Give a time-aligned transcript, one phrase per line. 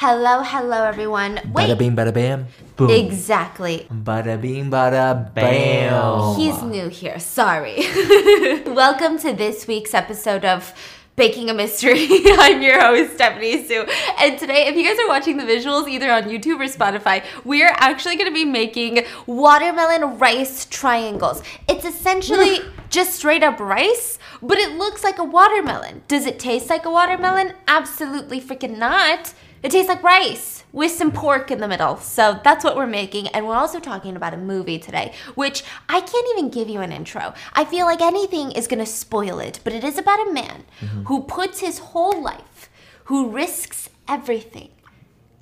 [0.00, 1.34] Hello, hello, everyone.
[1.52, 1.68] Wait.
[1.68, 2.46] Bada bing, bada bam.
[2.76, 2.88] Boom.
[2.88, 3.86] Exactly.
[3.92, 6.36] Bada bing, bada bam.
[6.36, 7.18] He's new here.
[7.18, 7.76] Sorry.
[8.64, 10.72] Welcome to this week's episode of
[11.16, 12.08] Baking a Mystery.
[12.40, 13.84] I'm your host, Stephanie Soo.
[14.18, 17.62] And today, if you guys are watching the visuals either on YouTube or Spotify, we
[17.62, 21.42] are actually going to be making watermelon rice triangles.
[21.68, 26.04] It's essentially just straight up rice, but it looks like a watermelon.
[26.08, 27.52] Does it taste like a watermelon?
[27.68, 29.34] Absolutely freaking not.
[29.62, 31.96] It tastes like rice with some pork in the middle.
[31.98, 33.28] So that's what we're making.
[33.28, 36.92] And we're also talking about a movie today, which I can't even give you an
[36.92, 37.34] intro.
[37.52, 40.64] I feel like anything is going to spoil it, but it is about a man
[40.80, 41.02] mm-hmm.
[41.04, 42.70] who puts his whole life,
[43.04, 44.70] who risks everything.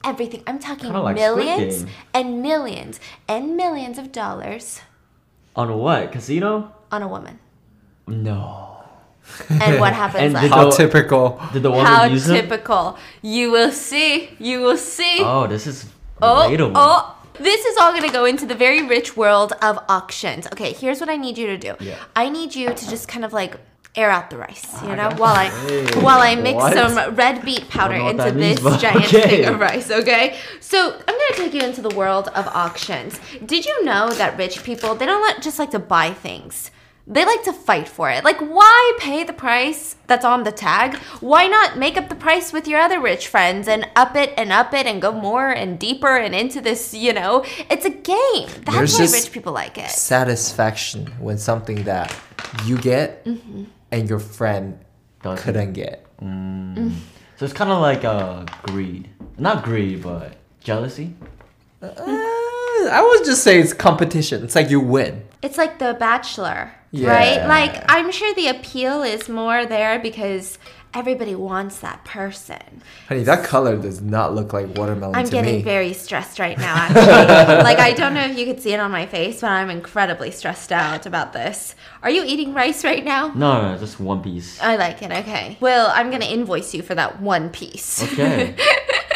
[0.04, 0.42] Everything.
[0.46, 4.80] I'm talking like millions and millions and millions of dollars
[5.56, 6.12] On what?
[6.12, 6.72] Casino?
[6.90, 7.38] on a woman.
[8.06, 8.67] No.
[9.50, 10.42] And what happens And last?
[10.42, 11.40] did How typical.
[11.52, 12.36] Did the woman How use them?
[12.36, 12.98] typical.
[13.22, 14.30] You will see.
[14.38, 15.18] You will see.
[15.20, 15.86] Oh, this is
[16.20, 16.72] Oh, relatable.
[16.74, 20.46] oh, this is all gonna go into the very rich world of auctions.
[20.52, 21.74] Okay, here's what I need you to do.
[21.80, 21.94] Yeah.
[22.16, 23.54] I need you to just kind of like
[23.94, 26.72] air out the rice, you know, got while I Hey, while I mix what?
[26.74, 29.28] some red beet powder into this means, giant okay.
[29.28, 29.90] thing of rice.
[29.90, 33.18] Okay, so I'm gonna take you into the world of auctions.
[33.44, 36.70] Did you know that rich people they don't let, just like to buy things?
[37.10, 38.22] They like to fight for it.
[38.22, 40.96] Like, why pay the price that's on the tag?
[41.20, 44.52] Why not make up the price with your other rich friends and up it and
[44.52, 47.44] up it and go more and deeper and into this, you know?
[47.70, 48.48] It's a game.
[48.64, 49.88] That's There's why this rich people like it.
[49.88, 52.14] Satisfaction when something that
[52.66, 53.64] you get Mm-hmm.
[53.90, 54.78] and your friend
[55.22, 55.42] Doesn't.
[55.42, 56.04] couldn't get.
[56.20, 59.08] So it's kind of like uh, greed.
[59.38, 61.14] Not greed, but jealousy.
[61.80, 61.88] Uh,
[62.86, 64.44] I would just say it's competition.
[64.44, 65.24] It's like you win.
[65.42, 67.10] It's like The Bachelor, Yeah.
[67.10, 67.46] right?
[67.46, 70.58] Like, I'm sure the appeal is more there because
[70.94, 72.82] everybody wants that person.
[73.08, 75.62] Honey, that color does not look like watermelon I'm to getting me.
[75.62, 77.62] very stressed right now, actually.
[77.62, 80.30] like, I don't know if you could see it on my face, but I'm incredibly
[80.30, 81.74] stressed out about this.
[82.02, 83.28] Are you eating rice right now?
[83.28, 84.60] No, no, just one piece.
[84.60, 85.56] I like it, okay.
[85.60, 88.02] Well, I'm gonna invoice you for that one piece.
[88.12, 88.56] Okay.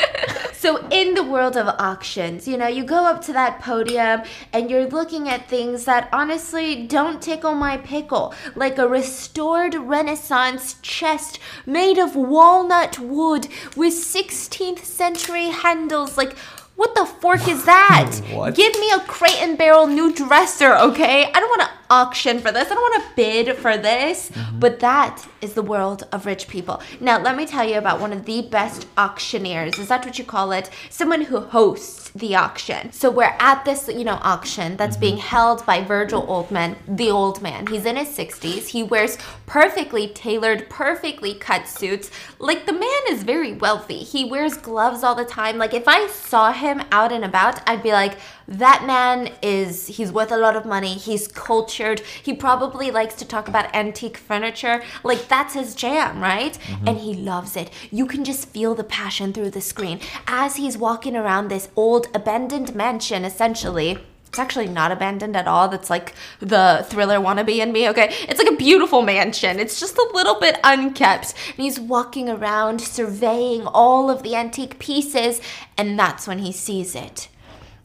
[0.63, 4.71] So, in the world of auctions, you know, you go up to that podium and
[4.71, 8.33] you're looking at things that honestly don't tickle my pickle.
[8.55, 16.17] Like a restored Renaissance chest made of walnut wood with 16th century handles.
[16.17, 16.39] Like,
[16.77, 18.21] what the fork is that?
[18.33, 18.55] What?
[18.55, 21.25] Give me a crate and barrel new dresser, okay?
[21.25, 22.71] I don't want to auction for this.
[22.71, 24.31] I don't want to bid for this.
[24.31, 24.61] Mm-hmm.
[24.61, 26.81] But that is the world of rich people.
[27.01, 29.79] Now, let me tell you about one of the best auctioneers.
[29.79, 30.71] Is that what you call it?
[30.89, 32.93] Someone who hosts the auction.
[32.93, 35.01] So we're at this, you know, auction that's mm-hmm.
[35.01, 37.67] being held by Virgil Oldman, the old man.
[37.67, 38.69] He's in his 60s.
[38.69, 42.11] He wears perfectly tailored, perfectly cut suits.
[42.39, 43.99] Like the man is very wealthy.
[43.99, 45.59] He wears gloves all the time.
[45.59, 48.17] Like if I saw him out and about, I'd be like,
[48.49, 50.95] that man is he's worth a lot of money.
[50.95, 52.01] He's cultured.
[52.23, 54.83] He probably likes to talk about antique furniture.
[55.03, 56.59] Like that's his jam, right?
[56.59, 56.89] Mm-hmm.
[56.89, 57.71] And he loves it.
[57.91, 62.09] You can just feel the passion through the screen as he's walking around this old
[62.15, 63.99] abandoned mansion essentially.
[64.33, 65.69] It's actually not abandoned at all.
[65.69, 68.15] That's like the thriller wannabe in me, okay?
[68.23, 69.61] It's like a beautiful mansion.
[69.61, 71.35] It's just a little bit unkept.
[71.49, 75.43] And he's walking around surveying all of the antique pieces,
[75.77, 77.29] and that's when he sees it.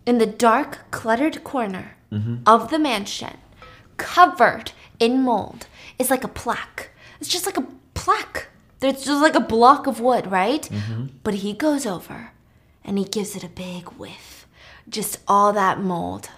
[0.07, 1.97] In the dark, cluttered corner
[2.45, 3.35] of the mansion,
[3.97, 5.67] covered in mold,
[5.99, 6.89] is like a plaque.
[7.19, 8.47] It's just like a plaque.
[8.81, 10.69] It's just like a block of wood, right?
[11.23, 12.31] But he goes over
[12.85, 14.47] and he gives it a big whiff.
[14.87, 16.29] Just all that mold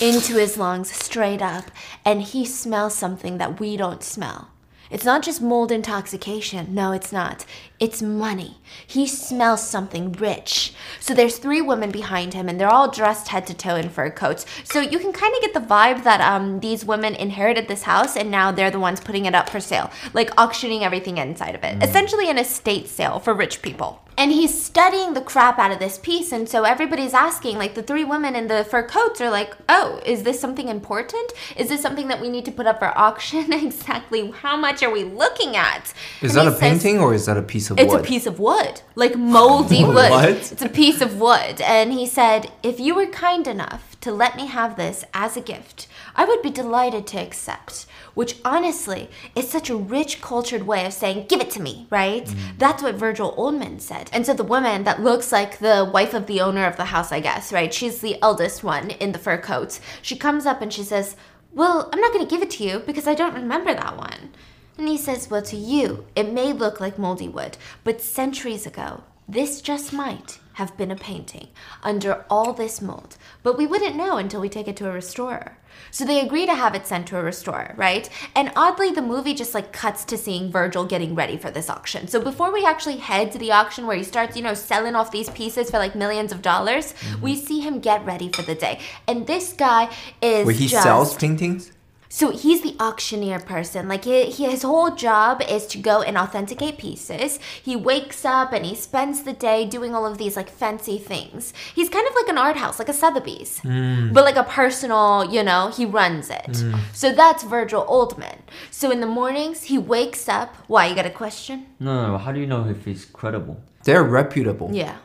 [0.00, 1.66] into his lungs straight up.
[2.04, 4.50] And he smells something that we don't smell.
[4.90, 6.74] It's not just mold intoxication.
[6.74, 7.46] No, it's not.
[7.78, 8.58] It's money.
[8.86, 10.74] He smells something rich.
[10.98, 14.10] So there's three women behind him, and they're all dressed head to toe in fur
[14.10, 14.44] coats.
[14.64, 18.16] So you can kind of get the vibe that um these women inherited this house,
[18.16, 21.62] and now they're the ones putting it up for sale, like auctioning everything inside of
[21.64, 21.82] it.
[21.82, 24.02] Essentially, an estate sale for rich people.
[24.20, 27.82] And he's studying the crap out of this piece, and so everybody's asking, like the
[27.82, 31.32] three women in the fur coats are like, "Oh, is this something important?
[31.56, 33.50] Is this something that we need to put up for auction?
[33.68, 37.24] exactly how much are we looking at?" Is And that a says- painting or is
[37.24, 37.84] that a piece of wood?
[37.84, 38.04] it's wood?
[38.04, 40.12] a piece of wood, like moldy wood.
[40.52, 41.56] It's a piece of wood.
[41.62, 45.40] And he said, If you were kind enough to let me have this as a
[45.40, 47.86] gift, I would be delighted to accept.
[48.14, 52.24] Which honestly is such a rich, cultured way of saying, Give it to me, right?
[52.24, 52.58] Mm.
[52.58, 54.10] That's what Virgil Oldman said.
[54.12, 57.12] And so the woman that looks like the wife of the owner of the house,
[57.12, 57.72] I guess, right?
[57.72, 59.80] She's the eldest one in the fur coats.
[60.02, 61.16] She comes up and she says,
[61.52, 64.32] Well, I'm not going to give it to you because I don't remember that one.
[64.76, 69.04] And he says, Well, to you, it may look like moldy wood, but centuries ago,
[69.28, 71.48] this just might have been a painting
[71.82, 75.56] under all this mold, but we wouldn't know until we take it to a restorer.
[75.90, 78.10] So they agree to have it sent to a restorer, right?
[78.36, 82.08] And oddly, the movie just like cuts to seeing Virgil getting ready for this auction.
[82.08, 85.10] So before we actually head to the auction where he starts, you know, selling off
[85.10, 87.22] these pieces for like millions of dollars, mm-hmm.
[87.22, 88.80] we see him get ready for the day.
[89.08, 89.90] And this guy
[90.20, 91.72] is Where he just, sells paintings?
[92.12, 93.86] So he's the auctioneer person.
[93.86, 97.38] Like he, he, his whole job is to go and authenticate pieces.
[97.62, 101.54] He wakes up and he spends the day doing all of these like fancy things.
[101.72, 104.12] He's kind of like an art house, like a Sotheby's, mm.
[104.12, 105.32] but like a personal.
[105.32, 106.50] You know, he runs it.
[106.50, 106.80] Mm.
[106.92, 108.40] So that's Virgil Oldman.
[108.72, 110.56] So in the mornings he wakes up.
[110.66, 111.66] Why you got a question?
[111.78, 112.18] No, no, no.
[112.18, 113.62] How do you know if he's credible?
[113.84, 114.70] They're reputable.
[114.72, 114.96] Yeah.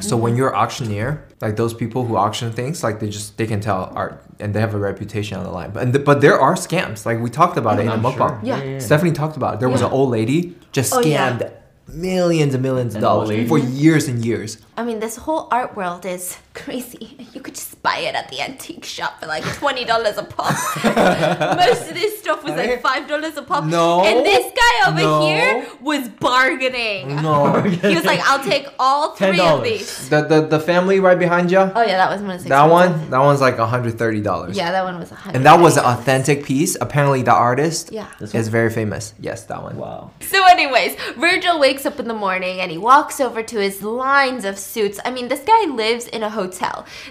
[0.00, 3.60] So when you're auctioneer, like those people who auction things, like they just they can
[3.60, 5.70] tell art and they have a reputation on the line.
[5.70, 7.06] But but there are scams.
[7.06, 8.16] Like we talked about it in a I'm mukbang.
[8.16, 8.40] sure.
[8.42, 8.58] Yeah.
[8.58, 8.78] yeah, yeah.
[8.78, 9.60] Stephanie talked about it.
[9.60, 11.38] There was an old lady just Oh, yeah.
[11.38, 11.52] scammed
[11.88, 14.58] millions and millions of dollars for years and years.
[14.76, 17.16] I mean, this whole art world is crazy.
[17.32, 20.52] You could just buy it at the antique shop for like twenty dollars a pop.
[21.56, 23.64] Most of this stuff was like five dollars a pop.
[23.64, 24.02] No.
[24.04, 25.26] and this guy over No.
[25.26, 27.16] here was bargaining.
[27.22, 27.62] No.
[27.62, 29.64] He was like, "I'll take all three of $10.
[29.64, 31.58] these." the, the the family right behind you.
[31.58, 34.56] Oh yeah, that was one of that one, that one's like hundred thirty dollars.
[34.56, 35.36] Yeah, that one was a hundred.
[35.36, 36.76] And that was an authentic piece.
[36.80, 38.08] Apparently, the artist Yeah.
[38.20, 39.14] Is very famous.
[39.20, 39.76] Yes, that one.
[39.76, 40.10] Wow.
[40.20, 44.44] So, anyways, Virgil wakes up in the morning and he walks over to his lines
[44.44, 44.98] of suits.
[45.04, 46.47] I mean, this guy lives in a hotel.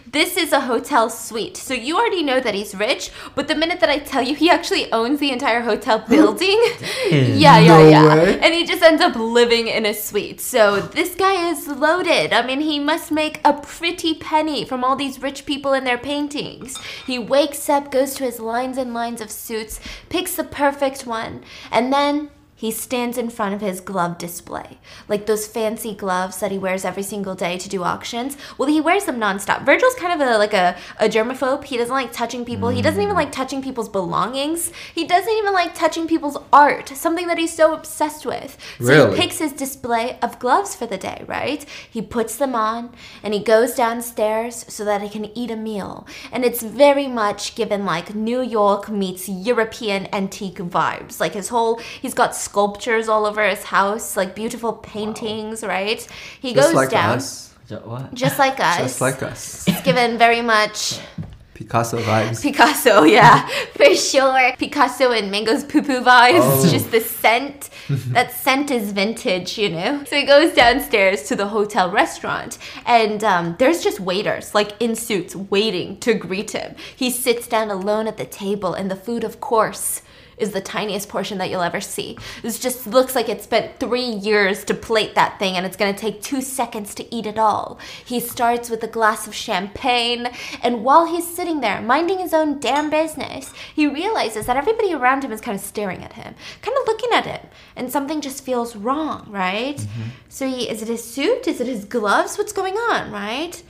[0.06, 1.58] This is a hotel suite.
[1.58, 4.50] So, you already know that he's rich, but the minute that I tell you he
[4.50, 6.60] actually owns the entire hotel building,
[7.10, 8.16] yeah, yeah, No yeah.
[8.16, 8.40] way.
[8.40, 10.42] And he just ends up living in a suite.
[10.42, 12.34] So, this guy is loaded.
[12.34, 15.98] I mean, he must make a pretty penny from all these rich people and their
[15.98, 16.78] paintings.
[17.06, 19.80] He wakes up, goes to his lines and lines of suits,
[20.10, 24.80] picks the perfect one, and then he stands in front of his glove display.
[25.08, 28.36] Like those fancy gloves that he wears every single day to do auctions.
[28.58, 29.64] Well, he wears them nonstop.
[29.64, 31.66] Virgil's kind of a, like a, a germaphobe.
[31.66, 32.70] He doesn't like touching people.
[32.70, 33.18] He doesn't even mm.
[33.18, 34.72] like touching people's belongings.
[34.96, 38.58] He doesn't even like touching people's art, something that he's so obsessed with.
[38.80, 39.12] So Really?
[39.16, 41.64] he picks his display of gloves for the day, right?
[41.88, 42.90] He puts them on
[43.22, 46.08] and he goes downstairs so that he can eat a meal.
[46.32, 51.20] And it's very much given like New York meets European antique vibes.
[51.20, 56.02] Like his whole, he's got sculptures all over his house, like beautiful paintings, right?
[56.42, 57.18] He Just goes like down.
[57.18, 57.54] us.
[57.84, 58.14] What?
[58.14, 58.78] Just like us.
[58.78, 59.68] Just like us.
[59.68, 61.00] It's given very much
[61.58, 62.42] Picasso vibes.
[62.42, 64.54] Picasso, yeah, for sure.
[64.58, 66.40] Picasso and Mango's poo poo vibes.
[66.44, 66.70] Oh.
[66.70, 67.70] Just the scent.
[68.14, 70.04] that scent is vintage, you know?
[70.06, 74.96] So he goes downstairs to the hotel restaurant, and um, there's just waiters, like in
[74.96, 76.76] suits, waiting to greet him.
[76.96, 80.02] He sits down alone at the table, and the food, of course,
[80.38, 82.18] is the tiniest portion that you'll ever see.
[82.42, 85.98] This just looks like it spent three years to plate that thing and it's gonna
[85.98, 87.80] take two seconds to eat it all.
[88.06, 90.30] He starts with a glass of champagne,
[90.62, 95.24] and while he's sitting there minding his own damn business, he realizes that everybody around
[95.24, 98.44] him is kind of staring at him, kind of looking at him, and something just
[98.44, 99.78] feels wrong, right?
[99.78, 100.10] Mm-hmm.
[100.30, 101.48] So he, is it his suit?
[101.48, 102.38] Is it his gloves?
[102.38, 103.62] What's going on, right?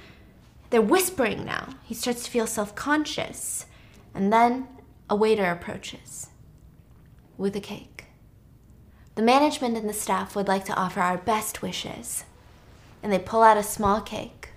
[0.70, 1.70] They're whispering now.
[1.84, 3.66] He starts to feel self conscious.
[4.14, 4.68] And then
[5.10, 6.30] a waiter approaches
[7.38, 8.06] with a cake.
[9.16, 12.24] The management and the staff would like to offer our best wishes.
[13.02, 14.50] And they pull out a small cake,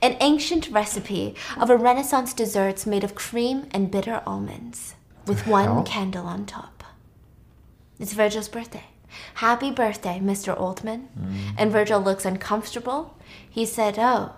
[0.00, 4.94] an ancient recipe of a Renaissance desserts made of cream and bitter almonds,
[5.26, 5.82] with one hell?
[5.82, 6.84] candle on top.
[7.98, 8.84] It's Virgil's birthday.
[9.34, 10.58] Happy birthday, Mr.
[10.58, 11.08] Oldman.
[11.18, 11.54] Mm.
[11.56, 13.16] And Virgil looks uncomfortable.
[13.48, 14.32] He said, Oh,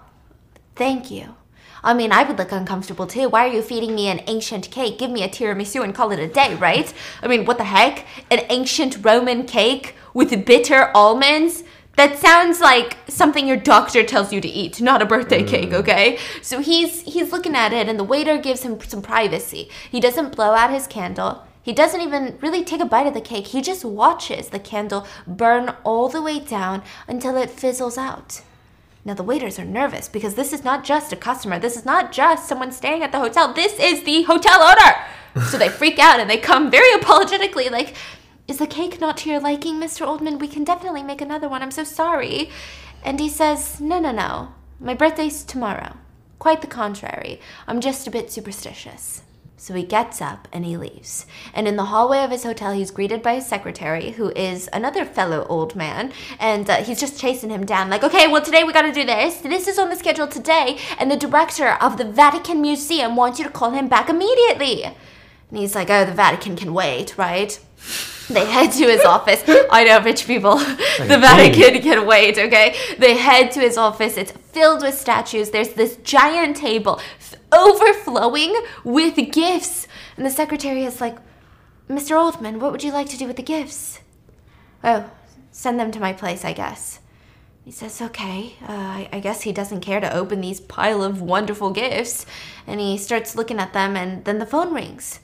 [0.76, 1.34] thank you.
[1.82, 3.28] I mean, I would look uncomfortable too.
[3.28, 4.98] Why are you feeding me an ancient cake?
[4.98, 6.92] Give me a tiramisu and call it a day, right?
[7.22, 8.06] I mean, what the heck?
[8.30, 11.64] An ancient Roman cake with bitter almonds?
[11.96, 15.48] That sounds like something your doctor tells you to eat, not a birthday mm.
[15.48, 16.18] cake, okay?
[16.42, 19.68] So he's he's looking at it and the waiter gives him some privacy.
[19.90, 21.42] He doesn't blow out his candle.
[21.60, 23.48] He doesn't even really take a bite of the cake.
[23.48, 28.42] He just watches the candle burn all the way down until it fizzles out.
[29.08, 31.58] Now, the waiters are nervous because this is not just a customer.
[31.58, 33.54] This is not just someone staying at the hotel.
[33.54, 35.46] This is the hotel owner.
[35.46, 37.94] so they freak out and they come very apologetically, like,
[38.46, 40.06] Is the cake not to your liking, Mr.
[40.06, 40.38] Oldman?
[40.38, 41.62] We can definitely make another one.
[41.62, 42.50] I'm so sorry.
[43.02, 44.52] And he says, No, no, no.
[44.78, 45.96] My birthday's tomorrow.
[46.38, 47.40] Quite the contrary.
[47.66, 49.22] I'm just a bit superstitious.
[49.60, 51.26] So he gets up and he leaves.
[51.52, 55.04] And in the hallway of his hotel, he's greeted by his secretary, who is another
[55.04, 56.12] fellow old man.
[56.38, 59.38] And uh, he's just chasing him down, like, okay, well, today we gotta do this.
[59.38, 60.78] This is on the schedule today.
[60.98, 64.84] And the director of the Vatican Museum wants you to call him back immediately.
[64.84, 67.58] And he's like, oh, the Vatican can wait, right?
[68.34, 69.42] They head to his office.
[69.70, 70.56] I know, rich people.
[70.98, 72.76] the Vatican can wait, okay?
[72.98, 74.18] They head to his office.
[74.18, 75.50] It's filled with statues.
[75.50, 77.00] There's this giant table
[77.50, 78.54] overflowing
[78.84, 79.88] with gifts.
[80.16, 81.16] And the secretary is like,
[81.88, 82.16] Mr.
[82.16, 84.00] Oldman, what would you like to do with the gifts?
[84.84, 85.10] Oh,
[85.50, 87.00] send them to my place, I guess.
[87.64, 91.22] He says, okay, uh, I, I guess he doesn't care to open these pile of
[91.22, 92.26] wonderful gifts.
[92.66, 95.20] And he starts looking at them, and then the phone rings.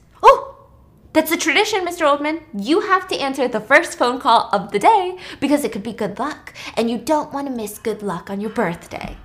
[1.15, 2.03] That's a tradition, Mr.
[2.03, 2.41] Oldman.
[2.53, 5.93] You have to answer the first phone call of the day because it could be
[5.93, 9.17] good luck, and you don't want to miss good luck on your birthday.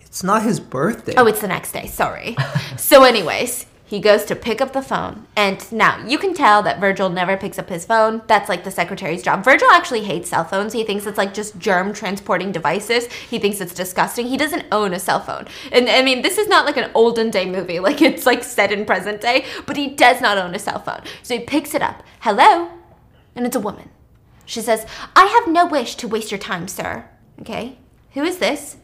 [0.00, 1.12] It's not his birthday.
[1.18, 2.36] Oh, it's the next day, sorry.
[2.78, 6.78] so, anyways, he goes to pick up the phone, and now you can tell that
[6.78, 8.22] Virgil never picks up his phone.
[8.28, 9.42] That's like the secretary's job.
[9.42, 10.72] Virgil actually hates cell phones.
[10.72, 13.12] He thinks it's like just germ transporting devices.
[13.12, 14.28] He thinks it's disgusting.
[14.28, 15.48] He doesn't own a cell phone.
[15.72, 18.70] And I mean, this is not like an olden day movie, like it's like set
[18.70, 21.00] in present day, but he does not own a cell phone.
[21.24, 22.04] So he picks it up.
[22.20, 22.70] Hello?
[23.34, 23.90] And it's a woman.
[24.46, 27.06] She says, I have no wish to waste your time, sir.
[27.40, 27.76] Okay?
[28.12, 28.76] Who is this?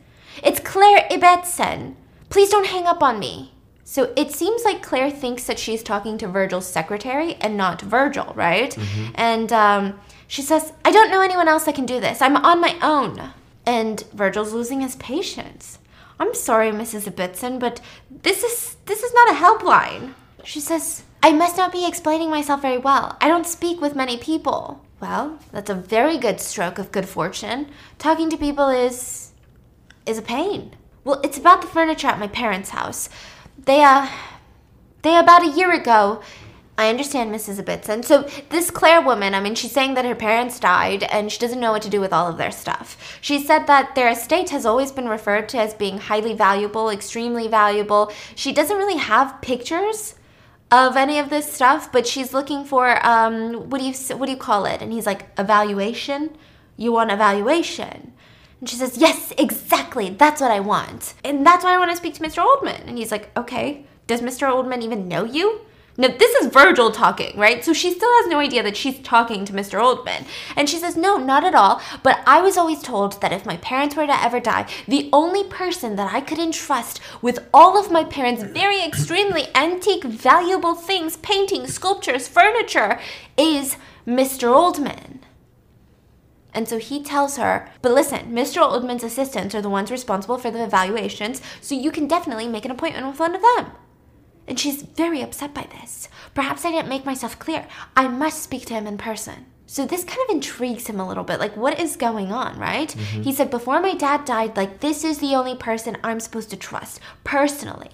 [0.43, 1.95] It's Claire Ibbetson.
[2.29, 3.53] Please don't hang up on me.
[3.89, 8.33] So it seems like Claire thinks that she's talking to Virgil's secretary and not Virgil,
[8.35, 8.77] right?
[9.15, 12.21] And um, she says, I don't know anyone else that can do this.
[12.21, 13.31] I'm on my own.
[13.65, 15.79] And Virgil's losing his patience.
[16.19, 17.07] I'm sorry, Mrs.
[17.07, 20.15] Ibbetson, but this is this is not a helpline.
[20.43, 23.17] She says, I must not be explaining myself very well.
[23.21, 24.85] I don't speak with many people.
[24.99, 27.69] Well, that's a very good stroke of good fortune.
[27.99, 29.33] Talking to people is
[30.07, 30.75] is a pain.
[31.05, 33.09] Well, it's about the furniture at my parents' house.
[33.67, 34.09] They, uh,
[35.03, 36.23] they about a year ago.
[36.79, 37.59] I understand, Mrs.
[37.59, 38.05] Ibbetson.
[38.05, 41.59] So this Claire woman, I mean, she's saying that her parents died and she doesn't
[41.59, 43.19] know what to do with all of their stuff.
[43.21, 47.49] She said that their estate has always been referred to as being highly valuable, extremely
[47.49, 48.13] valuable.
[48.35, 50.17] She doesn't really have pictures
[50.71, 54.33] of any of this stuff, but she's looking for um, what do you what do
[54.33, 54.83] you call it?
[54.83, 56.37] And he's like evaluation.
[56.77, 58.13] You want evaluation?
[58.61, 60.11] And she says, Yes, exactly.
[60.11, 61.15] That's what I want.
[61.25, 62.45] And that's why I want to speak to Mr.
[62.45, 62.87] Oldman.
[62.87, 63.85] And he's like, Okay.
[64.07, 64.49] Does Mr.
[64.49, 65.63] Oldman even know you?
[65.99, 67.65] No, this is Virgil talking, right?
[67.65, 69.81] So she still has no idea that she's talking to Mr.
[69.81, 70.27] Oldman.
[70.55, 71.81] And she says, No, not at all.
[72.03, 75.45] But I was always told that if my parents were to ever die, the only
[75.45, 81.17] person that I could entrust with all of my parents' very extremely antique, valuable things,
[81.17, 83.01] paintings, sculptures, furniture,
[83.37, 84.49] is Mr.
[84.53, 85.21] Oldman.
[86.57, 88.63] And so he tells her, but listen, Mr.
[88.63, 92.71] Oldman's assistants are the ones responsible for the evaluations, so you can definitely make an
[92.71, 93.73] appointment with one of them.
[94.49, 96.09] And she's very upset by this.
[96.33, 97.69] Perhaps I didn't make myself clear.
[97.95, 99.45] I must speak to him in person.
[99.67, 101.41] So this kind of intrigues him a little bit.
[101.41, 102.89] Like, what is going on, right?
[102.89, 103.23] Mm-hmm.
[103.23, 106.57] He said, before my dad died, like, this is the only person I'm supposed to
[106.57, 107.91] trust personally.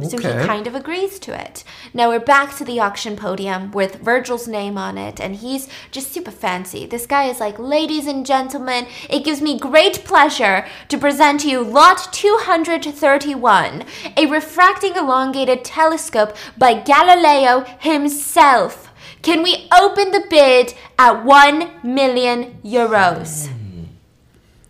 [0.00, 1.64] So he kind of agrees to it.
[1.92, 6.12] Now we're back to the auction podium with Virgil's name on it, and he's just
[6.12, 6.86] super fancy.
[6.86, 11.48] This guy is like, Ladies and gentlemen, it gives me great pleasure to present to
[11.48, 13.84] you Lot 231,
[14.16, 18.90] a refracting elongated telescope by Galileo himself.
[19.22, 23.48] Can we open the bid at 1 million euros?
[23.48, 23.84] Hmm.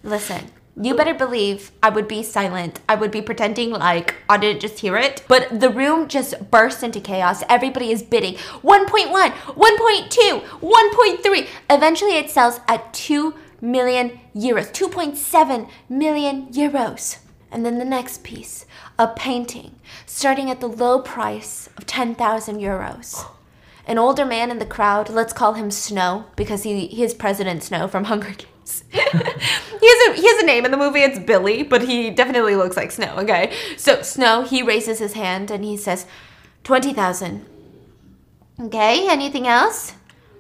[0.03, 0.51] Listen,
[0.81, 2.81] you better believe I would be silent.
[2.89, 5.23] I would be pretending like I didn't just hear it.
[5.29, 7.43] But the room just burst into chaos.
[7.49, 11.49] Everybody is bidding 1.1, 1.2, 1.3.
[11.69, 17.19] Eventually it sells at 2 million euros, 2.7 million euros.
[17.51, 18.65] And then the next piece,
[18.99, 19.77] a painting,
[20.07, 23.27] starting at the low price of 10,000 euros.
[23.87, 27.63] An older man in the crowd, let's call him Snow because he, he is President
[27.63, 28.52] Snow from Hunger Games.
[28.65, 32.57] He, has a, he has a name in the movie, it's Billy, but he definitely
[32.57, 33.55] looks like Snow, okay?
[33.77, 36.07] So, Snow, he raises his hand and he says,
[36.65, 37.47] 20,000.
[38.61, 39.95] Okay, anything else?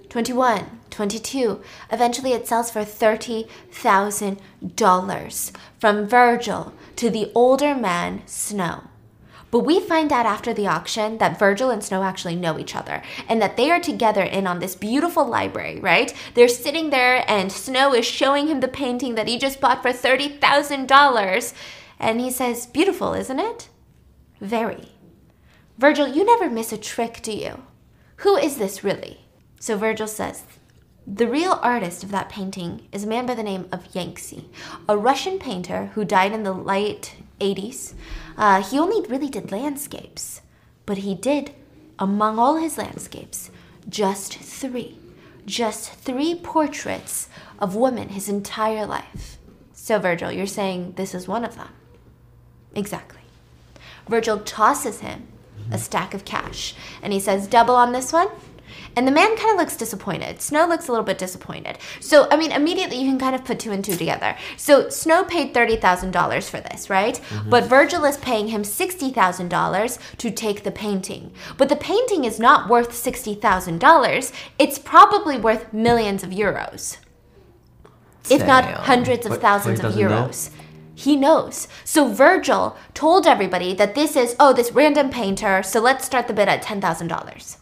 [0.09, 1.61] 21, 22.
[1.91, 8.85] Eventually it sells for $30,000 from Virgil to the older man, Snow.
[9.53, 13.03] But we find out after the auction that Virgil and Snow actually know each other
[13.29, 16.13] and that they are together in on this beautiful library, right?
[16.33, 19.91] They're sitting there and Snow is showing him the painting that he just bought for
[19.91, 21.55] $30,000.
[22.01, 23.69] And he says, Beautiful, isn't it?
[24.41, 24.93] Very.
[25.77, 27.63] Virgil, you never miss a trick, do you?
[28.17, 29.27] Who is this really?
[29.61, 30.45] So Virgil says,
[31.07, 34.45] the real artist of that painting is a man by the name of Yanksy,
[34.89, 37.95] a Russian painter who died in the late 80s.
[38.37, 40.41] Uh, he only really did landscapes,
[40.87, 41.55] but he did,
[41.99, 43.51] among all his landscapes,
[43.89, 44.99] just three.
[45.45, 49.39] Just three portraits of women his entire life.
[49.73, 51.71] So, Virgil, you're saying this is one of them?
[52.75, 53.21] Exactly.
[54.09, 55.27] Virgil tosses him
[55.71, 58.29] a stack of cash and he says, Double on this one?
[58.97, 60.41] And the man kind of looks disappointed.
[60.41, 61.79] Snow looks a little bit disappointed.
[62.01, 64.37] So, I mean, immediately you can kind of put two and two together.
[64.57, 67.21] So, Snow paid $30,000 for this, right?
[67.49, 71.33] But Virgil is paying him $60,000 to take the painting.
[71.57, 74.33] But the painting is not worth $60,000.
[74.59, 76.99] It's probably worth millions of euros.
[78.31, 80.51] If not hundreds of But- thousands of euros.
[80.95, 81.69] He knows.
[81.85, 86.35] So Virgil told everybody that this is, oh, this random painter, so let's start the
[86.35, 87.57] bid at $10,000.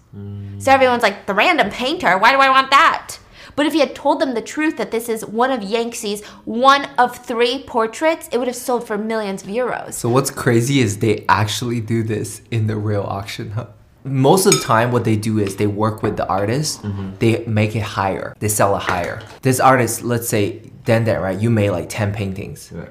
[0.60, 2.18] So everyone's like, the random painter?
[2.18, 3.18] Why do I want that?
[3.56, 6.86] But if he had told them the truth that this is one of Yanksy's one
[6.98, 9.94] of three portraits, it would have sold for millions of euros.
[9.94, 13.50] So what's crazy is they actually do this in the real auction.
[13.50, 13.66] Huh?
[14.02, 16.82] Most of the time, what they do is they work with the artist.
[16.82, 17.10] Mm-hmm.
[17.18, 18.34] They make it higher.
[18.38, 19.22] They sell it higher.
[19.42, 21.38] This artist, let's say Dendet, right?
[21.38, 22.90] You made like ten paintings, Right.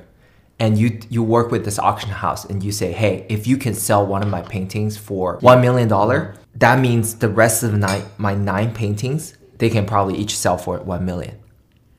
[0.60, 3.74] And you you work with this auction house, and you say, hey, if you can
[3.74, 7.78] sell one of my paintings for one million dollar, that means the rest of the
[7.78, 11.36] nine my nine paintings they can probably each sell for one million.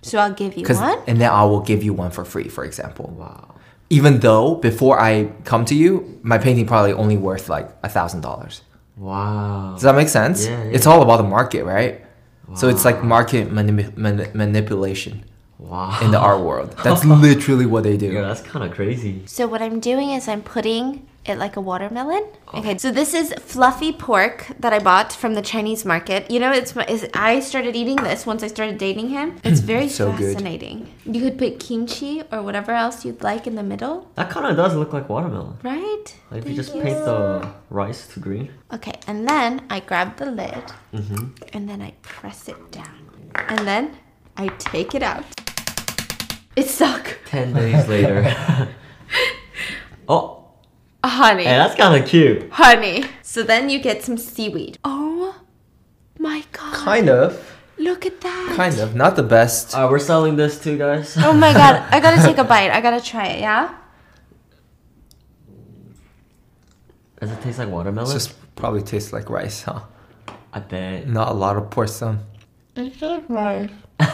[0.02, 0.98] So I'll give you one.
[1.06, 3.54] and then I will give you one for free, for example Wow.
[3.90, 8.22] even though before I come to you, my painting probably only worth like a thousand
[8.22, 8.62] dollars.
[8.96, 9.72] Wow.
[9.74, 10.46] Does that make sense?
[10.46, 10.70] Yeah, yeah.
[10.76, 12.00] It's all about the market, right?
[12.48, 12.54] Wow.
[12.54, 15.24] So it's like market mani- mani- manipulation
[15.60, 15.98] Wow.
[16.02, 16.74] in the art world.
[16.84, 18.06] That's literally what they do.
[18.12, 19.22] Yeah, that's kind of crazy.
[19.26, 22.24] So what I'm doing is I'm putting it like a watermelon.
[22.54, 26.30] Okay, so this is fluffy pork that I bought from the Chinese market.
[26.30, 29.36] You know, it's, my- is I started eating this once I started dating him.
[29.44, 30.32] It's very So good.
[30.32, 30.88] fascinating.
[31.04, 34.56] You could put kimchi or whatever else you'd like in the middle, That kind of
[34.56, 35.58] does look like watermelon.
[35.62, 36.04] right?
[36.30, 38.50] Like if you just paint the rice to green.
[38.72, 40.64] Okay, and then I grab the lid
[40.94, 41.24] Mm-hmm.
[41.52, 42.96] and then I press it down.
[43.34, 43.96] And then
[44.38, 45.24] I take it out.
[46.60, 47.16] It stuck.
[47.24, 48.20] Ten days later.
[50.08, 50.44] oh,
[51.02, 51.44] Honey.
[51.44, 52.50] hey, that's kind of cute.
[52.50, 53.04] Honey.
[53.22, 54.76] So then you get some seaweed.
[54.84, 55.40] Oh
[56.18, 56.74] my god.
[56.74, 57.40] Kind of.
[57.78, 58.52] Look at that.
[58.56, 58.94] Kind of.
[58.94, 59.74] Not the best.
[59.74, 61.16] Alright, we're selling this too, guys.
[61.16, 61.82] Oh my god.
[61.90, 62.70] I gotta take a bite.
[62.70, 63.74] I gotta try it, yeah?
[67.20, 68.12] Does it taste like It watermelon?
[68.12, 69.80] just probably tastes like rice, huh?
[70.52, 71.08] I bet.
[71.08, 72.18] Not a lot of porcelain.
[72.76, 73.70] It's just rice.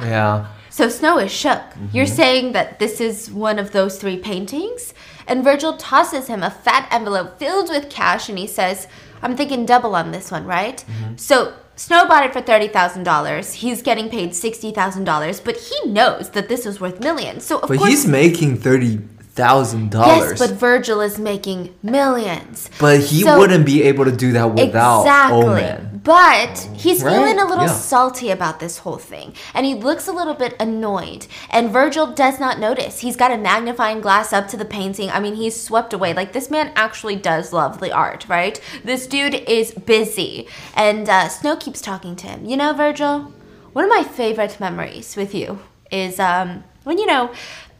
[0.00, 0.48] Yeah.
[0.70, 1.58] So Snow is shook.
[1.58, 1.86] Mm-hmm.
[1.92, 4.94] You're saying that this is one of those three paintings?
[5.26, 8.86] And Virgil tosses him a fat envelope filled with cash and he says,
[9.22, 10.78] I'm thinking double on this one, right?
[10.88, 11.16] Mm-hmm.
[11.16, 13.54] So Snow bought it for $30,000.
[13.54, 17.44] He's getting paid $60,000, but he knows that this is worth millions.
[17.44, 18.98] So of But course he's making 30
[19.32, 20.30] thousand dollars.
[20.30, 22.68] Yes, but Virgil is making millions.
[22.80, 25.44] But he So- wouldn't be able to do that without exactly.
[25.44, 25.89] Omen.
[26.02, 27.14] But he's Right?
[27.14, 27.74] feeling a little Yeah.
[27.74, 29.34] salty about this whole thing.
[29.52, 31.26] And he looks a little bit annoyed.
[31.50, 33.00] And Virgil does not notice.
[33.00, 35.10] He's got a magnifying glass up to the painting.
[35.10, 36.14] I mean, he's swept away.
[36.14, 38.58] Like, this man actually does love the art, right?
[38.84, 40.46] This dude is busy.
[40.74, 42.46] And uh, Snow keeps talking to him.
[42.46, 43.32] You know, Virgil,
[43.72, 45.58] one of my favorite memories with you
[45.90, 47.30] is um, when, you know,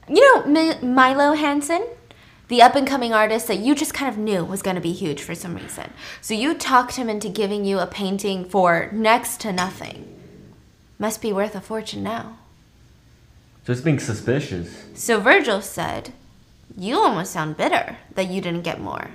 [0.09, 1.87] you know Mi- Milo Hansen?
[2.51, 4.91] The up and coming artist that you just kind of knew was going to be
[4.91, 5.93] huge for some reason.
[6.21, 10.21] So you talked him into giving you a painting for next to nothing.
[10.99, 12.39] Must be worth a fortune now.
[13.65, 14.85] Just being suspicious.
[14.95, 16.13] So Virgil said,
[16.77, 19.11] You almost sound bitter that you didn't get more.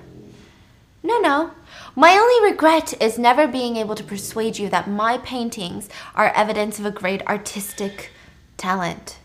[1.04, 1.52] No, no.
[1.94, 6.80] My only regret is never being able to persuade you that my paintings are evidence
[6.80, 8.12] of a great artistic
[8.56, 9.18] talent.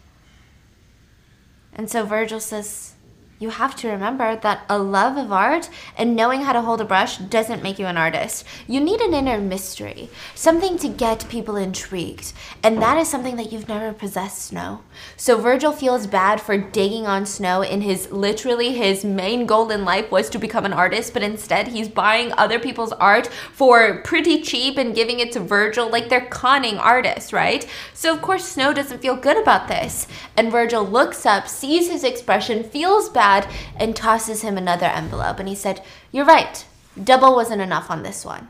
[1.72, 2.94] And so Virgil says,
[3.42, 6.84] You have to remember that a love of art and knowing how to hold a
[6.84, 8.44] brush doesn't make you an artist.
[8.68, 12.34] You need an inner mystery, something to get people intrigued.
[12.62, 14.82] And that is something that you've never possessed, Snow.
[15.16, 19.86] So Virgil feels bad for digging on Snow in his literally his main goal in
[19.86, 24.42] life was to become an artist, but instead he's buying other people's art for pretty
[24.42, 27.66] cheap and giving it to Virgil like they're conning artists, right?
[27.94, 30.06] So of course Snow doesn't feel good about this.
[30.36, 33.29] And Virgil looks up, sees his expression, feels bad,
[33.76, 35.38] and tosses him another envelope.
[35.38, 36.64] And he said, You're right.
[37.02, 38.48] Double wasn't enough on this one.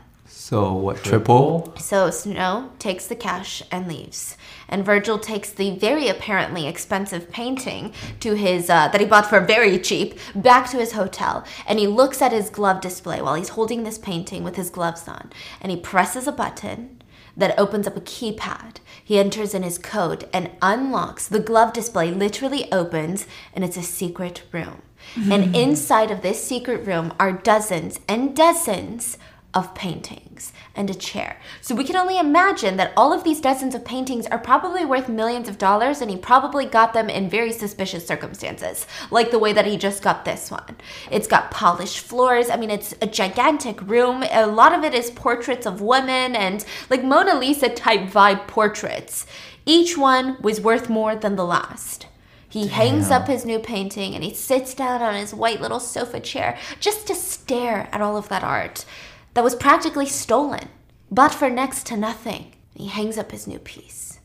[0.51, 1.03] So what?
[1.03, 1.73] Triple?
[1.77, 4.35] So Snow takes the cash and leaves,
[4.67, 9.39] and Virgil takes the very apparently expensive painting to his uh, that he bought for
[9.39, 13.49] very cheap back to his hotel, and he looks at his glove display while he's
[13.49, 17.01] holding this painting with his gloves on, and he presses a button
[17.35, 18.77] that opens up a keypad.
[19.03, 22.11] He enters in his code and unlocks the glove display.
[22.11, 24.81] Literally opens, and it's a secret room.
[25.15, 25.55] and hmm.
[25.55, 29.17] inside of this secret room are dozens and dozens
[29.53, 31.37] of paintings and a chair.
[31.59, 35.09] So we can only imagine that all of these dozens of paintings are probably worth
[35.09, 39.53] millions of dollars and he probably got them in very suspicious circumstances, like the way
[39.53, 40.77] that he just got this one.
[41.09, 42.49] It's got polished floors.
[42.49, 44.23] I mean, it's a gigantic room.
[44.31, 49.25] A lot of it is portraits of women and like Mona Lisa type vibe portraits.
[49.65, 52.07] Each one was worth more than the last.
[52.51, 56.19] He hangs up his new painting and he sits down on his white little sofa
[56.19, 58.83] chair just to stare at all of that art
[59.33, 60.69] that was practically stolen,
[61.09, 62.53] but for next to nothing.
[62.73, 64.19] He hangs up his new piece.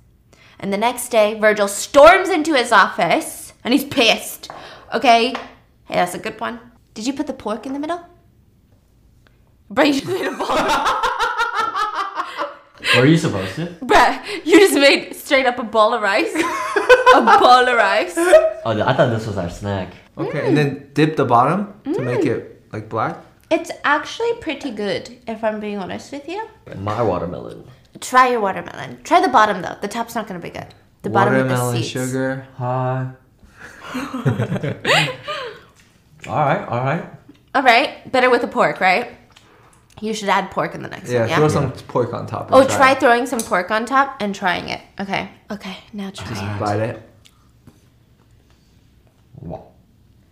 [0.59, 4.51] And the next day, Virgil storms into his office and he's pissed.
[4.95, 5.35] Okay?
[5.85, 6.61] Hey, that's a good one.
[6.95, 8.01] Did you put the pork in the middle?
[9.71, 10.57] Bruh, you just made a ball.
[12.97, 13.67] Were you supposed to?
[13.85, 16.33] Bruh, you just made straight up a ball of rice.
[16.35, 18.15] a ball of rice.
[18.17, 19.93] Oh, I thought this was our snack.
[20.17, 22.27] Okay, and then dip the bottom to make mm.
[22.27, 23.19] it like black.
[23.51, 26.47] It's actually pretty good, if I'm being honest with you.
[26.77, 27.65] My watermelon.
[28.01, 29.03] Try your watermelon.
[29.05, 29.77] Try the bottom though.
[29.81, 30.67] The top's not gonna be good.
[31.03, 31.89] The bottom with the Watermelon seeds.
[31.89, 32.47] sugar.
[32.57, 33.13] Hi.
[36.27, 37.05] all right, all right.
[37.55, 39.17] All right, better with the pork, right?
[40.01, 41.29] You should add pork in the next Yeah, one.
[41.31, 41.37] Yeah.
[41.37, 42.51] throw some pork on top.
[42.51, 44.81] and oh, try throwing some pork on top and trying it.
[45.01, 45.31] Okay.
[45.51, 45.79] Okay.
[45.95, 46.57] Now try it.
[46.57, 46.61] it.
[46.61, 47.03] Bite it.
[49.41, 49.69] Wow.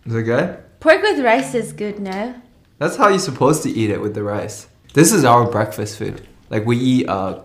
[0.05, 0.59] Is it good?
[0.81, 2.35] Pork with rice is good, no?
[2.77, 4.67] That's how you're supposed to eat it with the rice.
[4.93, 6.27] This is our breakfast food.
[6.49, 7.41] Like we eat uh,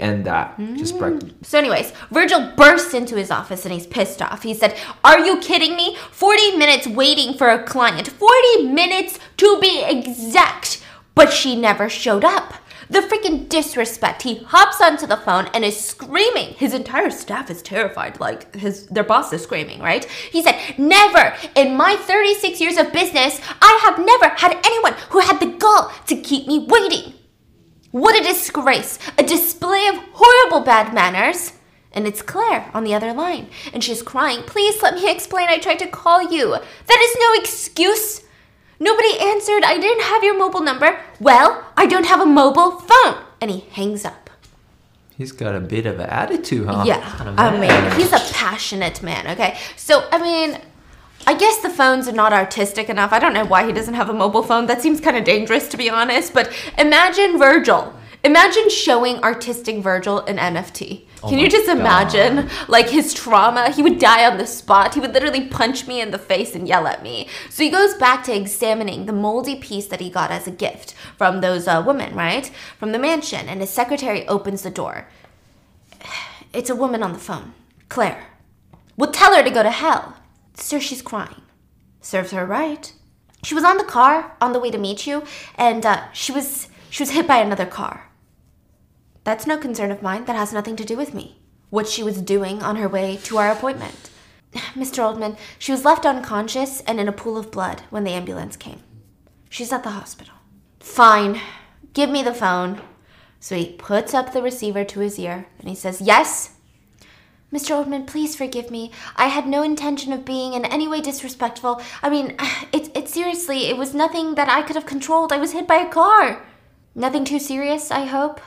[0.00, 0.58] and that.
[0.76, 1.34] Just breakfast.
[1.42, 4.42] So, anyways, Virgil bursts into his office and he's pissed off.
[4.42, 5.96] He said, Are you kidding me?
[6.12, 8.08] 40 minutes waiting for a client.
[8.08, 10.82] 40 minutes to be exact.
[11.14, 12.54] But she never showed up.
[12.88, 14.22] The freaking disrespect.
[14.22, 16.54] He hops onto the phone and is screaming.
[16.54, 20.04] His entire staff is terrified, like his their boss is screaming, right?
[20.04, 25.20] He said, Never in my 36 years of business, I have never had anyone who
[25.20, 27.14] had the gall to keep me waiting.
[27.90, 28.98] What a disgrace!
[29.18, 31.52] A display of horrible bad manners!
[31.92, 35.48] And it's Claire on the other line, and she's crying, Please let me explain.
[35.48, 36.50] I tried to call you.
[36.50, 38.22] That is no excuse.
[38.78, 39.64] Nobody answered.
[39.64, 41.00] I didn't have your mobile number.
[41.20, 43.24] Well, I don't have a mobile phone.
[43.40, 44.30] And he hangs up.
[45.16, 46.84] He's got a bit of an attitude, huh?
[46.86, 47.00] Yeah,
[47.38, 49.56] I mean, he's a passionate man, okay?
[49.74, 50.60] So, I mean,
[51.26, 53.14] I guess the phones are not artistic enough.
[53.14, 54.66] I don't know why he doesn't have a mobile phone.
[54.66, 56.34] That seems kind of dangerous, to be honest.
[56.34, 57.94] But imagine Virgil.
[58.26, 61.04] Imagine showing artistic Virgil an NFT.
[61.22, 61.78] Oh Can you just God.
[61.78, 63.70] imagine, like, his trauma?
[63.70, 64.94] He would die on the spot.
[64.94, 67.28] He would literally punch me in the face and yell at me.
[67.50, 70.92] So he goes back to examining the moldy piece that he got as a gift
[71.16, 72.50] from those uh, women, right?
[72.80, 73.48] From the mansion.
[73.48, 75.06] And his secretary opens the door.
[76.52, 77.52] It's a woman on the phone,
[77.90, 78.24] Claire.
[78.96, 80.16] We'll tell her to go to hell.
[80.54, 81.42] Sir, she's crying.
[82.00, 82.92] Serves her right.
[83.44, 85.22] She was on the car on the way to meet you,
[85.56, 88.05] and uh, she was she was hit by another car.
[89.26, 90.24] That's no concern of mine.
[90.26, 91.40] That has nothing to do with me.
[91.68, 94.08] What she was doing on her way to our appointment.
[94.76, 95.02] Mr.
[95.02, 98.84] Oldman, she was left unconscious and in a pool of blood when the ambulance came.
[99.50, 100.34] She's at the hospital.
[100.78, 101.40] Fine.
[101.92, 102.80] Give me the phone.
[103.40, 106.54] So he puts up the receiver to his ear and he says, Yes?
[107.52, 107.72] Mr.
[107.72, 108.92] Oldman, please forgive me.
[109.16, 111.82] I had no intention of being in any way disrespectful.
[112.00, 112.36] I mean,
[112.72, 115.32] it, it seriously, it was nothing that I could have controlled.
[115.32, 116.46] I was hit by a car.
[116.94, 118.40] Nothing too serious, I hope?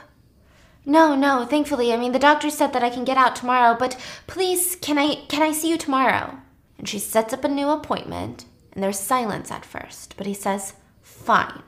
[0.90, 1.92] No, no, thankfully.
[1.92, 5.24] I mean, the doctor said that I can get out tomorrow, but please, can I
[5.28, 6.38] can I see you tomorrow?
[6.78, 10.74] And she sets up a new appointment, and there's silence at first, but he says,
[11.00, 11.62] "Fine."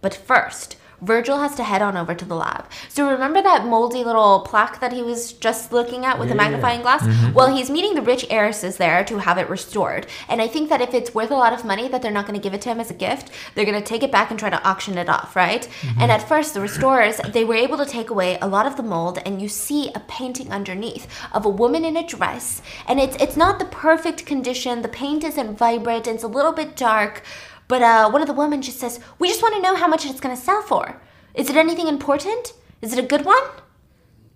[0.00, 2.66] But first, Virgil has to head on over to the lab.
[2.88, 6.42] So remember that moldy little plaque that he was just looking at with the Yeah.
[6.42, 7.02] magnifying glass?
[7.02, 7.32] Mm-hmm.
[7.34, 10.06] Well, he's meeting the rich heiresses there to have it restored.
[10.28, 12.38] And I think that if it's worth a lot of money that they're not going
[12.38, 14.38] to give it to him as a gift, they're going to take it back and
[14.38, 15.62] try to auction it off, right?
[15.62, 16.00] Mm-hmm.
[16.00, 18.82] And at first, the restorers, they were able to take away a lot of the
[18.82, 22.60] mold and you see a painting underneath of a woman in a dress.
[22.86, 24.82] And it's it's not the perfect condition.
[24.82, 26.06] The paint isn't vibrant.
[26.06, 27.22] It's a little bit dark.
[27.68, 30.06] But uh, one of the women just says, We just want to know how much
[30.06, 31.00] it's going to sell for.
[31.34, 32.54] Is it anything important?
[32.80, 33.42] Is it a good one?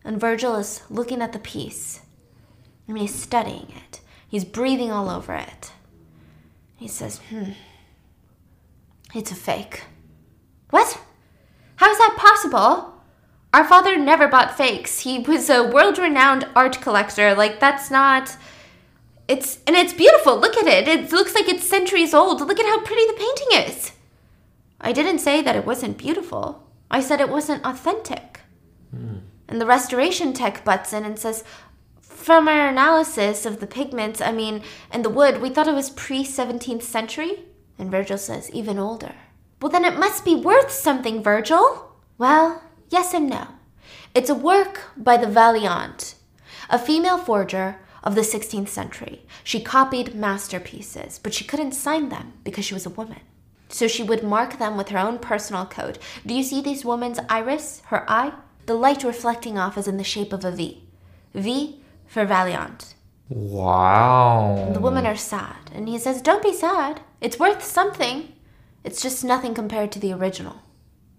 [0.05, 2.01] And Virgil is looking at the piece.
[2.89, 4.01] I mean, he's studying it.
[4.29, 5.73] He's breathing all over it.
[6.77, 7.53] He says, Hmm.
[9.15, 9.85] It's a fake.
[10.71, 10.99] What?
[11.77, 12.95] How is that possible?
[13.53, 15.01] Our father never bought fakes.
[15.01, 17.35] He was a world renowned art collector.
[17.35, 18.37] Like, that's not.
[19.29, 20.39] It's and it's beautiful.
[20.39, 20.89] Look at it.
[20.89, 22.41] It looks like it's centuries old.
[22.41, 23.93] Look at how pretty the painting is.
[24.81, 26.67] I didn't say that it wasn't beautiful.
[26.91, 28.41] I said it wasn't authentic.
[28.91, 29.19] Hmm.
[29.49, 31.45] And the restoration tech butts in and says,
[32.01, 35.91] From our analysis of the pigments, I mean, and the wood, we thought it was
[35.91, 37.45] pre 17th century.
[37.79, 39.15] And Virgil says, Even older.
[39.61, 41.93] Well, then it must be worth something, Virgil.
[42.19, 43.49] Well, yes and no.
[44.15, 46.17] It's a work by the Valiant,
[46.69, 49.23] a female forger of the 16th century.
[49.45, 53.21] She copied masterpieces, but she couldn't sign them because she was a woman.
[53.69, 55.99] So she would mark them with her own personal code.
[56.27, 58.33] Do you see this woman's iris, her eye?
[58.67, 60.83] The light reflecting off is in the shape of a V.
[61.35, 62.95] V for Valiant.
[63.29, 64.71] Wow.
[64.75, 67.01] The women are sad, and he says, Don't be sad.
[67.21, 68.33] It's worth something.
[68.85, 70.63] It's just nothing compared to the original.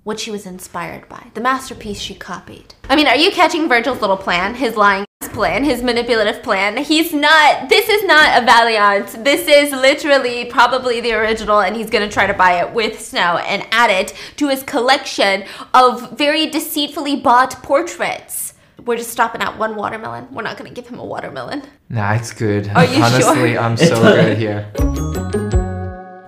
[0.04, 2.76] What she was inspired by, the masterpiece she copied.
[2.90, 4.54] I mean, are you catching Virgil's little plan?
[4.54, 6.78] His lying plan, his manipulative plan.
[6.78, 9.24] He's not, this is not a Valiant.
[9.24, 13.38] This is literally probably the original, and he's gonna try to buy it with Snow
[13.38, 15.44] and add it to his collection
[15.74, 18.54] of very deceitfully bought portraits.
[18.86, 20.28] We're just stopping at one watermelon.
[20.32, 21.64] We're not gonna give him a watermelon.
[21.90, 22.68] Nah, it's good.
[22.70, 23.60] Are you Honestly, sure?
[23.60, 24.70] I'm so good here.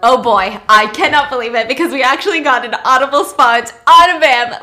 [0.07, 4.05] Oh boy, I cannot believe it because we actually got an Audible spot on.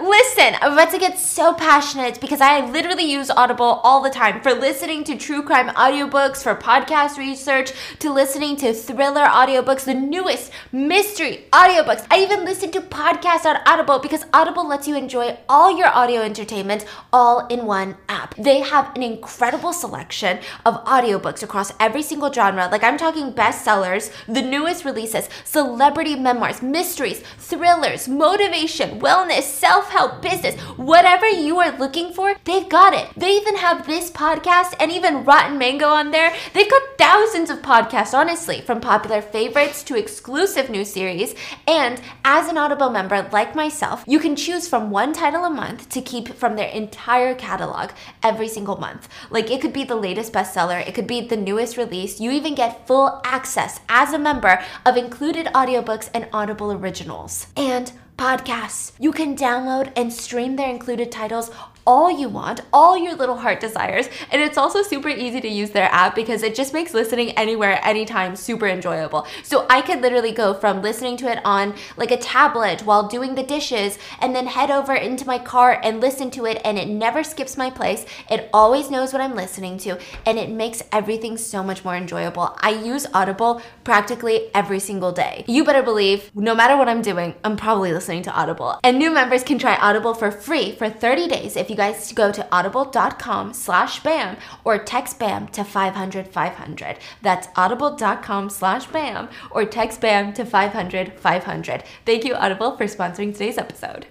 [0.09, 4.41] Listen, I'm about to get so passionate because I literally use Audible all the time
[4.41, 9.95] for listening to true crime audiobooks, for podcast research, to listening to thriller audiobooks, the
[9.95, 12.07] newest mystery audiobooks.
[12.11, 16.23] I even listen to podcasts on Audible because Audible lets you enjoy all your audio
[16.23, 18.35] entertainment all in one app.
[18.37, 22.69] They have an incredible selection of audiobooks across every single genre.
[22.71, 30.23] Like I'm talking bestsellers, the newest releases, celebrity memoirs, mysteries, thrillers, motivation, wellness, self help,
[30.23, 33.09] business, whatever you are looking for, they've got it.
[33.17, 36.35] They even have this podcast and even Rotten Mango on there.
[36.53, 41.35] They've got thousands of podcasts, honestly, from popular favorites to exclusive new series.
[41.67, 45.89] And as an Audible member like myself, you can choose from one title a month
[45.91, 47.91] to keep from their entire catalog
[48.23, 49.09] every single month.
[49.31, 52.21] Like it could be the latest bestseller, it could be the newest release.
[52.21, 57.47] You even get full access as a member of included audiobooks and Audible originals.
[57.57, 58.91] And podcasts.
[58.99, 61.49] You can download and stream their included titles
[61.87, 64.09] all you want, all your little heart desires.
[64.31, 67.81] And it's also super easy to use their app because it just makes listening anywhere,
[67.85, 69.27] anytime super enjoyable.
[69.43, 73.35] So I could literally go from listening to it on like a tablet while doing
[73.35, 76.89] the dishes and then head over into my car and listen to it and it
[76.89, 78.07] never skips my place.
[78.31, 82.57] It always knows what I'm listening to and it makes everything so much more enjoyable.
[82.61, 85.45] I use Audible practically every single day.
[85.49, 88.79] You better believe no matter what I'm doing, I'm probably listening to Audible.
[88.85, 92.15] And new members can try Audible for free for 30 days if you guys to
[92.15, 96.99] go to audible.com slash bam or text bam to 500 500.
[97.23, 101.85] That's audible.com slash bam or text bam to 500 500.
[102.07, 104.07] Thank you, Audible, for sponsoring today's episode.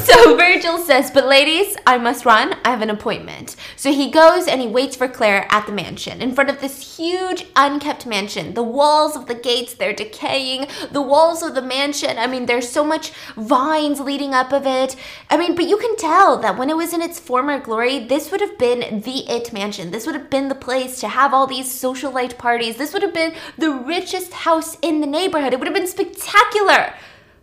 [0.00, 2.56] So Virgil says, But ladies, I must run.
[2.64, 3.56] I have an appointment.
[3.76, 6.96] So he goes and he waits for Claire at the mansion in front of this
[6.96, 8.54] huge, unkept mansion.
[8.54, 10.68] The walls of the gates, they're decaying.
[10.90, 14.96] The walls of the mansion, I mean, there's so much vines leading up of it.
[15.30, 18.30] I mean, but you can tell that when it was in its former glory, this
[18.30, 19.90] would have been the it mansion.
[19.90, 22.76] This would have been the place to have all these socialite parties.
[22.76, 25.52] This would have been the richest house in the neighborhood.
[25.52, 26.94] It would have been spectacular.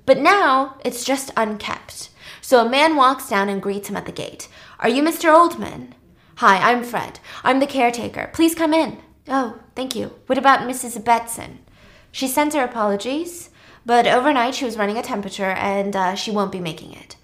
[0.06, 2.11] But now it's just unkept.
[2.52, 4.50] So a man walks down and greets him at the gate.
[4.82, 5.34] Are you Mr.
[5.34, 5.94] Oldman?
[6.36, 7.22] Hi, I'm Fred.
[7.46, 8.30] I'm the caretaker.
[8.34, 8.98] Please come in.
[9.30, 10.16] Oh, thank you.
[10.26, 11.02] What about Mrs.
[11.02, 11.60] Betson?
[12.12, 13.52] She sent her apologies,
[13.86, 17.16] but overnight she was running a temperature and uh, she won't be making it.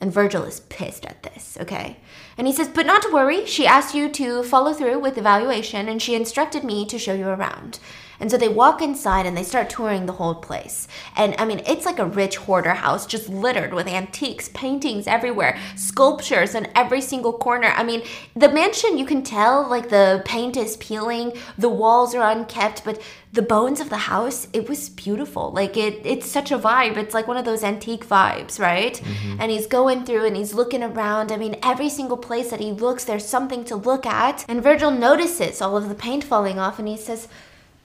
[0.00, 1.98] And Virgil is pissed at this, okay?
[2.38, 5.86] And he says, But not to worry, she asked you to follow through with evaluation
[5.86, 7.78] and she instructed me to show you around.
[8.20, 10.88] And so they walk inside and they start touring the whole place.
[11.16, 15.58] And I mean, it's like a rich hoarder house, just littered with antiques, paintings everywhere,
[15.76, 17.68] sculptures in every single corner.
[17.68, 18.02] I mean,
[18.34, 23.00] the mansion, you can tell like the paint is peeling, the walls are unkept, but
[23.32, 25.50] the bones of the house, it was beautiful.
[25.52, 26.98] Like it it's such a vibe.
[26.98, 28.94] It's like one of those antique vibes, right?
[28.94, 29.40] Mm-hmm.
[29.40, 31.32] And he's going through and he's looking around.
[31.32, 34.44] I mean, every single place that he looks, there's something to look at.
[34.48, 37.26] And Virgil notices all of the paint falling off and he says,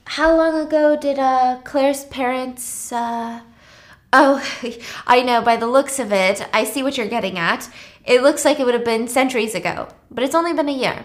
[0.08, 2.90] how long ago did uh, Claire's parents?
[2.90, 3.40] Uh...
[4.12, 4.42] Oh,
[5.06, 5.42] I know.
[5.42, 7.68] By the looks of it, I see what you're getting at.
[8.06, 11.04] It looks like it would have been centuries ago, but it's only been a year.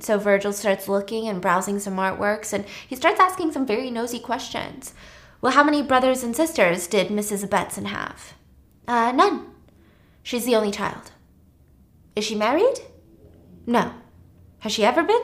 [0.00, 4.18] So Virgil starts looking and browsing some artworks, and he starts asking some very nosy
[4.18, 4.94] questions.
[5.42, 7.46] Well, how many brothers and sisters did Mrs.
[7.46, 8.32] Betson have?
[8.86, 9.48] Uh, none.
[10.22, 11.12] She's the only child.
[12.16, 12.80] Is she married?
[13.66, 13.92] No.
[14.60, 15.22] Has she ever been?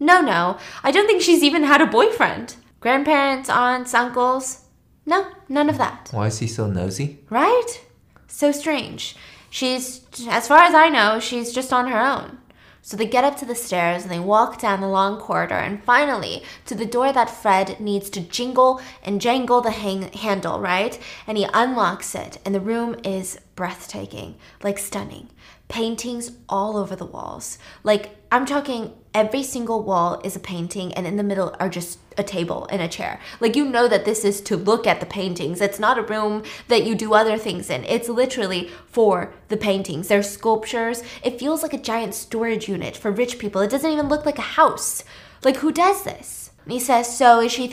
[0.00, 0.58] No, no.
[0.82, 2.56] I don't think she's even had a boyfriend.
[2.80, 4.64] Grandparents, aunts, uncles?
[5.04, 6.08] No, none of that.
[6.12, 7.18] Why is he so nosy?
[7.28, 7.84] Right?
[8.26, 9.14] So strange.
[9.50, 12.38] She's, as far as I know, she's just on her own.
[12.82, 15.84] So they get up to the stairs and they walk down the long corridor and
[15.84, 20.98] finally to the door that Fred needs to jingle and jangle the hang- handle, right?
[21.26, 25.28] And he unlocks it and the room is breathtaking, like stunning.
[25.68, 27.58] Paintings all over the walls.
[27.84, 31.98] Like I'm talking every single wall is a painting and in the middle are just
[32.16, 33.20] a table and a chair.
[33.40, 35.60] Like you know that this is to look at the paintings.
[35.60, 37.84] It's not a room that you do other things in.
[37.84, 40.08] It's literally for the paintings.
[40.08, 41.02] There's sculptures.
[41.22, 43.60] It feels like a giant storage unit for rich people.
[43.60, 45.04] It doesn't even look like a house.
[45.42, 46.50] Like who does this?
[46.64, 47.72] And he says, "So is she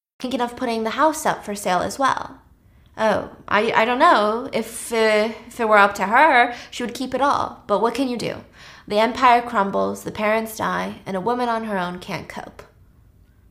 [0.21, 2.39] Thinking of putting the house up for sale as well.
[2.97, 4.49] Oh, I, I don't know.
[4.53, 7.63] If, uh, if it were up to her, she would keep it all.
[7.65, 8.35] But what can you do?
[8.87, 12.61] The empire crumbles, the parents die, and a woman on her own can't cope.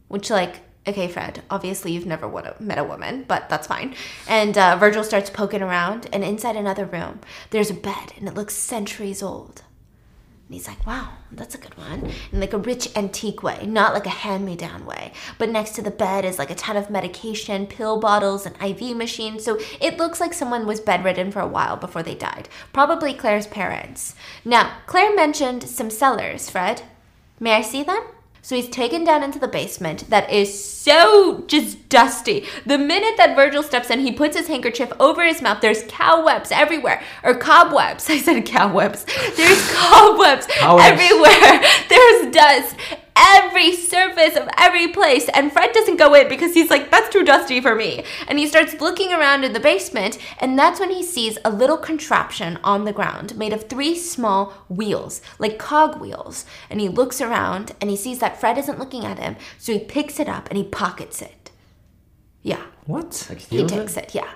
[0.08, 2.28] Which, like, okay, Fred, obviously you've never
[2.60, 3.94] met a woman, but that's fine.
[4.28, 8.34] And uh, Virgil starts poking around, and inside another room, there's a bed, and it
[8.34, 9.62] looks centuries old.
[10.50, 12.10] And he's like, wow, that's a good one.
[12.32, 15.12] In like a rich antique way, not like a hand me down way.
[15.38, 18.96] But next to the bed is like a ton of medication, pill bottles, an IV
[18.96, 19.38] machine.
[19.38, 22.48] So it looks like someone was bedridden for a while before they died.
[22.72, 24.16] Probably Claire's parents.
[24.44, 26.82] Now, Claire mentioned some cellars, Fred.
[27.38, 28.02] May I see them?
[28.42, 32.46] So he's taken down into the basement that is so just dusty.
[32.64, 35.60] The minute that Virgil steps in, he puts his handkerchief over his mouth.
[35.60, 38.08] There's cobwebs everywhere, or cobwebs.
[38.10, 39.04] I said cobwebs.
[39.36, 40.90] There's cobwebs Cobwebs.
[40.90, 41.62] everywhere.
[41.88, 42.76] There's dust
[43.20, 45.28] every surface of every place.
[45.34, 48.04] And Fred doesn't go in because he's like, that's too dusty for me.
[48.26, 51.76] And he starts looking around in the basement, and that's when he sees a little
[51.76, 56.44] contraption on the ground made of three small wheels, like cog wheels.
[56.68, 59.78] And he looks around and he sees that Fred isn't looking at him, so he
[59.78, 61.50] picks it up and he pockets it.
[62.42, 62.62] Yeah.
[62.86, 63.26] What?
[63.28, 64.04] Like He takes it?
[64.04, 64.30] it, yeah.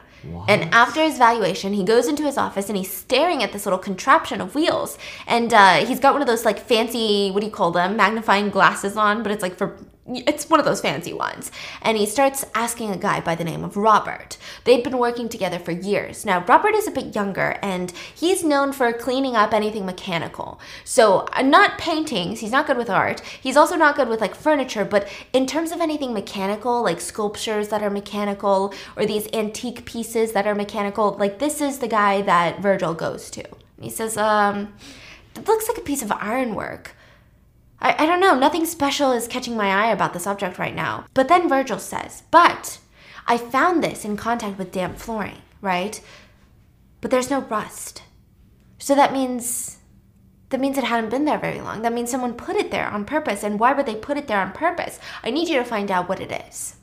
[0.48, 3.78] And after his valuation, he goes into his office and he's staring at this little
[3.78, 4.98] contraption of wheels.
[5.26, 8.50] And uh, he's got one of those like fancy, what do you call them, magnifying
[8.50, 9.76] glasses on, but it's like for,
[10.06, 11.50] it's one of those fancy ones.
[11.80, 14.36] And he starts asking a guy by the name of Robert.
[14.64, 16.26] They'd been working together for years.
[16.26, 20.60] Now, Robert is a bit younger and he's known for cleaning up anything mechanical.
[20.84, 23.20] So, uh, not paintings, he's not good with art.
[23.20, 27.68] He's also not good with like furniture, but in terms of anything mechanical, like sculptures
[27.68, 32.20] that are mechanical or these antique pieces that are mechanical, like this is the guy
[32.22, 33.44] that Virgil goes to.
[33.80, 34.74] He says, um,
[35.34, 36.94] it looks like a piece of ironwork.
[37.84, 41.04] I, I don't know, nothing special is catching my eye about this object right now.
[41.12, 42.78] But then Virgil says, but
[43.26, 46.00] I found this in contact with damp flooring, right?
[47.02, 48.02] But there's no rust.
[48.78, 49.78] So that means
[50.48, 51.82] that means it hadn't been there very long.
[51.82, 53.42] That means someone put it there on purpose.
[53.42, 55.00] And why would they put it there on purpose?
[55.22, 56.76] I need you to find out what it is.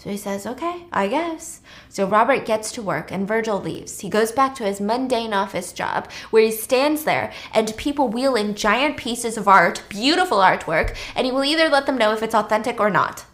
[0.00, 1.60] So he says, okay, I guess.
[1.90, 4.00] So Robert gets to work and Virgil leaves.
[4.00, 8.34] He goes back to his mundane office job where he stands there and people wheel
[8.34, 12.22] in giant pieces of art, beautiful artwork, and he will either let them know if
[12.22, 13.26] it's authentic or not.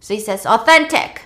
[0.00, 1.22] So he says, authentic.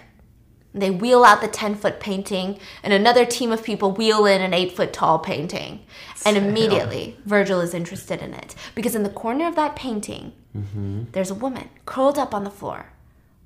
[0.74, 4.42] And They wheel out the 10 foot painting, and another team of people wheel in
[4.42, 5.80] an 8 foot tall painting.
[6.26, 8.54] And immediately, Virgil is interested in it.
[8.74, 11.04] Because in the corner of that painting, mm-hmm.
[11.12, 12.92] there's a woman curled up on the floor,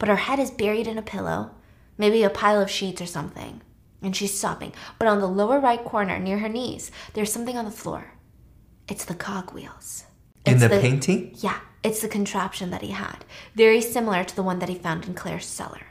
[0.02, 1.52] but her head is buried in a pillow,
[1.96, 3.62] maybe a pile of sheets or something.
[4.02, 4.72] And she's sobbing.
[4.98, 8.14] But on the lower right corner, near her knees, there's something on the floor.
[8.88, 10.02] It's the cogwheels.
[10.44, 11.36] In It's the painting?
[11.38, 13.24] Yeah, it's the contraption that he had.
[13.54, 15.86] Very similar to the one that he found in Claire's cellar.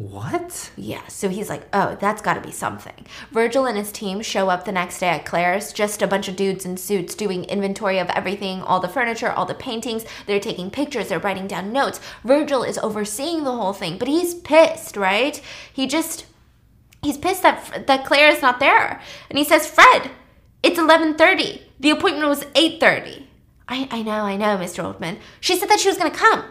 [0.00, 0.70] What?
[0.78, 3.04] Yeah, so he's like, oh, that's gotta be something.
[3.32, 6.36] Virgil and his team show up the next day at Claire's, just a bunch of
[6.36, 10.06] dudes in suits doing inventory of everything all the furniture, all the paintings.
[10.24, 12.00] They're taking pictures, they're writing down notes.
[12.24, 15.38] Virgil is overseeing the whole thing, but he's pissed, right?
[15.70, 16.24] He just.
[17.02, 19.02] He's pissed that, that Claire is not there.
[19.28, 20.10] And he says, Fred,
[20.62, 21.60] it's 11.30.
[21.78, 23.24] The appointment was 8.30.
[23.68, 24.82] I, I know, I know, Mr.
[24.82, 25.18] Oldman.
[25.40, 26.44] She said that she was gonna come.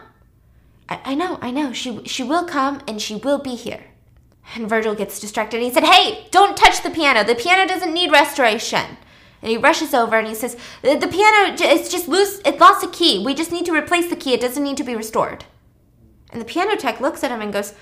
[0.90, 1.72] I, I know, I know.
[1.72, 3.84] She she will come and she will be here.
[4.54, 5.62] And Virgil gets distracted.
[5.62, 7.24] He said, "Hey, don't touch the piano.
[7.24, 8.98] The piano doesn't need restoration."
[9.42, 12.40] And he rushes over and he says, "The, the piano it's just loose.
[12.44, 13.24] It lost a key.
[13.24, 14.34] We just need to replace the key.
[14.34, 15.44] It doesn't need to be restored."
[16.32, 17.74] And the piano tech looks at him and goes,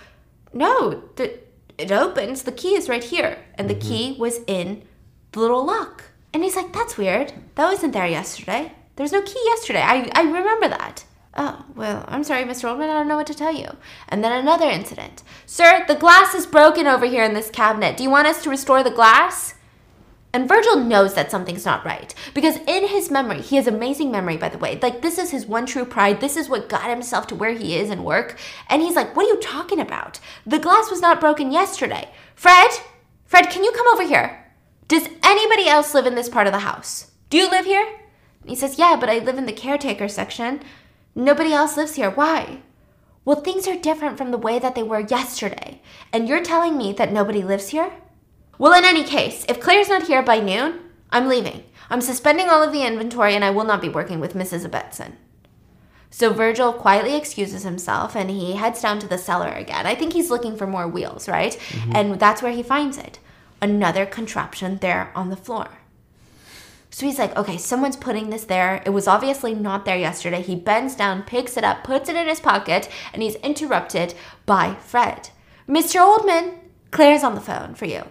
[0.52, 1.38] "No, the,
[1.78, 2.42] it opens.
[2.42, 3.88] The key is right here." And the mm-hmm.
[3.88, 4.82] key was in
[5.32, 6.04] the little lock.
[6.34, 7.32] And he's like, "That's weird.
[7.54, 8.72] That wasn't there yesterday.
[8.96, 9.80] There's no key yesterday.
[9.80, 11.04] I, I remember that.
[11.40, 12.64] Oh, well, I'm sorry, Mr.
[12.64, 13.68] Oldman, I don't know what to tell you.
[14.08, 15.22] And then another incident.
[15.46, 17.96] Sir, the glass is broken over here in this cabinet.
[17.96, 19.54] Do you want us to restore the glass?
[20.32, 24.36] And Virgil knows that something's not right because in his memory, he has amazing memory,
[24.36, 24.80] by the way.
[24.82, 26.20] Like, this is his one true pride.
[26.20, 28.36] This is what got himself to where he is in work.
[28.68, 30.18] And he's like, What are you talking about?
[30.44, 32.10] The glass was not broken yesterday.
[32.34, 32.70] Fred,
[33.26, 34.44] Fred, can you come over here?
[34.88, 37.12] Does anybody else live in this part of the house?
[37.30, 37.88] Do you live here?
[38.44, 40.60] He says, Yeah, but I live in the caretaker section.
[41.18, 42.10] Nobody else lives here.
[42.10, 42.60] Why?
[43.24, 45.82] Well, things are different from the way that they were yesterday.
[46.12, 47.90] And you're telling me that nobody lives here?
[48.56, 50.78] Well, in any case, if Claire's not here by noon,
[51.10, 51.64] I'm leaving.
[51.90, 54.64] I'm suspending all of the inventory and I will not be working with Mrs.
[54.64, 55.14] Abetson.
[56.08, 59.86] So Virgil quietly excuses himself and he heads down to the cellar again.
[59.86, 61.52] I think he's looking for more wheels, right?
[61.52, 61.96] Mm-hmm.
[61.96, 63.18] And that's where he finds it.
[63.60, 65.77] Another contraption there on the floor.
[66.98, 68.82] So he's like, okay, someone's putting this there.
[68.84, 70.42] It was obviously not there yesterday.
[70.42, 74.14] He bends down, picks it up, puts it in his pocket, and he's interrupted
[74.46, 75.30] by Fred.
[75.68, 76.00] Mr.
[76.00, 76.58] Oldman,
[76.90, 78.02] Claire's on the phone for you.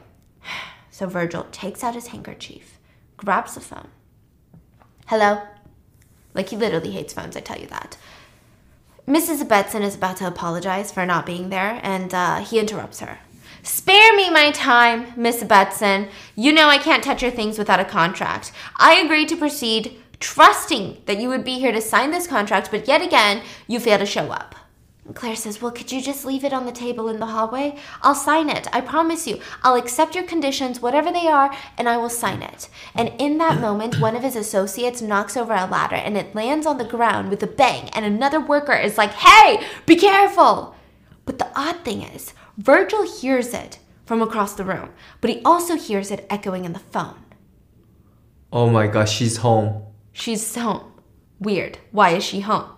[0.90, 2.80] So Virgil takes out his handkerchief,
[3.18, 3.90] grabs the phone.
[5.08, 5.42] Hello?
[6.34, 7.98] Like he literally hates phones, I tell you that.
[9.06, 9.44] Mrs.
[9.44, 13.20] Betson is about to apologize for not being there, and uh, he interrupts her.
[13.68, 16.10] Spare me my time, Miss Betson.
[16.38, 18.54] You know I can't touch your things without a contract.
[18.78, 22.88] I agreed to proceed, trusting that you would be here to sign this contract, but
[22.88, 24.56] yet again, you fail to show up.
[25.14, 27.78] Claire says, Well, could you just leave it on the table in the hallway?
[28.04, 28.74] I'll sign it.
[28.74, 29.42] I promise you.
[29.64, 32.70] I'll accept your conditions, whatever they are, and I will sign it.
[32.96, 36.66] And in that moment, one of his associates knocks over a ladder and it lands
[36.66, 40.74] on the ground with a bang, and another worker is like, Hey, be careful!
[41.26, 44.90] But the odd thing is, Virgil hears it from across the room,
[45.22, 47.24] but he also hears it echoing in the phone.
[48.52, 49.84] Oh my gosh, she's home.
[50.12, 50.94] She's home.
[51.40, 51.78] Weird.
[51.92, 52.72] Why is she home?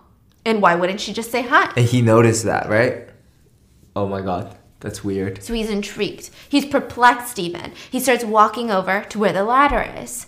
[0.44, 1.72] And why wouldn't she just say hi?
[1.76, 3.08] And he noticed that, right?
[3.96, 5.42] Oh my god, that's weird.
[5.42, 6.30] So he's intrigued.
[6.48, 7.72] He's perplexed even.
[7.90, 10.26] He starts walking over to where the ladder is.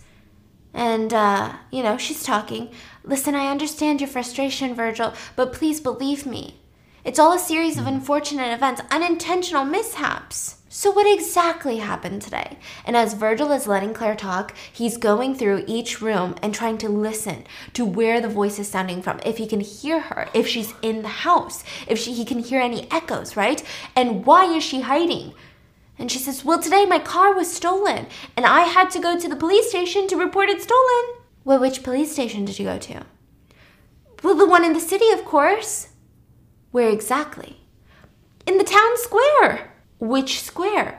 [0.72, 2.70] And, uh, you know, she's talking.
[3.04, 6.61] Listen, I understand your frustration, Virgil, but please believe me.
[7.04, 10.58] It's all a series of unfortunate events, unintentional mishaps.
[10.68, 12.58] So, what exactly happened today?
[12.86, 16.88] And as Virgil is letting Claire talk, he's going through each room and trying to
[16.88, 17.42] listen
[17.72, 21.02] to where the voice is sounding from, if he can hear her, if she's in
[21.02, 23.64] the house, if she, he can hear any echoes, right?
[23.96, 25.34] And why is she hiding?
[25.98, 29.28] And she says, Well, today my car was stolen, and I had to go to
[29.28, 31.16] the police station to report it stolen.
[31.44, 33.02] Well, which police station did you go to?
[34.22, 35.88] Well, the one in the city, of course.
[36.72, 37.58] Where exactly?
[38.46, 39.72] In the town square.
[40.00, 40.98] Which square?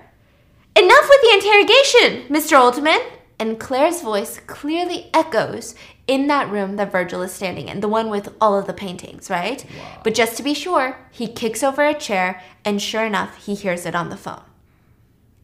[0.76, 2.58] Enough with the interrogation, Mr.
[2.58, 3.04] Oldman.
[3.40, 5.76] And Claire's voice clearly echoes
[6.08, 9.30] in that room that Virgil is standing in, the one with all of the paintings,
[9.30, 9.66] right?
[10.04, 13.86] But just to be sure, he kicks over a chair, and sure enough, he hears
[13.86, 14.44] it on the phone.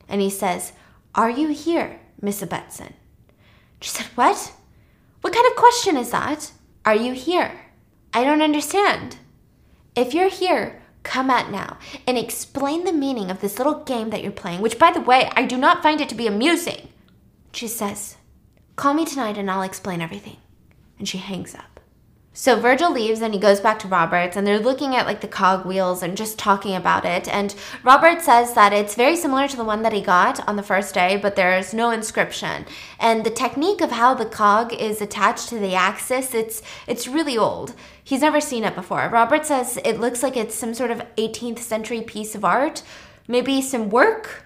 [0.08, 0.74] And he says,
[1.16, 2.94] Are you here, Miss Betson?
[3.82, 4.54] She said, What?
[5.22, 6.52] What kind of question is that?
[6.86, 7.60] Are you here?
[8.14, 9.18] I don't understand.
[10.00, 11.78] If you're here, come out now
[12.08, 15.30] and explain the meaning of this little game that you're playing, which, by the way,
[15.36, 16.88] I do not find it to be amusing.
[17.52, 18.16] She says,
[18.78, 20.38] Call me tonight and I'll explain everything.
[20.98, 21.82] And she hangs up.
[22.32, 25.28] So Virgil leaves and he goes back to Roberts and they're looking at like the
[25.28, 27.28] cog wheels and just talking about it.
[27.28, 30.64] And Robert says that it's very similar to the one that he got on the
[30.64, 32.66] first day, but there's no inscription.
[32.98, 37.38] And the technique of how the cog is attached to the axis, it's it's really
[37.38, 37.76] old.
[38.10, 39.08] He's never seen it before.
[39.08, 42.82] Robert says it looks like it's some sort of 18th century piece of art,
[43.28, 44.46] maybe some work.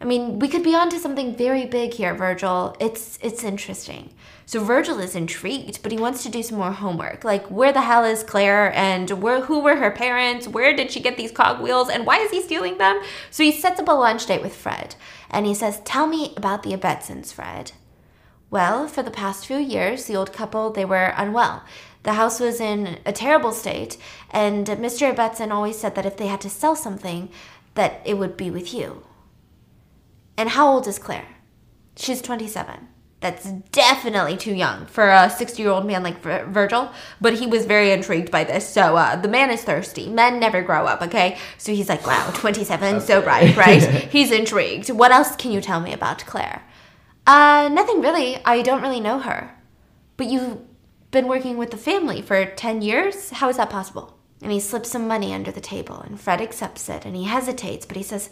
[0.00, 2.76] I mean, we could be onto something very big here, Virgil.
[2.80, 4.12] It's it's interesting.
[4.46, 7.22] So Virgil is intrigued, but he wants to do some more homework.
[7.22, 10.48] Like, where the hell is Claire, and where who were her parents?
[10.48, 13.00] Where did she get these cogwheels, and why is he stealing them?
[13.30, 14.96] So he sets up a lunch date with Fred,
[15.30, 17.70] and he says, "Tell me about the Abetsons, Fred."
[18.50, 21.62] Well, for the past few years, the old couple they were unwell.
[22.02, 23.96] The house was in a terrible state,
[24.30, 25.14] and Mr.
[25.14, 27.28] Betson always said that if they had to sell something,
[27.74, 29.04] that it would be with you.
[30.36, 31.28] And how old is Claire?
[31.96, 32.88] She's 27.
[33.20, 36.90] That's definitely too young for a 60 year old man like Vir- Virgil,
[37.20, 38.68] but he was very intrigued by this.
[38.68, 40.08] So uh, the man is thirsty.
[40.08, 41.38] Men never grow up, okay?
[41.56, 43.80] So he's like, wow, 27, so right, right?
[44.10, 44.90] he's intrigued.
[44.90, 46.64] What else can you tell me about Claire?
[47.24, 48.38] Uh, nothing really.
[48.44, 49.56] I don't really know her.
[50.16, 50.58] But you've
[51.12, 53.30] been working with the family for 10 years?
[53.30, 54.18] How is that possible?
[54.42, 57.86] And he slips some money under the table, and Fred accepts it, and he hesitates,
[57.86, 58.28] but he says,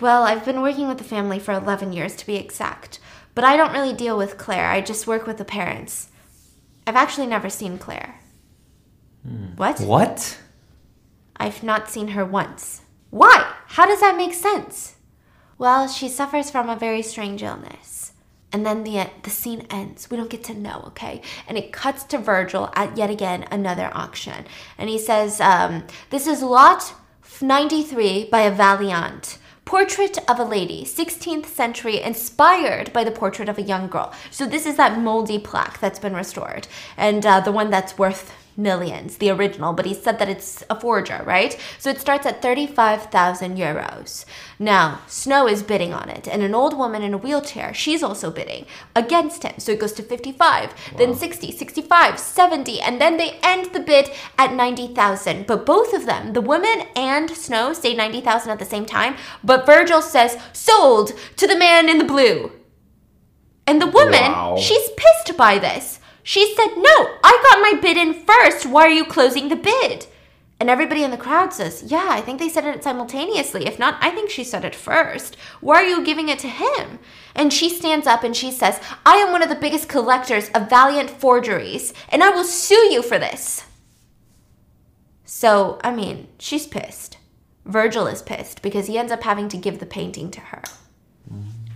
[0.00, 2.98] Well, I've been working with the family for 11 years to be exact,
[3.34, 4.70] but I don't really deal with Claire.
[4.70, 6.08] I just work with the parents.
[6.86, 8.20] I've actually never seen Claire.
[9.26, 9.56] Hmm.
[9.56, 9.80] What?
[9.80, 10.38] What?
[11.36, 12.82] I've not seen her once.
[13.10, 13.52] Why?
[13.66, 14.96] How does that make sense?
[15.58, 17.99] Well, she suffers from a very strange illness.
[18.52, 20.10] And then the the scene ends.
[20.10, 21.22] We don't get to know, okay?
[21.46, 24.44] And it cuts to Virgil at yet again another auction,
[24.76, 26.94] and he says, um, "This is lot
[27.40, 33.56] 93 by a Valiant." Portrait of a lady, 16th century, inspired by the portrait of
[33.56, 34.12] a young girl.
[34.32, 38.32] So, this is that moldy plaque that's been restored, and uh, the one that's worth
[38.56, 41.58] millions, the original, but he said that it's a forger, right?
[41.78, 44.24] So it starts at 35,000 euros.
[44.58, 48.30] Now, Snow is bidding on it, and an old woman in a wheelchair, she's also
[48.30, 49.54] bidding against him.
[49.58, 54.10] So it goes to 55, then 60, 65, 70, and then they end the bid
[54.36, 55.46] at 90,000.
[55.46, 59.64] But both of them, the woman and Snow, say 90,000 at the same time, but
[59.66, 62.52] Virgil says, sold to the man in the blue.
[63.66, 64.56] And the woman, Wow.
[64.58, 65.99] she's pissed by this.
[66.22, 68.66] She said, No, I got my bid in first.
[68.66, 70.06] Why are you closing the bid?
[70.60, 73.66] And everybody in the crowd says, Yeah, I think they said it simultaneously.
[73.66, 75.36] If not, I think she said it first.
[75.60, 76.98] Why are you giving it to him?
[77.34, 80.68] And she stands up and she says, I am one of the biggest collectors of
[80.68, 83.64] valiant forgeries, and I will sue you for this.
[85.24, 87.16] So, I mean, she's pissed.
[87.64, 90.62] Virgil is pissed because he ends up having to give the painting to her,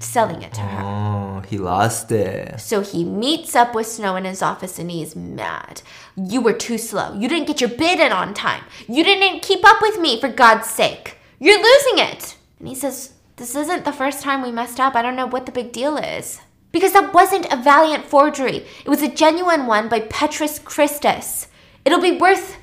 [0.04, 0.82] selling it to her.
[0.82, 2.60] Oh, he lost it.
[2.60, 5.82] So he meets up with Snow in his office and he's mad.
[6.16, 7.14] You were too slow.
[7.14, 8.64] You didn't get your bid in on time.
[8.86, 11.18] You didn't keep up with me, for God's sake.
[11.38, 12.36] You're losing it.
[12.58, 14.94] And he says, This isn't the first time we messed up.
[14.94, 16.40] I don't know what the big deal is.
[16.72, 21.46] Because that wasn't a valiant forgery, it was a genuine one by Petrus Christus.
[21.84, 22.56] It'll be worth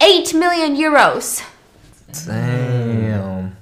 [0.00, 1.42] 8 million euros.
[2.26, 3.56] Damn.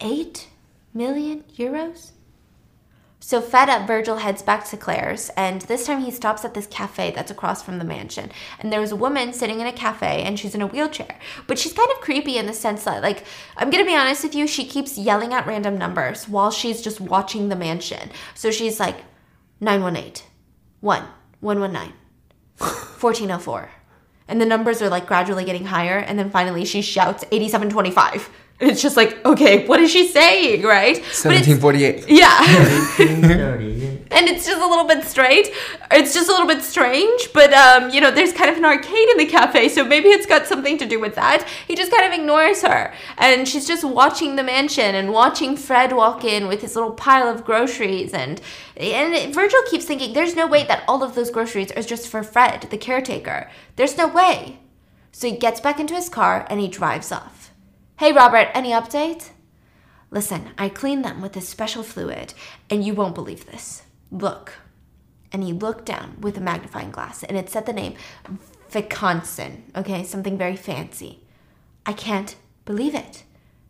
[0.00, 0.48] 8
[0.94, 2.12] million euros?
[3.20, 6.68] So fed up, Virgil heads back to Claire's, and this time he stops at this
[6.68, 8.30] cafe that's across from the mansion.
[8.60, 11.18] And there's a woman sitting in a cafe, and she's in a wheelchair.
[11.46, 13.24] But she's kind of creepy in the sense that, like,
[13.56, 17.00] I'm gonna be honest with you, she keeps yelling at random numbers while she's just
[17.00, 18.10] watching the mansion.
[18.34, 18.98] So she's like,
[19.60, 20.24] 918,
[20.80, 21.02] 1,
[21.40, 21.92] 119,
[22.56, 23.70] 1404.
[24.28, 28.30] And the numbers are like gradually getting higher, and then finally she shouts 8725.
[28.60, 30.96] And it's just like, okay, what is she saying, right?
[30.96, 32.06] But it's- 1748.
[32.08, 33.88] yeah.
[34.10, 35.50] and it's just a little bit straight.
[35.90, 39.08] It's just a little bit strange, but um, you know, there's kind of an arcade
[39.10, 41.46] in the cafe, so maybe it's got something to do with that.
[41.66, 45.92] He just kind of ignores her, and she's just watching the mansion and watching Fred
[45.92, 48.40] walk in with his little pile of groceries, and
[48.76, 52.22] and Virgil keeps thinking, there's no way that all of those groceries are just for
[52.22, 53.50] Fred, the caretaker.
[53.76, 54.60] There's no way.
[55.10, 57.37] So he gets back into his car and he drives off.
[57.98, 59.30] Hey, Robert, any update?
[60.12, 62.32] Listen, I cleaned them with this special fluid,
[62.70, 63.82] and you won't believe this.
[64.12, 64.52] Look.
[65.32, 67.94] And he looked down with a magnifying glass, and it said the name
[68.70, 69.62] Viconsin.
[69.74, 71.24] Okay, something very fancy.
[71.84, 73.24] I can't believe it.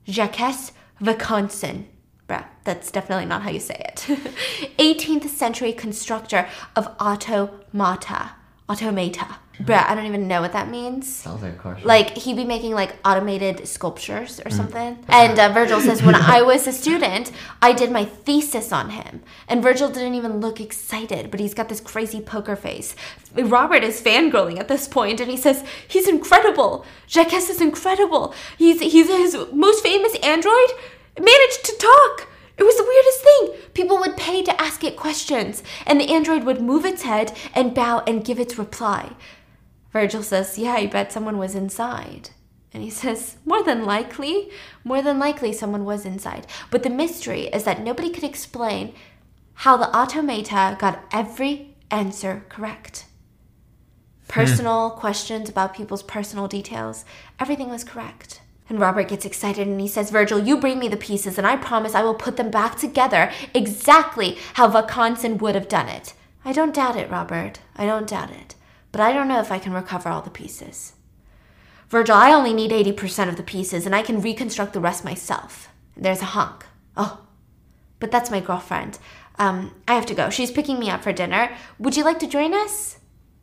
[0.07, 1.87] Jacques Viconsin.
[2.29, 3.97] Bruh, that's definitely not how you say it.
[4.79, 8.33] 18th century constructor of automata.
[8.71, 9.39] Automata.
[9.61, 11.12] Bruh, I don't even know what that means.
[11.12, 15.05] Sounds like a like he'd be making like automated sculptures or something.
[15.09, 19.23] And uh, virgil says when i was a student i did my thesis on him.
[19.49, 22.95] And virgil didn't even look excited but he's got this crazy poker face.
[23.35, 26.85] Robert is fangirling at this point and he says he's incredible.
[27.09, 28.33] Jacques is incredible.
[28.57, 30.71] He's he's his most famous android?
[31.19, 32.28] Managed to talk
[32.59, 33.72] it was the weirdest thing.
[33.74, 37.74] People would pay to ask it questions, and the android would move its head and
[37.74, 39.12] bow and give its reply.
[39.92, 42.30] Virgil says, Yeah, I bet someone was inside.
[42.74, 44.50] And he says, More than likely,
[44.84, 46.46] more than likely someone was inside.
[46.70, 48.94] But the mystery is that nobody could explain
[49.54, 53.06] how the automata got every answer correct.
[54.26, 54.32] Hmm.
[54.32, 57.04] Personal questions about people's personal details,
[57.40, 58.40] everything was correct.
[58.69, 61.57] And Robert gets excited and he says, Virgil, you bring me the pieces and I
[61.57, 66.14] promise I will put them back together exactly how Vaucanson would have done it.
[66.45, 67.61] I don't doubt it, Robert.
[67.77, 68.55] I don't doubt it.
[68.93, 70.95] But I don't know if I can recover all the pieces.
[71.89, 75.69] Virgil, I only need 80% of the pieces and I can reconstruct the rest myself.
[75.97, 76.66] There's a honk.
[76.97, 77.27] Oh,
[77.99, 78.99] but that's my girlfriend.
[79.39, 80.31] Um, I have to go.
[80.31, 81.57] She's picking me up for dinner.
[81.79, 82.99] Would you like to join us?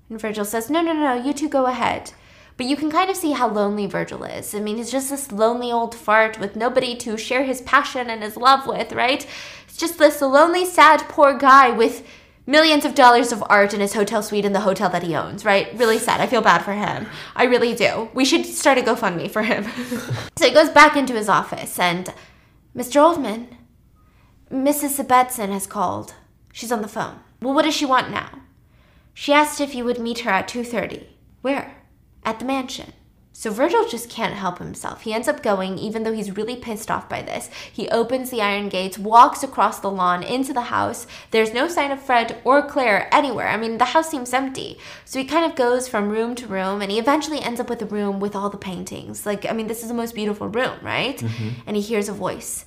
[0.09, 2.11] And Virgil says, No, no, no, you two go ahead.
[2.57, 4.55] But you can kind of see how lonely Virgil is.
[4.55, 8.23] I mean, he's just this lonely old fart with nobody to share his passion and
[8.23, 9.27] his love with, right?
[9.67, 12.07] It's just this lonely, sad, poor guy with
[12.47, 15.43] millions of dollars of art in his hotel suite in the hotel that he owns,
[15.43, 15.67] right?
[15.77, 16.21] Really sad.
[16.21, 17.07] I feel bad for him.
[17.35, 18.09] I really do.
[18.13, 19.65] We should start a GoFundMe for him.
[20.37, 22.13] so he goes back into his office and
[22.75, 23.01] Mr.
[23.01, 23.47] Oldman,
[24.51, 25.03] Mrs.
[25.03, 26.13] Sebetson has called.
[26.53, 27.19] She's on the phone.
[27.41, 28.29] Well, what does she want now?
[29.13, 31.07] She asked if you would meet her at 2:30.
[31.41, 31.75] Where?
[32.25, 32.91] At the mansion.
[33.37, 35.01] So Virgil just can't help himself.
[35.01, 37.49] He ends up going, even though he's really pissed off by this.
[37.69, 41.05] He opens the iron gates, walks across the lawn into the house.
[41.31, 43.49] There's no sign of Fred or Claire anywhere.
[43.49, 44.77] I mean, the house seems empty.
[45.03, 47.81] So he kind of goes from room to room, and he eventually ends up with
[47.81, 49.25] a room with all the paintings.
[49.25, 51.17] Like, I mean, this is the most beautiful room, right?
[51.17, 51.49] Mm-hmm.
[51.67, 52.63] And he hears a voice,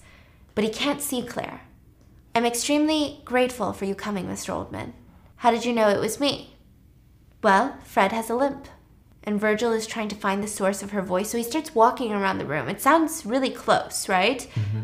[0.55, 1.63] but he can't see Claire.
[2.35, 4.51] I'm extremely grateful for you coming, Mr.
[4.51, 4.93] Oldman.
[5.37, 6.59] How did you know it was me?
[7.43, 8.69] Well, Fred has a limp
[9.25, 12.12] and Virgil is trying to find the source of her voice, so he starts walking
[12.12, 12.69] around the room.
[12.69, 14.41] It sounds really close, right?
[14.55, 14.81] Mm-hmm.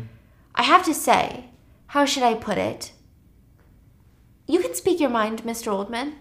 [0.53, 1.45] I have to say,
[1.87, 2.91] how should I put it?
[4.47, 5.71] You can speak your mind, Mr.
[5.71, 6.13] Oldman.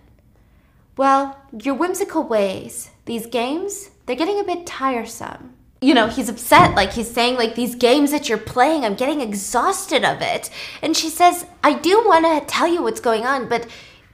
[0.97, 5.55] Well, your whimsical ways, these games, they're getting a bit tiresome.
[5.81, 9.21] You know, he's upset, like he's saying, like, these games that you're playing, I'm getting
[9.21, 10.49] exhausted of it.
[10.81, 13.67] And she says, I do want to tell you what's going on, but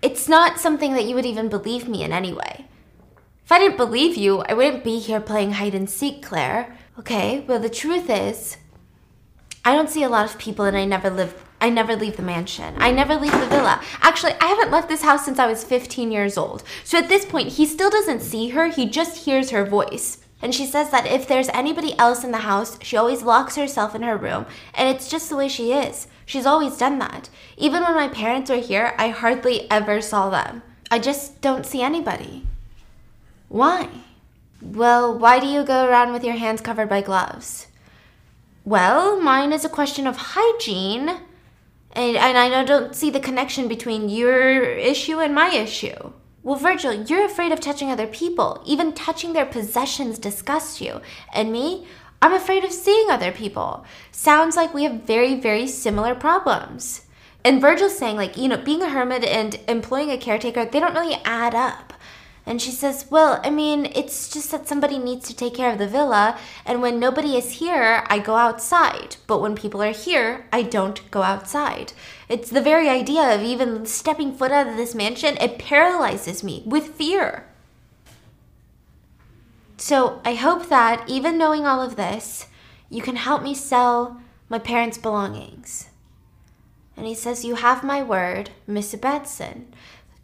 [0.03, 2.67] it's not something that you would even believe me in anyway.
[3.51, 6.79] If I didn't believe you, I wouldn't be here playing hide and seek, Claire.
[7.01, 8.59] Okay, well, the truth is,
[9.65, 11.35] I don't see a lot of people and I never live.
[11.61, 12.77] I never leave the mansion.
[12.79, 13.83] I never leave the villa.
[14.03, 16.63] Actually, I haven't left this house since I was 15 years old.
[16.85, 20.19] So at this point, he still doesn't see her, he just hears her voice.
[20.41, 23.97] And she says that if there's anybody else in the house, she always locks herself
[23.97, 26.07] in her room, and it's just the way she is.
[26.25, 27.29] She's always done that.
[27.57, 30.63] Even when my parents were here, I hardly ever saw them.
[30.89, 32.47] I just don't see anybody.
[33.51, 33.89] Why?
[34.63, 37.67] Well, why do you go around with your hands covered by gloves?
[38.65, 41.09] Well, mine is a question of hygiene.
[41.91, 46.13] And, and I don't see the connection between your issue and my issue.
[46.45, 48.63] Well, Virgil, you're afraid of touching other people.
[48.65, 51.01] Even touching their possessions disgusts you.
[51.35, 51.89] And me,
[52.23, 53.85] I'm afraid of seeing other people.
[54.13, 57.03] Sounds like we have very, very similar problems.
[57.45, 60.95] And Virgil's saying, like, you know, being a hermit and employing a caretaker, they don't
[60.95, 61.95] really add up.
[62.51, 65.79] And she says, Well, I mean, it's just that somebody needs to take care of
[65.79, 66.37] the villa,
[66.67, 69.15] and when nobody is here, I go outside.
[69.29, 71.93] But when people are here, I don't go outside.
[72.29, 76.65] It's the very idea of even stepping foot out of this mansion, it paralyzes me
[76.67, 77.45] with fear.
[79.77, 82.49] So I hope that, even knowing all of this,
[82.89, 85.91] you can help me sell my parents' belongings.
[86.97, 89.67] And he says, You have my word, Miss Betson.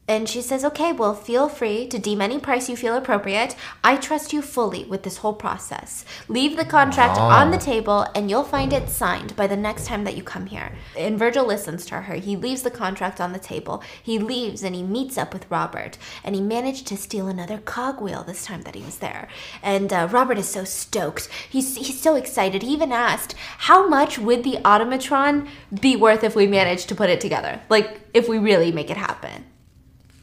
[0.09, 3.57] And she says, Okay, well, feel free to deem any price you feel appropriate.
[3.83, 6.05] I trust you fully with this whole process.
[6.29, 10.05] Leave the contract on the table and you'll find it signed by the next time
[10.05, 10.73] that you come here.
[10.97, 12.15] And Virgil listens to her.
[12.15, 13.83] He leaves the contract on the table.
[14.01, 15.99] He leaves and he meets up with Robert.
[16.23, 19.27] And he managed to steal another cogwheel this time that he was there.
[19.63, 21.29] And uh, Robert is so stoked.
[21.51, 22.63] He's, he's so excited.
[22.63, 25.49] He even asked, How much would the automatron
[25.81, 27.61] be worth if we managed to put it together?
[27.69, 29.45] Like, if we really make it happen.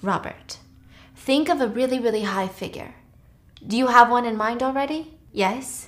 [0.03, 0.57] Robert,
[1.15, 2.95] think of a really, really high figure.
[3.65, 5.17] Do you have one in mind already?
[5.31, 5.87] Yes?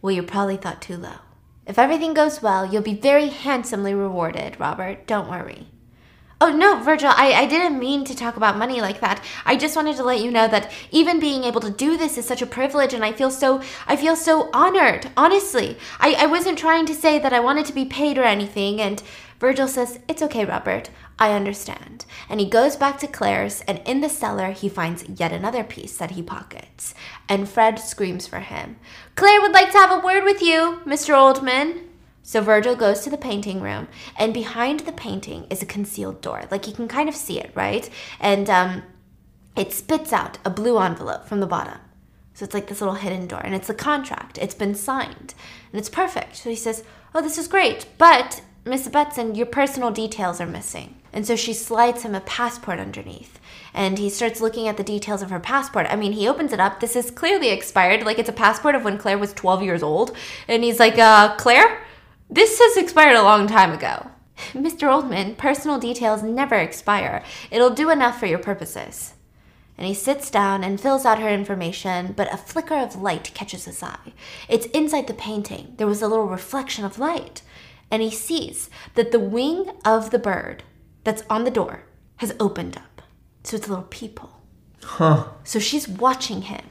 [0.00, 1.18] Well, you probably thought too low.
[1.66, 5.06] If everything goes well, you'll be very handsomely rewarded, Robert.
[5.06, 5.68] Don't worry.
[6.40, 9.22] Oh, no, Virgil, I, I didn't mean to talk about money like that.
[9.44, 12.24] I just wanted to let you know that even being able to do this is
[12.24, 15.76] such a privilege and I feel so I feel so honored, honestly.
[16.00, 19.02] I, I wasn't trying to say that I wanted to be paid or anything, and
[19.38, 20.88] Virgil says, It's okay, Robert.
[21.18, 22.04] I understand.
[22.28, 25.96] And he goes back to Claire's, and in the cellar, he finds yet another piece
[25.96, 26.94] that he pockets.
[27.28, 28.76] And Fred screams for him
[29.16, 31.14] Claire would like to have a word with you, Mr.
[31.14, 31.84] Oldman.
[32.22, 33.88] So Virgil goes to the painting room,
[34.18, 36.44] and behind the painting is a concealed door.
[36.50, 37.88] Like you can kind of see it, right?
[38.20, 38.82] And um,
[39.56, 41.78] it spits out a blue envelope from the bottom.
[42.34, 44.38] So it's like this little hidden door, and it's a contract.
[44.38, 45.34] It's been signed,
[45.72, 46.36] and it's perfect.
[46.36, 50.96] So he says, Oh, this is great, but Miss Betson, your personal details are missing.
[51.12, 53.38] And so she slides him a passport underneath.
[53.74, 55.86] And he starts looking at the details of her passport.
[55.88, 56.80] I mean, he opens it up.
[56.80, 58.04] This is clearly expired.
[58.04, 60.16] Like, it's a passport of when Claire was 12 years old.
[60.46, 61.82] And he's like, uh, Claire,
[62.30, 64.10] this has expired a long time ago.
[64.52, 64.88] Mr.
[64.88, 67.22] Oldman, personal details never expire.
[67.50, 69.14] It'll do enough for your purposes.
[69.76, 73.64] And he sits down and fills out her information, but a flicker of light catches
[73.64, 74.12] his eye.
[74.48, 75.74] It's inside the painting.
[75.76, 77.42] There was a little reflection of light.
[77.90, 80.64] And he sees that the wing of the bird
[81.08, 81.84] that's on the door
[82.16, 83.00] has opened up.
[83.42, 84.42] So it's a little peephole.
[84.84, 85.28] Huh.
[85.42, 86.66] So she's watching him.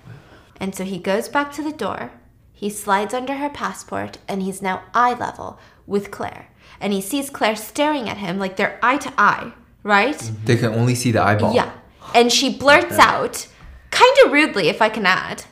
[0.59, 2.11] And so he goes back to the door.
[2.53, 6.49] He slides under her passport and he's now eye level with Claire.
[6.79, 10.15] And he sees Claire staring at him like they're eye to eye, right?
[10.15, 10.45] Mm-hmm.
[10.45, 11.55] They can only see the eyeball.
[11.55, 11.71] Yeah.
[12.13, 13.47] And she blurts out,
[13.89, 15.45] kind of rudely, if I can add,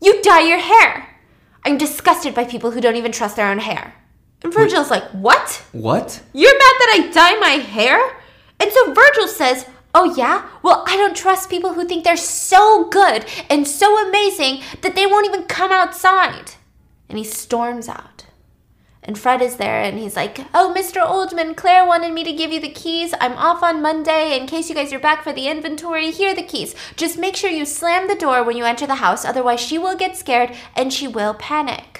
[0.00, 1.08] You dye your hair.
[1.64, 3.94] I'm disgusted by people who don't even trust their own hair.
[4.42, 5.62] And Virgil's like, What?
[5.70, 6.20] What?
[6.32, 8.16] You're mad that I dye my hair?
[8.62, 10.48] And so Virgil says, Oh, yeah?
[10.62, 15.04] Well, I don't trust people who think they're so good and so amazing that they
[15.04, 16.52] won't even come outside.
[17.08, 18.26] And he storms out.
[19.02, 21.04] And Fred is there and he's like, Oh, Mr.
[21.04, 23.12] Oldman, Claire wanted me to give you the keys.
[23.20, 24.38] I'm off on Monday.
[24.38, 26.76] In case you guys are back for the inventory, here are the keys.
[26.94, 29.96] Just make sure you slam the door when you enter the house, otherwise, she will
[29.96, 31.91] get scared and she will panic.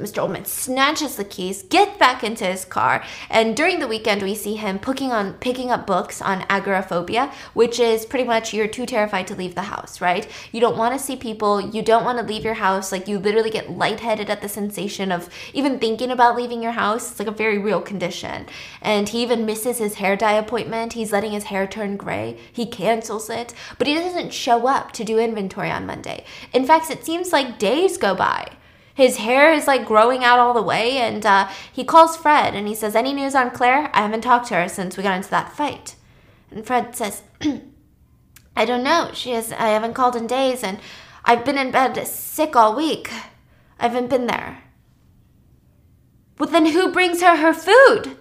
[0.00, 0.26] Mr.
[0.26, 4.56] Oldman snatches the keys, gets back into his car, and during the weekend we see
[4.56, 9.26] him picking on picking up books on agoraphobia, which is pretty much you're too terrified
[9.26, 10.26] to leave the house, right?
[10.52, 13.18] You don't want to see people, you don't want to leave your house, like you
[13.18, 17.10] literally get lightheaded at the sensation of even thinking about leaving your house.
[17.10, 18.46] It's like a very real condition.
[18.80, 20.94] And he even misses his hair dye appointment.
[20.94, 22.38] He's letting his hair turn gray.
[22.52, 26.24] He cancels it, but he doesn't show up to do inventory on Monday.
[26.52, 28.50] In fact, it seems like days go by
[28.94, 32.68] his hair is like growing out all the way, and uh, he calls Fred and
[32.68, 33.90] he says, Any news on Claire?
[33.94, 35.96] I haven't talked to her since we got into that fight.
[36.50, 37.22] And Fred says,
[38.56, 39.10] I don't know.
[39.14, 40.78] She has, I haven't called in days, and
[41.24, 43.10] I've been in bed sick all week.
[43.78, 44.64] I haven't been there.
[46.38, 48.16] Well, then who brings her her food?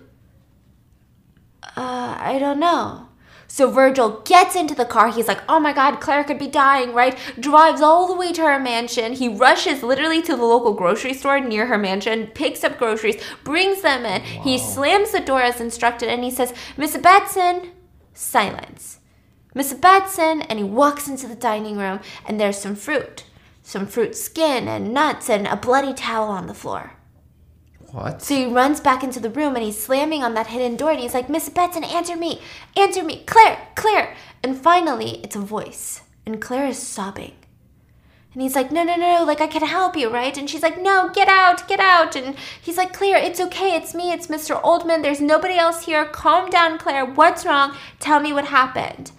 [1.63, 3.08] Uh, I don't know.
[3.51, 5.11] So Virgil gets into the car.
[5.11, 7.17] He's like, oh my God, Claire could be dying, right?
[7.39, 9.13] Drives all the way to her mansion.
[9.13, 13.81] He rushes literally to the local grocery store near her mansion, picks up groceries, brings
[13.81, 14.21] them in.
[14.21, 14.43] Wow.
[14.43, 17.71] He slams the door as instructed and he says, Miss Batson,
[18.13, 18.99] silence.
[19.55, 23.25] Miss Batson, and he walks into the dining room and there's some fruit,
[23.63, 26.98] some fruit skin and nuts and a bloody towel on the floor.
[27.91, 28.21] What?
[28.21, 30.99] So he runs back into the room and he's slamming on that hidden door and
[30.99, 32.41] he's like, Miss Betson, answer me,
[32.77, 34.15] answer me, Claire, Claire.
[34.43, 37.33] And finally, it's a voice and Claire is sobbing.
[38.33, 40.37] And he's like, no, no, no, no, like I can help you, right?
[40.37, 42.15] And she's like, no, get out, get out.
[42.15, 44.61] And he's like, Claire, it's okay, it's me, it's Mr.
[44.61, 45.01] Oldman.
[45.01, 46.05] There's nobody else here.
[46.05, 47.05] Calm down, Claire.
[47.05, 47.75] What's wrong?
[47.99, 49.11] Tell me what happened.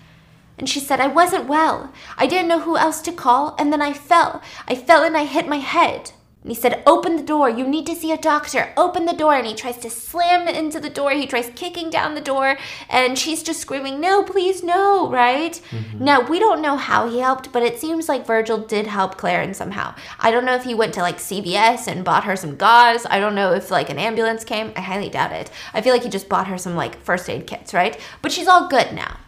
[0.59, 1.93] And she said, I wasn't well.
[2.17, 4.43] I didn't know who else to call, and then I fell.
[4.69, 6.13] I fell and I hit my head.
[6.43, 7.51] And he said, Open the door.
[7.51, 8.73] You need to see a doctor.
[8.77, 9.35] Open the door.
[9.35, 11.11] And he tries to slam into the door.
[11.11, 12.57] He tries kicking down the door.
[12.89, 15.61] And she's just screaming, No, please, no, right?
[15.71, 16.03] Mm-hmm.
[16.03, 19.43] Now, we don't know how he helped, but it seems like Virgil did help Claire
[19.43, 19.95] in somehow.
[20.19, 23.07] I don't know if he went to like CVS and bought her some gauze.
[23.11, 24.73] I don't know if like an ambulance came.
[24.77, 25.51] I highly doubt it.
[25.75, 28.01] I feel like he just bought her some like first aid kits, right?
[28.23, 29.19] But she's all good now.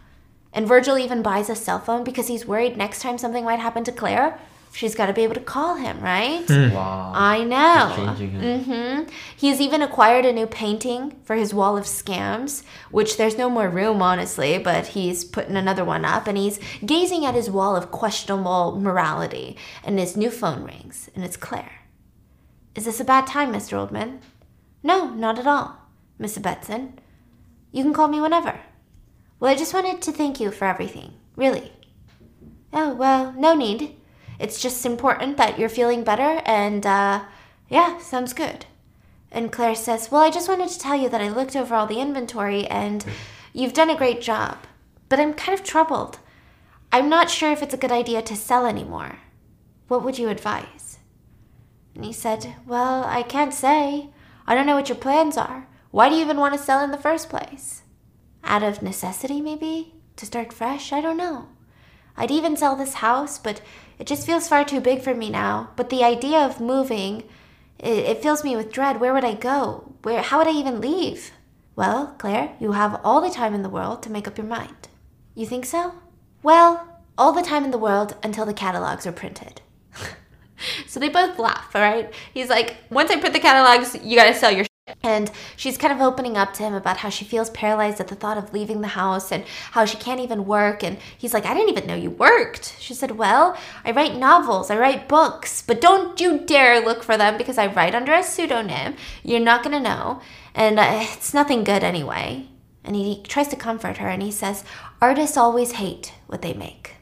[0.55, 3.85] And Virgil even buys a cell phone because he's worried next time something might happen
[3.85, 4.39] to Claire
[4.73, 6.45] she's got to be able to call him, right?
[6.47, 6.73] Mm.
[6.73, 7.12] Wow.
[7.14, 7.95] I know.
[8.16, 9.11] Mm-hmm.
[9.37, 13.68] He's even acquired a new painting for his wall of scams, which there's no more
[13.68, 17.91] room, honestly, but he's putting another one up and he's gazing at his wall of
[17.91, 19.57] questionable morality.
[19.85, 21.81] And his new phone rings, and it's Claire.
[22.75, 23.77] Is this a bad time, Mr.
[23.77, 24.20] Oldman?
[24.83, 25.77] No, not at all,
[26.18, 26.95] Miss Betson.
[27.70, 28.61] You can call me whenever.
[29.39, 31.73] Well, I just wanted to thank you for everything, really.
[32.73, 33.97] Oh, well, no need.
[34.43, 37.22] It's just important that you're feeling better, and uh,
[37.70, 38.66] yeah, sounds good.
[39.30, 41.86] And Claire says, Well, I just wanted to tell you that I looked over all
[41.86, 43.05] the inventory and
[43.53, 44.59] you've done a great job,
[45.09, 46.18] but I'm kind of troubled.
[46.90, 49.20] I'm not sure if it's a good idea to sell anymore.
[49.86, 50.99] What would you advise?
[51.95, 54.11] And he said, Well, I can't say.
[54.45, 55.68] I don't know what your plans are.
[55.93, 57.82] Why do you even want to sell in the first place?
[58.43, 59.95] Out of necessity, maybe?
[60.16, 60.93] To start fresh?
[60.93, 61.47] I don't know.
[62.16, 63.62] I'd even sell this house, but
[63.99, 65.70] it just feels far too big for me now.
[65.76, 67.24] But the idea of moving,
[67.78, 69.01] it, it fills me with dread.
[69.01, 69.95] Where would I go?
[70.03, 70.22] Where?
[70.22, 71.32] How would I even leave?
[71.74, 74.88] Well, Claire, you have all the time in the world to make up your mind.
[75.34, 75.95] You think so?
[76.43, 79.62] Well, all the time in the world until the catalogs are printed.
[80.86, 82.12] so they both laugh, all right?
[82.34, 84.66] He's like, once I print the catalogs, you gotta sell your
[85.03, 88.16] and she's kind of opening up to him about how she feels paralyzed at the
[88.16, 90.83] thought of leaving the house and how she can't even work.
[90.83, 92.76] And he's like, I didn't even know you worked.
[92.80, 97.16] She said, Well, I write novels, I write books, but don't you dare look for
[97.16, 98.97] them because I write under a pseudonym.
[99.22, 100.20] You're not going to know.
[100.55, 102.49] And uh, it's nothing good anyway.
[102.85, 104.64] And he tries to comfort her and he says,
[105.01, 106.97] Artists always hate what they make.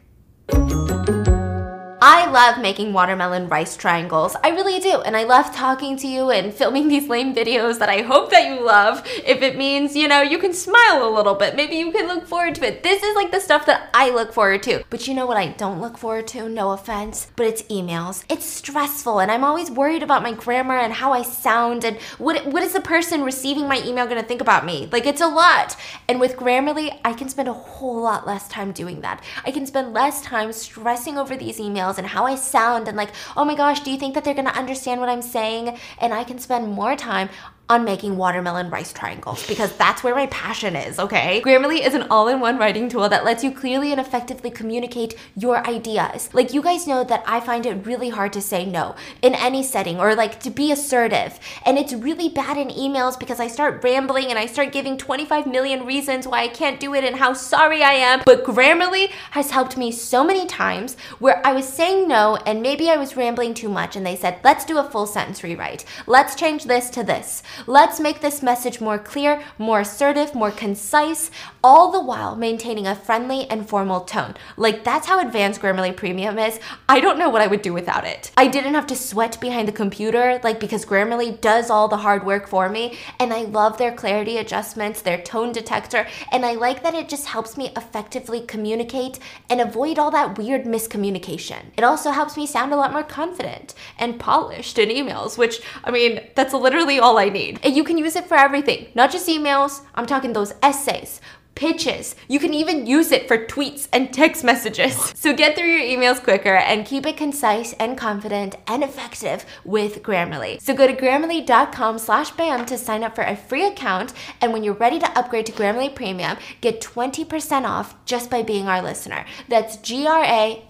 [2.02, 4.34] I love making watermelon rice triangles.
[4.42, 5.02] I really do.
[5.02, 8.46] And I love talking to you and filming these lame videos that I hope that
[8.46, 9.02] you love.
[9.06, 12.26] If it means, you know, you can smile a little bit, maybe you can look
[12.26, 12.82] forward to it.
[12.82, 14.82] This is like the stuff that I look forward to.
[14.88, 16.48] But you know what I don't look forward to?
[16.48, 18.24] No offense, but it's emails.
[18.30, 22.46] It's stressful and I'm always worried about my grammar and how I sound and what
[22.46, 24.88] what is the person receiving my email going to think about me?
[24.90, 25.76] Like it's a lot.
[26.08, 29.22] And with Grammarly, I can spend a whole lot less time doing that.
[29.44, 32.96] I can spend less time stressing over these emails emails and how I sound and
[32.96, 35.78] like, oh my gosh, do you think that they're gonna understand what I'm saying?
[35.98, 37.28] And I can spend more time
[37.70, 41.40] on making watermelon rice triangles because that's where my passion is, okay?
[41.40, 45.14] Grammarly is an all in one writing tool that lets you clearly and effectively communicate
[45.36, 46.28] your ideas.
[46.34, 49.62] Like, you guys know that I find it really hard to say no in any
[49.62, 51.38] setting or like to be assertive.
[51.64, 55.46] And it's really bad in emails because I start rambling and I start giving 25
[55.46, 58.22] million reasons why I can't do it and how sorry I am.
[58.26, 62.90] But Grammarly has helped me so many times where I was saying no and maybe
[62.90, 65.84] I was rambling too much and they said, let's do a full sentence rewrite.
[66.08, 67.44] Let's change this to this.
[67.66, 71.30] Let's make this message more clear, more assertive, more concise,
[71.62, 74.34] all the while maintaining a friendly and formal tone.
[74.56, 76.58] Like that's how advanced Grammarly Premium is.
[76.88, 78.30] I don't know what I would do without it.
[78.36, 82.24] I didn't have to sweat behind the computer, like because Grammarly does all the hard
[82.24, 86.82] work for me, and I love their clarity adjustments, their tone detector, and I like
[86.82, 91.66] that it just helps me effectively communicate and avoid all that weird miscommunication.
[91.76, 95.90] It also helps me sound a lot more confident and polished in emails, which I
[95.90, 97.60] mean, that's literally all I need.
[97.62, 99.82] And you can use it for everything, not just emails.
[99.94, 101.20] I'm talking those essays,
[101.54, 102.16] pitches.
[102.28, 105.14] You can even use it for tweets and text messages.
[105.20, 110.02] So get through your emails quicker and keep it concise and confident and effective with
[110.02, 110.58] Grammarly.
[110.60, 114.14] So go to grammarly.com slash BAM to sign up for a free account.
[114.40, 118.66] And when you're ready to upgrade to Grammarly Premium, get 20% off just by being
[118.66, 119.26] our listener.
[119.48, 120.64] That's G-R-A-M-M-A-R-L-Y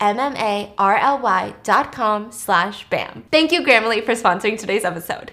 [1.62, 3.24] dot com slash BAM.
[3.30, 5.30] Thank you, Grammarly, for sponsoring today's episode.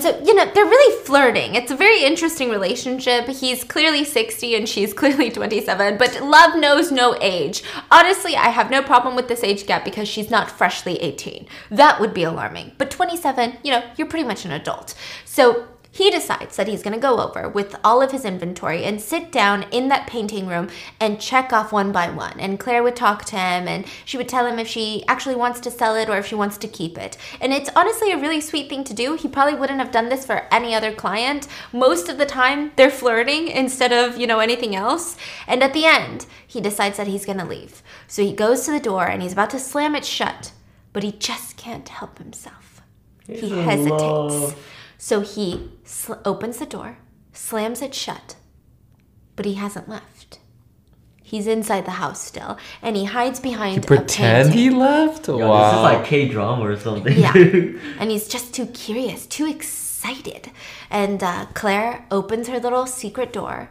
[0.00, 1.54] So, you know, they're really flirting.
[1.54, 3.26] It's a very interesting relationship.
[3.26, 7.62] He's clearly 60 and she's clearly 27, but love knows no age.
[7.90, 11.46] Honestly, I have no problem with this age gap because she's not freshly 18.
[11.70, 12.72] That would be alarming.
[12.78, 14.94] But 27, you know, you're pretty much an adult.
[15.24, 19.00] So he decides that he's going to go over with all of his inventory and
[19.00, 20.68] sit down in that painting room
[21.00, 22.38] and check off one by one.
[22.38, 25.58] And Claire would talk to him and she would tell him if she actually wants
[25.60, 27.16] to sell it or if she wants to keep it.
[27.40, 29.14] And it's honestly a really sweet thing to do.
[29.14, 31.48] He probably wouldn't have done this for any other client.
[31.72, 35.16] Most of the time, they're flirting instead of, you know, anything else.
[35.48, 37.82] And at the end, he decides that he's going to leave.
[38.06, 40.52] So he goes to the door and he's about to slam it shut,
[40.92, 42.82] but he just can't help himself.
[43.26, 44.00] He in hesitates.
[44.00, 44.56] love.
[45.02, 46.98] So he sl- opens the door,
[47.32, 48.36] slams it shut,
[49.34, 50.40] but he hasn't left.
[51.22, 54.58] He's inside the house still, and he hides behind Pretend a painting.
[54.58, 55.26] he left?
[55.26, 55.70] Yo, wow.
[55.70, 57.16] this is like K drama or something.
[57.18, 57.32] Yeah.
[57.98, 60.50] and he's just too curious, too excited.
[60.90, 63.70] And uh, Claire opens her little secret door,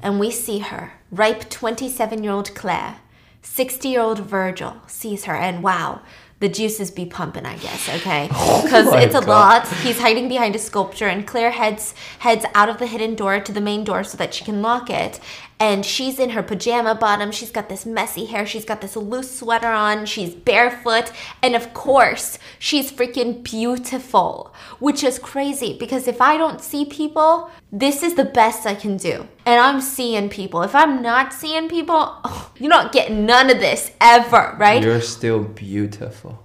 [0.00, 3.00] and we see her, ripe 27 year old Claire.
[3.42, 6.02] 60 year old Virgil sees her, and wow,
[6.40, 8.28] the juices be pumping, I guess, okay?
[8.34, 9.28] Oh because my it's a God.
[9.28, 9.68] lot.
[9.78, 13.52] He's hiding behind a sculpture, and Claire heads heads out of the hidden door to
[13.52, 15.20] the main door so that she can lock it.
[15.60, 17.30] And she's in her pajama bottom.
[17.30, 18.46] She's got this messy hair.
[18.46, 20.06] She's got this loose sweater on.
[20.06, 21.12] She's barefoot.
[21.42, 27.50] And of course, she's freaking beautiful, which is crazy because if I don't see people,
[27.70, 29.28] this is the best I can do.
[29.44, 30.62] And I'm seeing people.
[30.62, 34.82] If I'm not seeing people, oh, you're not getting none of this ever, right?
[34.82, 36.42] You're still beautiful.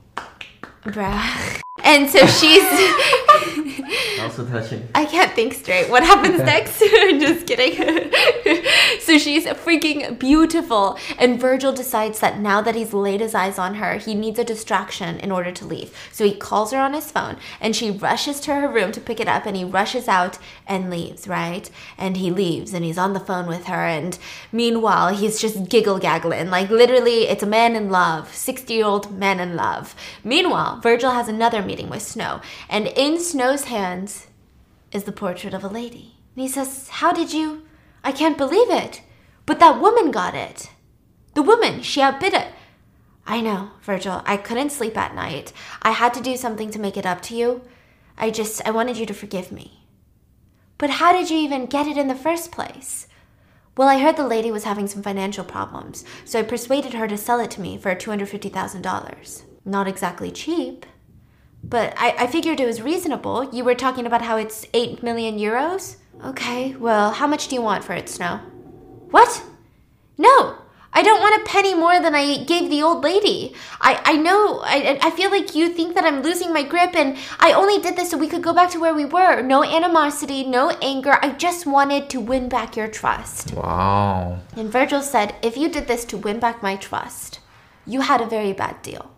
[0.84, 1.62] Bruh.
[1.84, 2.64] And so she's.
[4.20, 4.88] Also touching.
[4.96, 5.90] I can't think straight.
[5.90, 6.80] What happens next?
[6.80, 7.76] Just kidding.
[9.00, 10.98] so she's freaking beautiful.
[11.20, 14.44] And Virgil decides that now that he's laid his eyes on her, he needs a
[14.44, 15.96] distraction in order to leave.
[16.12, 19.20] So he calls her on his phone and she rushes to her room to pick
[19.20, 21.70] it up and he rushes out and leaves, right?
[21.98, 23.86] And he leaves and he's on the phone with her.
[23.86, 24.18] And
[24.52, 26.50] meanwhile, he's just giggle gaggling.
[26.50, 29.94] Like literally, it's a man in love, 60 year old man in love.
[30.24, 32.42] Meanwhile, Virgil has another meeting with Snow.
[32.70, 34.28] And in Snow's hands,
[34.96, 36.16] is the portrait of a lady.
[36.36, 37.64] And he says, How did you?
[38.04, 39.02] I can't believe it.
[39.46, 40.70] But that woman got it.
[41.34, 42.48] The woman, she outbid it.
[43.28, 44.22] I know, Virgil.
[44.26, 45.52] I couldn't sleep at night.
[45.82, 47.62] I had to do something to make it up to you.
[48.18, 49.86] I just, I wanted you to forgive me.
[50.78, 53.08] But how did you even get it in the first place?
[53.76, 57.18] Well, I heard the lady was having some financial problems, so I persuaded her to
[57.18, 59.44] sell it to me for $250,000.
[59.66, 60.86] Not exactly cheap.
[61.70, 63.50] But I, I figured it was reasonable.
[63.54, 65.98] You were talking about how it's 8 million euros?
[66.24, 68.40] Okay, well, how much do you want for it, Snow?
[69.12, 69.44] What?
[70.18, 70.58] No,
[70.94, 73.54] I don't want a penny more than I gave the old lady.
[73.82, 77.18] I, I know, I, I feel like you think that I'm losing my grip, and
[77.38, 79.42] I only did this so we could go back to where we were.
[79.42, 81.18] No animosity, no anger.
[81.22, 83.54] I just wanted to win back your trust.
[83.54, 84.40] Wow.
[84.56, 87.40] And Virgil said, if you did this to win back my trust,
[87.86, 89.15] you had a very bad deal.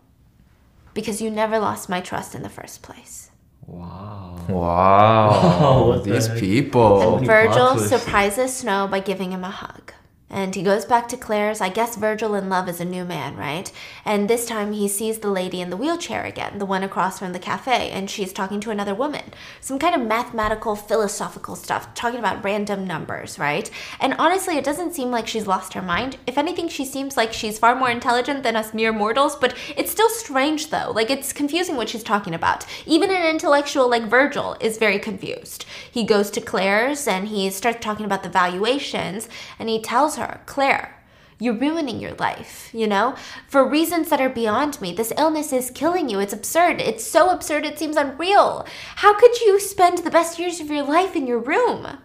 [0.98, 3.30] Because you never lost my trust in the first place.
[3.68, 4.36] Wow.
[4.50, 5.88] Wow.
[5.90, 6.40] what the These heck?
[6.40, 7.20] people.
[7.20, 9.94] And Virgil surprises Snow by giving him a hug.
[10.30, 11.62] And he goes back to Claire's.
[11.62, 13.72] I guess Virgil in love is a new man, right?
[14.04, 17.32] And this time he sees the lady in the wheelchair again, the one across from
[17.32, 19.34] the cafe, and she's talking to another woman.
[19.62, 23.72] Some kind of mathematical, philosophical stuff, talking about random numbers, right?
[24.02, 26.18] And honestly, it doesn't seem like she's lost her mind.
[26.28, 29.92] If anything, she seems like she's far more intelligent than us mere mortals, but it's
[29.92, 30.92] still strange though.
[30.94, 32.66] Like, it's confusing what she's talking about.
[32.86, 35.66] Even an intellectual like Virgil is very confused.
[35.90, 40.98] He goes to Claire's and he starts talking about the valuations, and he tells Claire,
[41.40, 43.16] you're ruining your life, you know?
[43.48, 44.94] For reasons that are beyond me.
[44.94, 46.20] This illness is killing you.
[46.20, 46.82] It's absurd.
[46.82, 48.66] It's so absurd it seems unreal.
[48.98, 52.00] How could you spend the best years of your life in your room?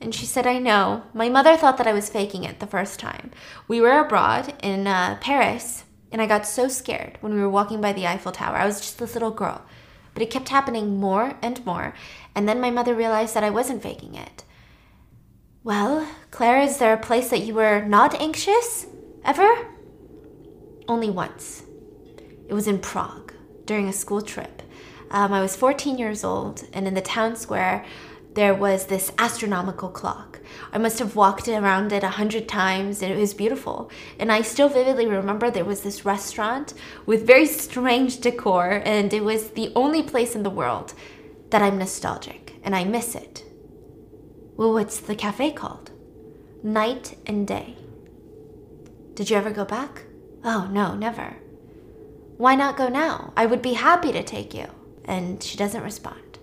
[0.00, 1.04] And she said, I know.
[1.12, 3.30] My mother thought that I was faking it the first time.
[3.68, 7.80] We were abroad in uh, Paris, and I got so scared when we were walking
[7.80, 8.56] by the Eiffel Tower.
[8.56, 9.62] I was just this little girl.
[10.14, 11.94] But it kept happening more and more.
[12.34, 14.44] And then my mother realized that I wasn't faking it.
[15.64, 18.86] Well, Claire, is there a place that you were not anxious?
[19.24, 19.68] Ever?
[20.88, 21.62] Only once.
[22.48, 23.32] It was in Prague
[23.64, 24.62] during a school trip.
[25.12, 27.84] Um, I was 14 years old, and in the town square,
[28.34, 30.40] there was this astronomical clock.
[30.72, 33.88] I must have walked around it a hundred times, and it was beautiful.
[34.18, 36.74] And I still vividly remember there was this restaurant
[37.06, 40.92] with very strange decor, and it was the only place in the world
[41.50, 43.44] that I'm nostalgic, and I miss it.
[44.62, 45.90] Well, what's the cafe called?
[46.62, 47.74] Night and Day.
[49.14, 50.04] Did you ever go back?
[50.44, 51.34] Oh, no, never.
[52.36, 53.32] Why not go now?
[53.36, 54.66] I would be happy to take you.
[55.04, 56.38] And she doesn't respond.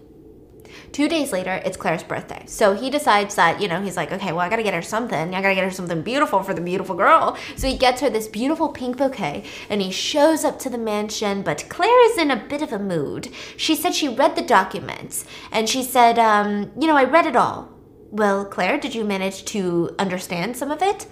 [0.92, 2.44] Two days later, it's Claire's birthday.
[2.46, 5.34] So he decides that, you know, he's like, okay, well, I gotta get her something.
[5.34, 7.38] I gotta get her something beautiful for the beautiful girl.
[7.56, 11.42] So he gets her this beautiful pink bouquet and he shows up to the mansion.
[11.42, 13.30] But Claire is in a bit of a mood.
[13.56, 17.38] She said she read the documents and she said, um, you know, I read it
[17.38, 17.79] all.
[18.12, 21.06] Well, Claire, did you manage to understand some of it?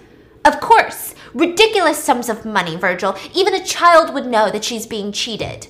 [0.43, 1.13] Of course!
[1.33, 3.15] Ridiculous sums of money, Virgil.
[3.33, 5.67] Even a child would know that she's being cheated.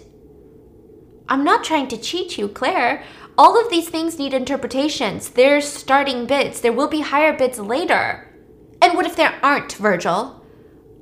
[1.28, 3.04] I'm not trying to cheat you, Claire.
[3.38, 5.30] All of these things need interpretations.
[5.30, 6.62] There's starting bids.
[6.62, 8.34] There will be higher bids later.
[8.82, 10.37] And what if there aren't, Virgil?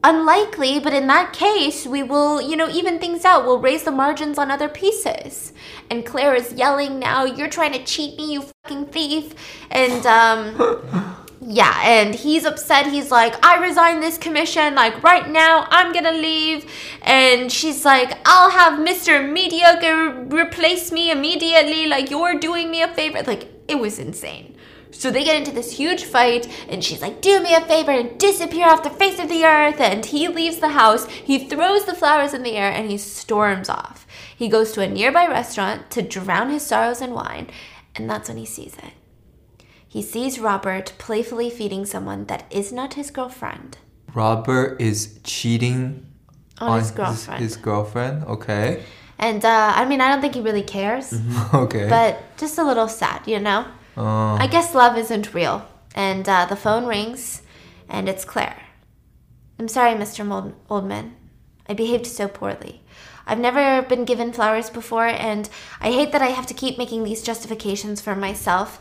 [0.08, 3.44] Unlikely, but in that case, we will, you know, even things out.
[3.44, 5.52] We'll raise the margins on other pieces.
[5.90, 9.34] And Claire is yelling now, You're trying to cheat me, you fucking thief.
[9.72, 12.86] And, um, yeah, and he's upset.
[12.86, 16.72] He's like, I resign this commission, like right now, I'm gonna leave.
[17.02, 19.28] And she's like, I'll have Mr.
[19.28, 23.24] Mediocre replace me immediately, like you're doing me a favor.
[23.24, 24.55] Like, it was insane.
[24.98, 28.18] So they get into this huge fight, and she's like, Do me a favor and
[28.18, 29.80] disappear off the face of the earth.
[29.80, 33.70] And he leaves the house, he throws the flowers in the air, and he storms
[33.70, 34.08] off.
[34.36, 37.48] He goes to a nearby restaurant to drown his sorrows in wine,
[37.96, 38.94] and that's when he sees it.
[39.88, 43.78] He sees Robert playfully feeding someone that is not his girlfriend.
[44.14, 46.06] Robert is cheating
[46.60, 47.42] On his girlfriend.
[47.44, 48.24] His, girlfriend.
[48.26, 48.84] Okay.
[49.20, 51.14] And uh, I mean, I don't think he really cares,
[51.54, 51.88] Okay.
[51.90, 53.66] but just a little sad, you know?
[53.98, 54.38] Oh.
[54.40, 55.68] I guess love isn't real.
[55.94, 57.42] And uh, the phone rings,
[57.88, 58.62] and it's Claire.
[59.58, 60.26] I'm sorry, Mr.
[60.26, 61.14] Mold- Oldman.
[61.68, 62.82] I behaved so poorly.
[63.26, 67.04] I've never been given flowers before, and I hate that I have to keep making
[67.04, 68.80] these justifications for myself.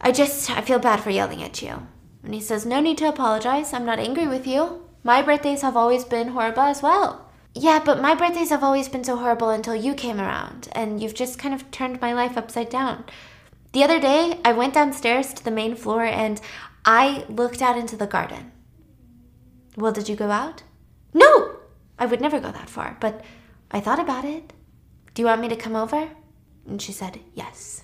[0.00, 1.86] I just, I feel bad for yelling at you.
[2.24, 3.72] And he says, No need to apologize.
[3.72, 4.82] I'm not angry with you.
[5.04, 7.30] My birthdays have always been horrible as well.
[7.54, 11.14] Yeah, but my birthdays have always been so horrible until you came around, and you've
[11.14, 13.04] just kind of turned my life upside down.
[13.72, 16.40] The other day, I went downstairs to the main floor and
[16.84, 18.52] I looked out into the garden.
[19.76, 20.62] Well, did you go out?
[21.14, 21.56] No!
[21.98, 23.24] I would never go that far, but
[23.70, 24.52] I thought about it.
[25.14, 26.10] Do you want me to come over?
[26.66, 27.81] And she said, yes.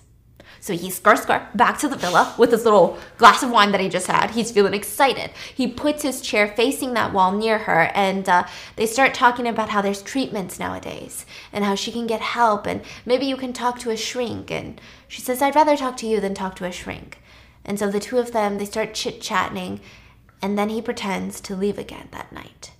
[0.61, 3.81] So he skr skr back to the villa with his little glass of wine that
[3.81, 4.31] he just had.
[4.31, 5.31] He's feeling excited.
[5.53, 8.45] He puts his chair facing that wall near her, and uh,
[8.75, 12.81] they start talking about how there's treatments nowadays and how she can get help, and
[13.05, 14.51] maybe you can talk to a shrink.
[14.51, 17.19] And she says, I'd rather talk to you than talk to a shrink.
[17.63, 19.81] And so the two of them, they start chit chatting,
[20.41, 22.71] and then he pretends to leave again that night,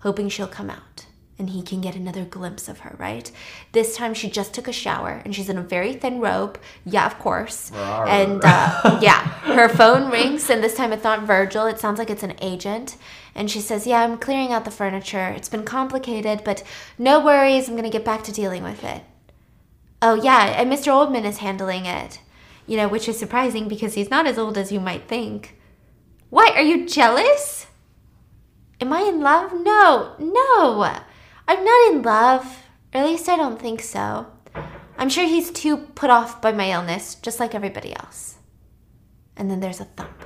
[0.00, 1.05] hoping she'll come out
[1.38, 3.30] and he can get another glimpse of her, right?
[3.72, 6.58] This time she just took a shower and she's in a very thin robe.
[6.84, 7.70] Yeah, of course.
[8.08, 9.20] And uh, yeah,
[9.54, 11.66] her phone rings, and this time it's not Virgil.
[11.66, 12.96] It sounds like it's an agent.
[13.34, 15.28] And she says, Yeah, I'm clearing out the furniture.
[15.28, 16.62] It's been complicated, but
[16.98, 17.68] no worries.
[17.68, 19.02] I'm going to get back to dealing with it.
[20.00, 20.88] Oh, yeah, and Mr.
[20.88, 22.20] Oldman is handling it.
[22.66, 25.56] You know, which is surprising because he's not as old as you might think.
[26.30, 26.56] What?
[26.56, 27.66] Are you jealous?
[28.80, 29.52] Am I in love?
[29.52, 30.98] No, no.
[31.48, 32.62] I'm not in love.
[32.94, 34.26] Or at least I don't think so.
[34.98, 38.36] I'm sure he's too put off by my illness, just like everybody else.
[39.36, 40.24] And then there's a thump.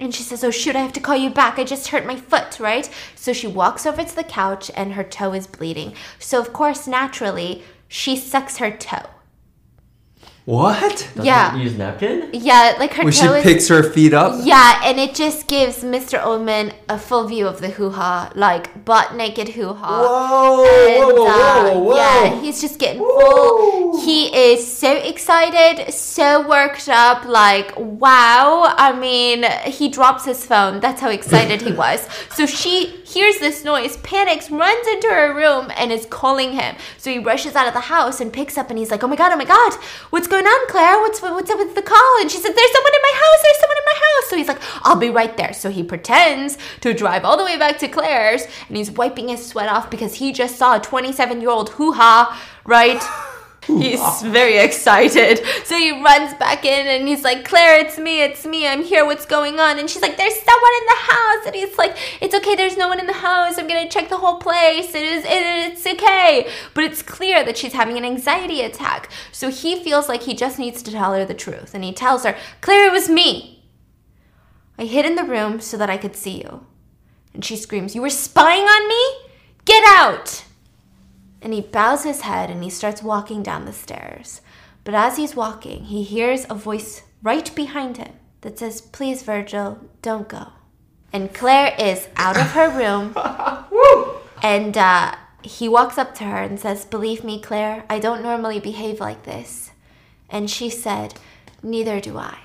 [0.00, 1.58] And she says, Oh, shoot, I have to call you back.
[1.58, 2.90] I just hurt my foot, right?
[3.14, 5.94] So she walks over to the couch and her toe is bleeding.
[6.18, 9.08] So, of course, naturally, she sucks her toe.
[10.46, 11.08] What?
[11.14, 11.56] Doesn't Yeah.
[11.56, 12.28] Use napkin.
[12.34, 13.42] Yeah, like her When she is.
[13.42, 14.40] picks her feet up?
[14.44, 16.22] Yeah, and it just gives Mr.
[16.22, 20.02] Oldman a full view of the hoo ha, like butt naked hoo ha.
[20.02, 21.96] Whoa, And, whoa, uh, whoa, whoa.
[21.96, 24.02] Yeah, he's just getting full.
[24.04, 27.24] He is so excited, so worked up.
[27.24, 28.74] Like, wow.
[28.76, 30.80] I mean, he drops his phone.
[30.80, 32.06] That's how excited he was.
[32.34, 36.76] So she hears this noise, panics, runs into her room, and is calling him.
[36.98, 39.16] So he rushes out of the house and picks up, and he's like, "Oh my
[39.16, 39.72] god, oh my god,
[40.10, 40.98] what's going on, Claire?
[40.98, 43.40] What's what's up with the call?" And she said, "There's someone in my house.
[43.42, 46.58] There's someone in my house." So he's like, "I'll be right there." So he pretends
[46.80, 50.14] to drive all the way back to Claire's, and he's wiping his sweat off because
[50.14, 52.16] he just saw a 27 year old hoo ha,
[52.64, 53.02] right?
[53.66, 54.20] He's ah.
[54.24, 55.44] very excited.
[55.64, 59.04] So he runs back in and he's like, Claire, it's me, it's me, I'm here,
[59.04, 59.78] what's going on?
[59.78, 61.46] And she's like, There's someone in the house.
[61.46, 63.58] And he's like, It's okay, there's no one in the house.
[63.58, 64.94] I'm gonna check the whole place.
[64.94, 66.50] It is it, it's okay.
[66.74, 69.10] But it's clear that she's having an anxiety attack.
[69.32, 71.74] So he feels like he just needs to tell her the truth.
[71.74, 73.64] And he tells her, Claire, it was me.
[74.78, 76.66] I hid in the room so that I could see you.
[77.32, 79.30] And she screams, You were spying on me?
[79.64, 80.44] Get out!
[81.44, 84.40] And he bows his head and he starts walking down the stairs.
[84.82, 89.78] But as he's walking, he hears a voice right behind him that says, Please, Virgil,
[90.00, 90.48] don't go.
[91.12, 93.14] And Claire is out of her room.
[94.42, 98.58] and uh, he walks up to her and says, Believe me, Claire, I don't normally
[98.58, 99.70] behave like this.
[100.30, 101.14] And she said,
[101.62, 102.38] Neither do I.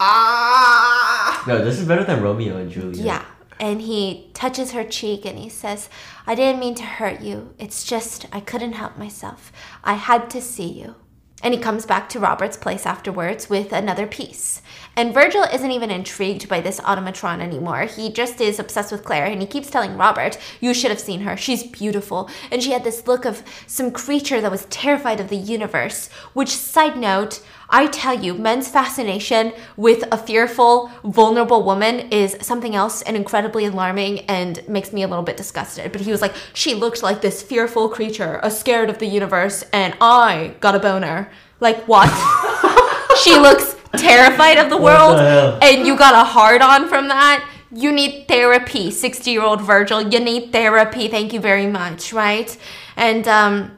[0.00, 1.44] Ah!
[1.48, 3.04] No, this is better than Romeo and Juliet.
[3.04, 3.24] Yeah.
[3.60, 5.88] And he touches her cheek and he says,
[6.26, 7.54] I didn't mean to hurt you.
[7.58, 9.52] It's just I couldn't help myself.
[9.82, 10.94] I had to see you.
[11.42, 14.60] And he comes back to Robert's place afterwards with another piece.
[14.96, 17.82] And Virgil isn't even intrigued by this automatron anymore.
[17.82, 21.20] He just is obsessed with Claire and he keeps telling Robert, You should have seen
[21.20, 21.36] her.
[21.36, 22.28] She's beautiful.
[22.50, 26.08] And she had this look of some creature that was terrified of the universe.
[26.32, 32.74] Which, side note, I tell you, men's fascination with a fearful, vulnerable woman is something
[32.74, 35.92] else and incredibly alarming and makes me a little bit disgusted.
[35.92, 39.64] But he was like, she looked like this fearful creature, a scared of the universe,
[39.72, 41.27] and I got a boner.
[41.60, 42.08] Like, what?
[43.22, 47.48] she looks terrified of the world, the and you got a hard on from that?
[47.70, 50.00] You need therapy, 60 year old Virgil.
[50.02, 51.08] You need therapy.
[51.08, 52.56] Thank you very much, right?
[52.96, 53.77] And, um,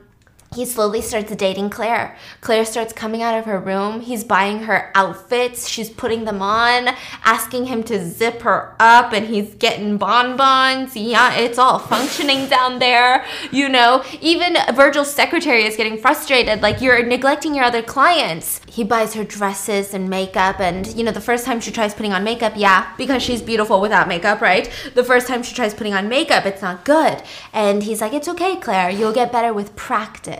[0.57, 2.17] he slowly starts dating Claire.
[2.41, 4.01] Claire starts coming out of her room.
[4.01, 5.69] He's buying her outfits.
[5.69, 6.89] She's putting them on,
[7.25, 10.97] asking him to zip her up, and he's getting bonbons.
[10.97, 13.25] Yeah, it's all functioning down there.
[13.53, 16.63] You know, even Virgil's secretary is getting frustrated.
[16.63, 18.61] Like, you're neglecting your other clients.
[18.67, 22.13] He buys her dresses and makeup, and, you know, the first time she tries putting
[22.13, 24.69] on makeup, yeah, because she's beautiful without makeup, right?
[24.97, 27.23] The first time she tries putting on makeup, it's not good.
[27.53, 28.91] And he's like, It's okay, Claire.
[28.91, 30.40] You'll get better with practice.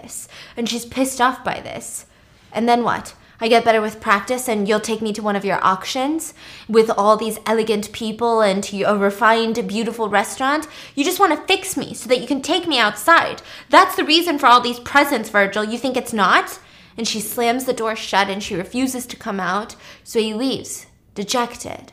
[0.57, 2.07] And she's pissed off by this.
[2.53, 3.15] And then what?
[3.43, 6.35] I get better with practice, and you'll take me to one of your auctions
[6.69, 10.69] with all these elegant people and to a refined, beautiful restaurant.
[10.95, 13.41] You just want to fix me so that you can take me outside.
[13.71, 15.65] That's the reason for all these presents, Virgil.
[15.65, 16.59] You think it's not?
[16.99, 19.75] And she slams the door shut and she refuses to come out,
[20.05, 21.93] so he leaves, dejected.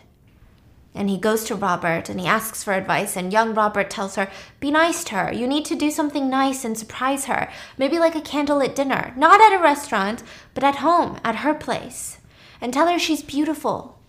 [0.97, 3.15] And he goes to Robert and he asks for advice.
[3.15, 5.31] And young Robert tells her, Be nice to her.
[5.31, 7.51] You need to do something nice and surprise her.
[7.77, 9.13] Maybe like a candlelit dinner.
[9.15, 10.23] Not at a restaurant,
[10.55, 12.17] but at home, at her place.
[12.59, 13.99] And tell her she's beautiful.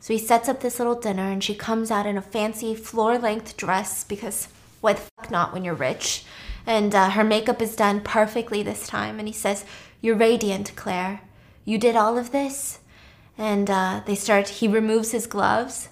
[0.00, 3.16] So he sets up this little dinner and she comes out in a fancy floor
[3.16, 4.48] length dress because
[4.82, 6.26] why the fuck not when you're rich?
[6.66, 9.18] And uh, her makeup is done perfectly this time.
[9.18, 9.64] And he says,
[10.02, 11.22] You're radiant, Claire.
[11.64, 12.80] You did all of this?
[13.38, 15.88] And uh, they start, he removes his gloves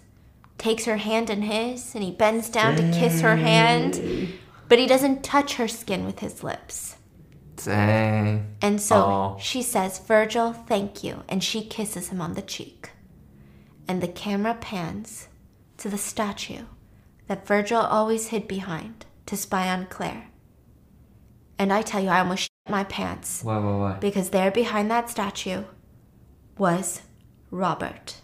[0.60, 4.38] takes her hand in his and he bends down to kiss her hand,
[4.68, 6.96] but he doesn't touch her skin with his lips.
[7.56, 8.56] Dang.
[8.60, 9.38] And so Aw.
[9.38, 11.22] she says, Virgil, thank you.
[11.28, 12.90] And she kisses him on the cheek.
[13.88, 15.28] And the camera pans
[15.78, 16.64] to the statue
[17.26, 20.28] that Virgil always hid behind to spy on Claire.
[21.58, 23.92] And I tell you, I almost shit my pants Why, why, why?
[23.98, 25.64] because there behind that statue
[26.56, 27.02] was
[27.50, 28.16] Robert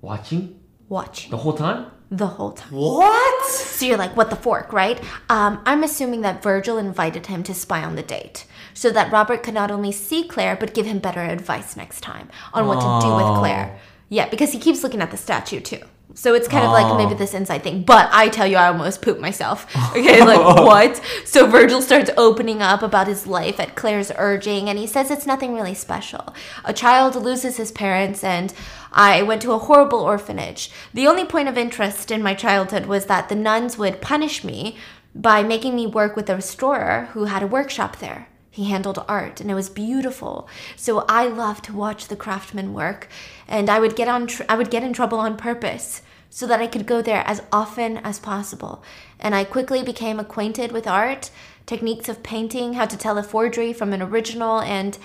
[0.00, 1.90] Watching watching the whole time?
[2.10, 2.72] the whole time.
[2.72, 3.44] What?
[3.50, 4.98] So you're like, what the fork, right?
[5.28, 9.42] Um, I'm assuming that Virgil invited him to spy on the date so that Robert
[9.42, 13.06] could not only see Claire, but give him better advice next time on what to
[13.06, 13.36] do with Oh.
[13.38, 13.78] Claire.
[14.08, 15.80] Yeah, because he keeps looking at the statue too.
[16.14, 16.72] So it's kind of Oh.
[16.72, 17.18] like maybe oh.
[17.18, 17.82] this inside thing.
[17.82, 19.66] But I tell you, I almost pooped myself.
[19.94, 21.00] Okay, like what?
[21.24, 25.26] So Virgil starts opening up about his life at Claire's urging, and he says it's
[25.26, 26.34] nothing really special.
[26.64, 28.52] A child loses his parents, and
[28.90, 30.70] I went to a horrible orphanage.
[30.94, 34.76] The only point of interest in my childhood was that the nuns would punish me
[35.14, 38.28] by making me work with a restorer who had a workshop there.
[38.58, 40.48] He handled art and it was beautiful.
[40.74, 43.06] So I loved to watch the craftsmen work
[43.46, 46.60] and I would get on tr- I would get in trouble on purpose so that
[46.60, 48.82] I could go there as often as possible.
[49.20, 51.30] And I quickly became acquainted with art,
[51.66, 54.98] techniques of painting, how to tell a forgery from an original and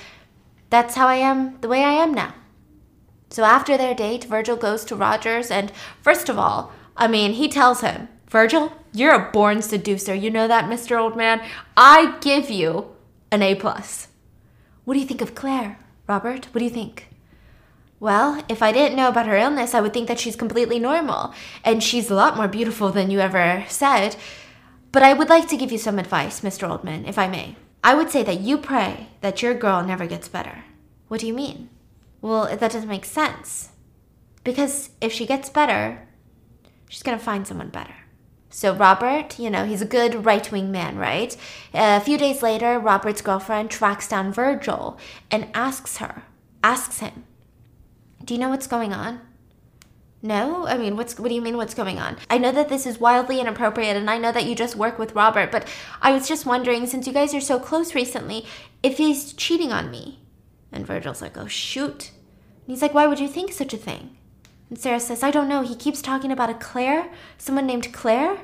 [0.72, 2.34] that's how I am the way I am now.
[3.30, 5.72] So after their date, Virgil goes to Rogers and
[6.02, 10.16] first of all, I mean, he tells him, "Virgil, you're a born seducer.
[10.16, 10.98] You know that, Mr.
[10.98, 11.46] Oldman?
[11.78, 12.93] I give you
[13.34, 14.10] an A plus.
[14.86, 16.46] What do you think of Claire, Robert?
[16.54, 17.08] What do you think?
[18.00, 21.34] Well, if I didn't know about her illness, I would think that she's completely normal,
[21.64, 24.16] and she's a lot more beautiful than you ever said.
[24.92, 26.70] But I would like to give you some advice, Mr.
[26.70, 27.56] Oldman, if I may.
[27.84, 30.66] I would say that you pray that your girl never gets better.
[31.08, 31.70] What do you mean?
[32.22, 33.70] Well, that doesn't make sense.
[34.44, 36.08] Because if she gets better,
[36.88, 37.96] she's gonna find someone better.
[38.56, 41.36] So Robert, you know, he's a good right-wing man, right?
[41.74, 45.00] a few days later, Robert's girlfriend tracks down Virgil
[45.32, 46.22] and asks her,
[46.64, 47.24] asks him,
[48.24, 49.22] "Do you know what's going on?"
[50.22, 50.68] No?
[50.68, 52.18] I mean, what's what do you mean what's going on?
[52.30, 55.16] I know that this is wildly inappropriate and I know that you just work with
[55.16, 55.68] Robert, but
[56.00, 58.46] I was just wondering since you guys are so close recently,
[58.84, 60.20] if he's cheating on me.
[60.72, 64.16] And Virgil's like, "Oh shoot." And he's like, "Why would you think such a thing?"
[64.74, 65.62] And Sarah says, I don't know.
[65.62, 68.40] He keeps talking about a Claire, someone named Claire.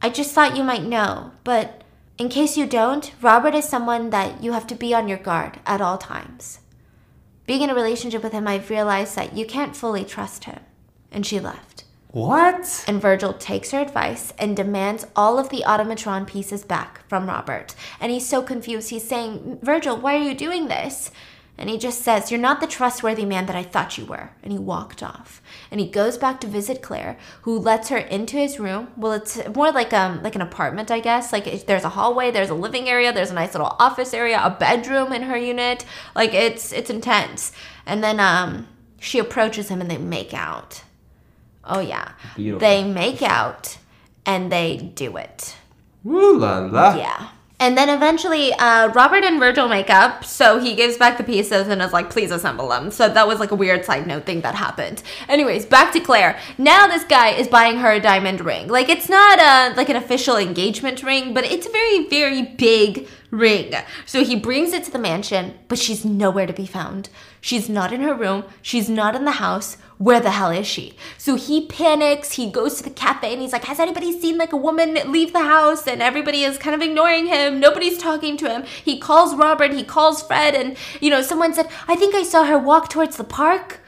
[0.00, 1.82] I just thought you might know, but
[2.16, 5.60] in case you don't, Robert is someone that you have to be on your guard
[5.66, 6.60] at all times.
[7.44, 10.60] Being in a relationship with him, I've realized that you can't fully trust him.
[11.12, 11.84] And she left.
[12.12, 12.86] What?
[12.88, 17.74] And Virgil takes her advice and demands all of the automatron pieces back from Robert.
[18.00, 18.88] And he's so confused.
[18.88, 21.10] He's saying, Virgil, why are you doing this?
[21.56, 24.30] And he just says, You're not the trustworthy man that I thought you were.
[24.42, 25.40] And he walked off.
[25.74, 28.92] And he goes back to visit Claire, who lets her into his room.
[28.96, 31.32] Well, it's more like um like an apartment, I guess.
[31.32, 34.50] Like there's a hallway, there's a living area, there's a nice little office area, a
[34.50, 35.84] bedroom in her unit.
[36.14, 37.50] Like it's it's intense.
[37.86, 38.68] And then um
[39.00, 40.84] she approaches him and they make out.
[41.64, 42.12] Oh yeah.
[42.36, 42.60] Beautiful.
[42.60, 43.76] They make out
[44.24, 45.56] and they do it.
[46.06, 46.94] Ooh la la.
[46.94, 47.30] Yeah.
[47.60, 50.24] And then eventually, uh, Robert and Virgil make up.
[50.24, 52.90] So he gives back the pieces and is like, please assemble them.
[52.90, 55.02] So that was like a weird side note thing that happened.
[55.28, 56.38] Anyways, back to Claire.
[56.58, 58.68] Now this guy is buying her a diamond ring.
[58.68, 63.08] Like, it's not a, like an official engagement ring, but it's a very, very big
[63.34, 63.74] ring.
[64.06, 67.08] So he brings it to the mansion, but she's nowhere to be found.
[67.40, 68.44] She's not in her room.
[68.62, 69.76] She's not in the house.
[69.98, 70.96] Where the hell is she?
[71.18, 72.32] So he panics.
[72.32, 75.32] He goes to the cafe and he's like, Has anybody seen like a woman leave
[75.32, 75.86] the house?
[75.86, 77.60] And everybody is kind of ignoring him.
[77.60, 78.64] Nobody's talking to him.
[78.84, 79.72] He calls Robert.
[79.72, 80.54] He calls Fred.
[80.54, 83.80] And, you know, someone said, I think I saw her walk towards the park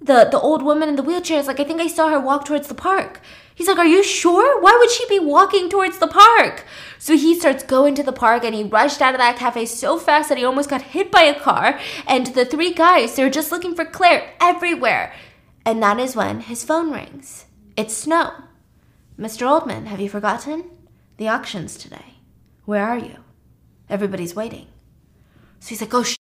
[0.00, 2.44] the the old woman in the wheelchair is like, I think I saw her walk
[2.44, 3.20] towards the park.
[3.60, 4.58] He's like, Are you sure?
[4.58, 6.64] Why would she be walking towards the park?
[6.98, 9.98] So he starts going to the park and he rushed out of that cafe so
[9.98, 11.78] fast that he almost got hit by a car.
[12.06, 15.12] And the three guys, they're just looking for Claire everywhere.
[15.66, 17.44] And that is when his phone rings.
[17.76, 18.32] It's Snow.
[19.18, 19.46] Mr.
[19.46, 20.70] Oldman, have you forgotten?
[21.18, 22.14] The auction's today.
[22.64, 23.16] Where are you?
[23.90, 24.68] Everybody's waiting.
[25.58, 26.19] So he's like, oh shit.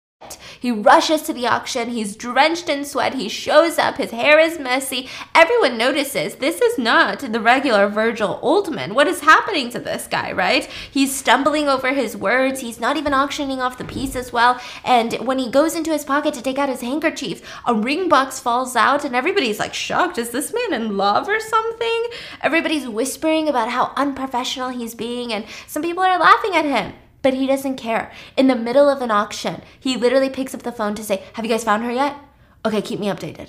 [0.64, 1.90] He rushes to the auction.
[1.90, 3.12] He's drenched in sweat.
[3.12, 3.98] He shows up.
[3.98, 5.10] His hair is messy.
[5.34, 8.94] Everyone notices this is not the regular Virgil Oldman.
[8.94, 10.64] What is happening to this guy, right?
[10.90, 12.60] He's stumbling over his words.
[12.60, 14.58] He's not even auctioning off the piece as well.
[14.86, 18.40] And when he goes into his pocket to take out his handkerchief, a ring box
[18.40, 20.16] falls out, and everybody's like shocked.
[20.16, 22.04] Is this man in love or something?
[22.40, 26.94] Everybody's whispering about how unprofessional he's being, and some people are laughing at him
[27.24, 28.12] but he doesn't care.
[28.36, 31.44] In the middle of an auction, he literally picks up the phone to say, Have
[31.44, 32.16] you guys found her yet?
[32.64, 33.48] Okay, keep me updated.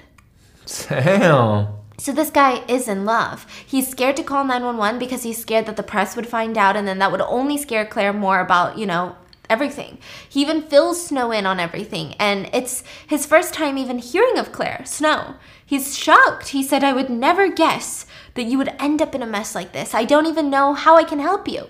[0.87, 1.67] Damn.
[1.97, 3.45] So this guy is in love.
[3.65, 6.87] He's scared to call 911 because he's scared that the press would find out and
[6.87, 9.15] then that would only scare Claire more about, you know,
[9.49, 9.97] everything.
[10.27, 14.51] He even fills Snow in on everything and it's his first time even hearing of
[14.51, 15.35] Claire, Snow.
[15.65, 16.49] He's shocked.
[16.49, 19.73] He said, I would never guess that you would end up in a mess like
[19.73, 19.93] this.
[19.93, 21.67] I don't even know how I can help you.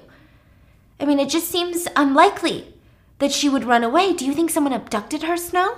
[0.99, 2.73] I mean, it just seems unlikely
[3.19, 4.13] that she would run away.
[4.13, 5.77] Do you think someone abducted her, Snow?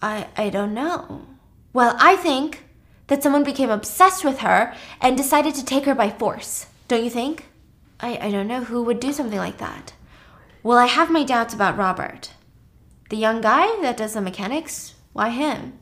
[0.00, 1.26] I I don't know.
[1.72, 2.64] Well, I think
[3.06, 6.66] that someone became obsessed with her and decided to take her by force.
[6.88, 7.46] Don't you think?
[8.00, 9.92] I, I don't know who would do something like that.
[10.62, 12.30] Well, I have my doubts about Robert.
[13.10, 14.94] The young guy that does the mechanics?
[15.12, 15.78] Why him?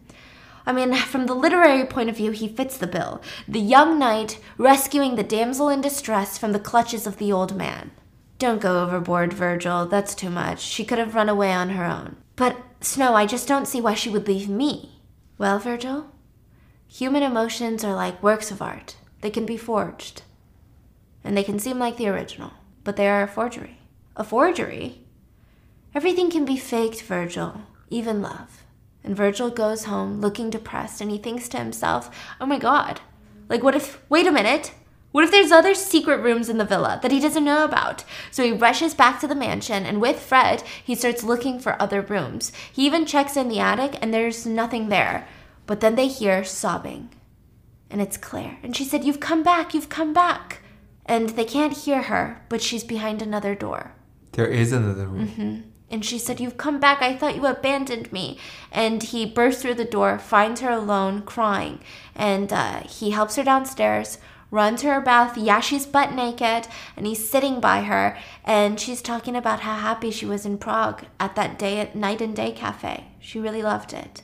[0.67, 3.23] I mean, from the literary point of view, he fits the bill.
[3.49, 7.91] The young knight rescuing the damsel in distress from the clutches of the old man.
[8.41, 9.85] Don't go overboard, Virgil.
[9.85, 10.63] That's too much.
[10.63, 12.17] She could have run away on her own.
[12.37, 14.99] But, Snow, I just don't see why she would leave me.
[15.37, 16.07] Well, Virgil,
[16.89, 18.97] human emotions are like works of art.
[19.21, 20.23] They can be forged.
[21.23, 22.53] And they can seem like the original,
[22.83, 23.77] but they are a forgery.
[24.17, 25.03] A forgery?
[25.95, 27.61] Everything can be faked, Virgil,
[27.91, 28.65] even love.
[29.05, 32.11] And Virgil goes home looking depressed and he thinks to himself,
[32.41, 33.03] oh my god,
[33.51, 34.73] like what if, wait a minute,
[35.13, 38.05] what if there's other secret rooms in the villa that he doesn't know about?
[38.31, 42.01] So he rushes back to the mansion and with Fred, he starts looking for other
[42.01, 42.53] rooms.
[42.73, 45.27] He even checks in the attic and there's nothing there.
[45.67, 47.11] But then they hear sobbing.
[47.91, 48.59] And it's Claire.
[48.63, 50.61] And she said, You've come back, you've come back.
[51.07, 53.93] And they can't hear her, but she's behind another door.
[54.33, 55.27] There is another room.
[55.91, 57.03] And she said, You've come back.
[57.03, 58.39] I thought you abandoned me.
[58.71, 61.81] And he bursts through the door, finds her alone, crying.
[62.15, 64.19] And uh, he helps her downstairs,
[64.51, 65.37] runs to her bath.
[65.37, 66.69] Yeah, she's butt naked.
[66.97, 68.19] And he's sitting by her.
[68.45, 72.21] And she's talking about how happy she was in Prague at that day at Night
[72.21, 73.07] and Day Cafe.
[73.19, 74.23] She really loved it.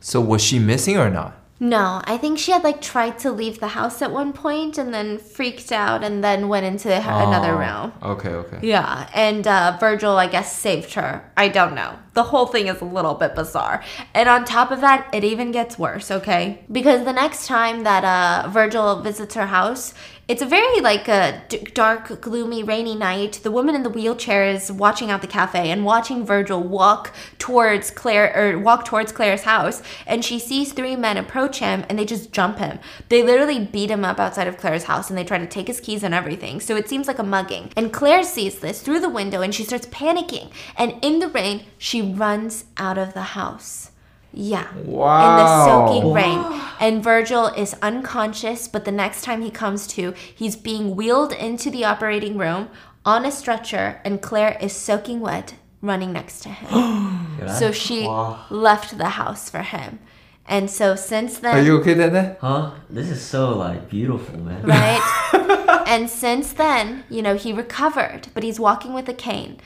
[0.00, 1.39] So was she missing or not?
[1.62, 4.94] No, I think she had like tried to leave the house at one point and
[4.94, 7.92] then freaked out and then went into her, another Oh, room.
[8.16, 8.58] Okay, okay.
[8.62, 11.30] Yeah, and uh, Virgil, I guess, saved her.
[11.36, 11.98] I don't know.
[12.14, 13.84] The whole thing is a little bit bizarre.
[14.14, 16.64] And on top of that, it even gets worse, okay?
[16.72, 19.92] Because the next time that uh, Virgil visits her house,
[20.30, 23.40] it's a very like a d- dark, gloomy, rainy night.
[23.42, 27.90] The woman in the wheelchair is watching out the cafe and watching Virgil walk towards
[27.90, 32.04] Claire or walk towards Claire's house, and she sees three men approach him and they
[32.04, 32.78] just jump him.
[33.08, 35.80] They literally beat him up outside of Claire's house and they try to take his
[35.80, 36.60] keys and everything.
[36.60, 37.72] So it seems like a mugging.
[37.76, 40.52] And Claire sees this through the window and she starts panicking.
[40.76, 43.90] And in the rain, she runs out of the house.
[44.32, 44.66] Yeah.
[44.84, 45.30] Wow.
[45.30, 46.60] In the soaking rain.
[46.80, 51.70] And Virgil is unconscious, but the next time he comes to, he's being wheeled into
[51.70, 52.68] the operating room
[53.04, 57.48] on a stretcher, and Claire is soaking wet running next to him.
[57.58, 58.44] so she Wow.
[58.50, 59.98] left the house for him.
[60.46, 61.56] And so since then.
[61.56, 62.36] Are you okay, Dada?
[62.40, 62.72] Huh?
[62.88, 64.62] This is so like beautiful, man.
[64.64, 65.84] right?
[65.86, 69.58] and since then, you know, he recovered, but he's walking with a cane,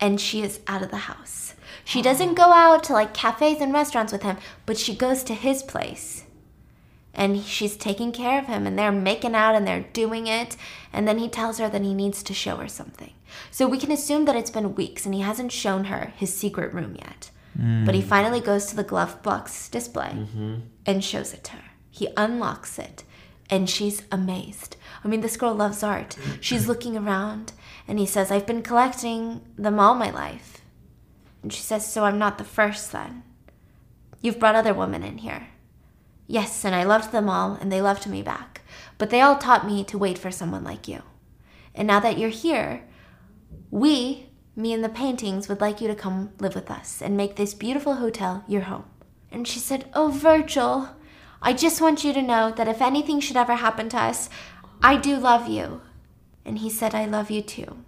[0.00, 1.51] and she is out of the house.
[1.84, 4.36] She doesn't go out to like cafes and restaurants with him,
[4.66, 6.24] but she goes to his place.
[7.14, 10.56] And she's taking care of him, and they're making out and they're doing it.
[10.94, 13.12] And then he tells her that he needs to show her something.
[13.50, 16.72] So we can assume that it's been weeks and he hasn't shown her his secret
[16.72, 17.30] room yet.
[17.54, 18.08] But he hmm.
[18.08, 20.60] finally goes to the glove box display mm-hmm.
[20.86, 21.70] and shows it to her.
[21.90, 23.04] He unlocks it
[23.50, 24.76] and she's amazed.
[25.04, 26.16] I mean, this girl loves art.
[26.40, 27.52] She's looking around
[27.86, 30.61] and he says, I've been collecting them all my life.
[31.42, 33.22] And she says, So I'm not the first then.
[34.20, 35.48] You've brought other women in here.
[36.26, 38.62] Yes, and I loved them all and they loved me back.
[38.96, 41.02] But they all taught me to wait for someone like you.
[41.74, 42.84] And now that you're here,
[43.70, 47.36] we, me and the paintings, would like you to come live with us and make
[47.36, 48.84] this beautiful hotel your home.
[49.30, 50.90] And she said, Oh, Virgil,
[51.40, 54.28] I just want you to know that if anything should ever happen to us,
[54.82, 55.80] I do love you.
[56.44, 57.84] And he said, I love you too.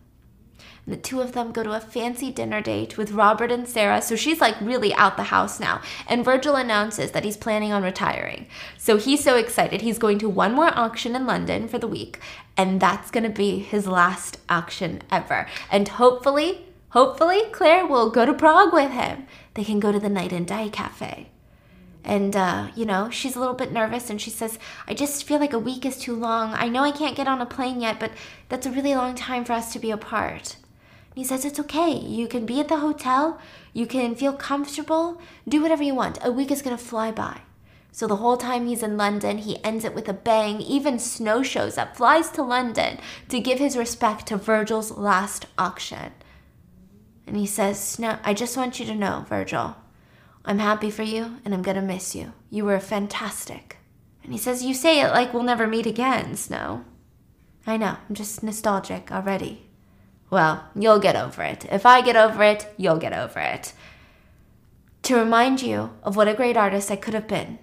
[0.87, 4.03] And the two of them go to a fancy dinner date with Robert and Sarah.
[4.03, 5.81] So she's like really out the house now.
[6.07, 8.47] And Virgil announces that he's planning on retiring.
[8.77, 9.81] So he's so excited.
[9.81, 12.19] He's going to one more auction in London for the week.
[12.57, 15.47] And that's going to be his last auction ever.
[15.71, 19.27] And hopefully, hopefully, Claire will go to Prague with him.
[19.55, 21.31] They can go to the Night and Day Cafe.
[22.05, 25.41] And, uh, you know, she's a little bit nervous and she says, I just feel
[25.41, 26.53] like a week is too long.
[26.53, 28.13] I know I can't get on a plane yet, but
[28.51, 30.57] that's a really long time for us to be apart.
[31.15, 31.93] And he says, It's okay.
[31.93, 33.41] You can be at the hotel.
[33.73, 35.21] You can feel comfortable.
[35.49, 36.19] Do whatever you want.
[36.23, 37.41] A week is going to fly by.
[37.91, 40.61] So the whole time he's in London, he ends it with a bang.
[40.61, 42.99] Even Snow shows up, flies to London
[43.29, 46.13] to give his respect to Virgil's last auction.
[47.27, 49.77] And he says, Snow, I just want you to know, Virgil,
[50.45, 52.33] I'm happy for you and I'm to miss you.
[52.51, 53.79] You were fantastic.
[54.23, 56.85] And he says, You say it like we'll never meet again, Snow.
[57.67, 59.67] I know, I'm just nostalgic already.
[60.31, 61.65] Well, you'll get over it.
[61.71, 63.73] If I get over it, you'll get over it.
[65.03, 67.59] To remind you of what a great artist I could have been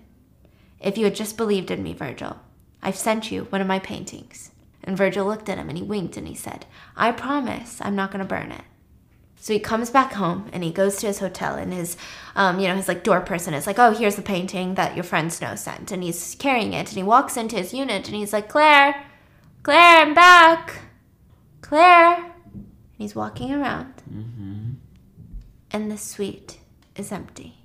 [0.80, 2.40] if you had just believed in me, Virgil.
[2.82, 4.52] I've sent you one of my paintings.
[4.84, 8.12] And Virgil looked at him and he winked and he said, I promise I'm not
[8.12, 8.64] going to burn it.
[9.42, 11.98] So he comes back home and he goes to his hotel and his,
[12.36, 15.04] um, you know, his like door person is like, oh, here's the painting that your
[15.04, 15.92] friend Snow sent.
[15.92, 19.04] And he's carrying it and he walks into his unit and he's like, Claire,
[19.64, 20.82] Claire, I'm back.
[21.62, 22.18] Claire.
[22.54, 22.66] And
[23.00, 23.92] he's walking around.
[25.72, 26.60] And the suite
[26.96, 27.56] is empty.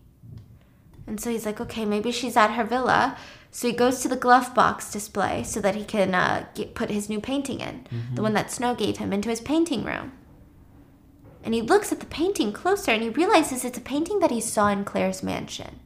[1.06, 3.18] And so he's like, okay, maybe she's at her villa.
[3.50, 6.88] So he goes to the glove box display so that he can uh, get, put
[6.88, 10.12] his new painting in, the one that Snow gave him, into his painting room.
[11.46, 14.40] And he looks at the painting closer and he realizes it's a painting that he
[14.40, 15.78] saw in Claire's mansion.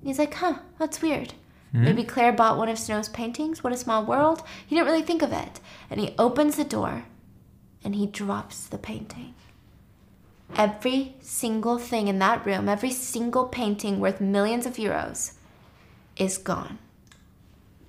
[0.00, 1.34] And he's like, huh, that's weird.
[1.72, 1.84] Hmm?
[1.84, 3.64] Maybe Claire bought one of Snow's paintings.
[3.64, 4.42] What a small world.
[4.64, 5.58] He didn't really think of it.
[5.90, 7.04] And he opens the door
[7.84, 9.34] and he drops the painting.
[10.56, 15.32] Every single thing in that room, every single painting worth millions of euros,
[16.16, 16.78] is gone.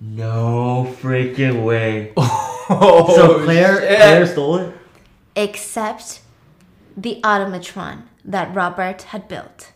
[0.00, 2.12] No freaking way.
[2.72, 3.96] Oh, so Claire, shit.
[3.96, 4.74] Claire stole it.
[5.34, 6.20] except
[6.96, 9.72] the automatron that Robert had built.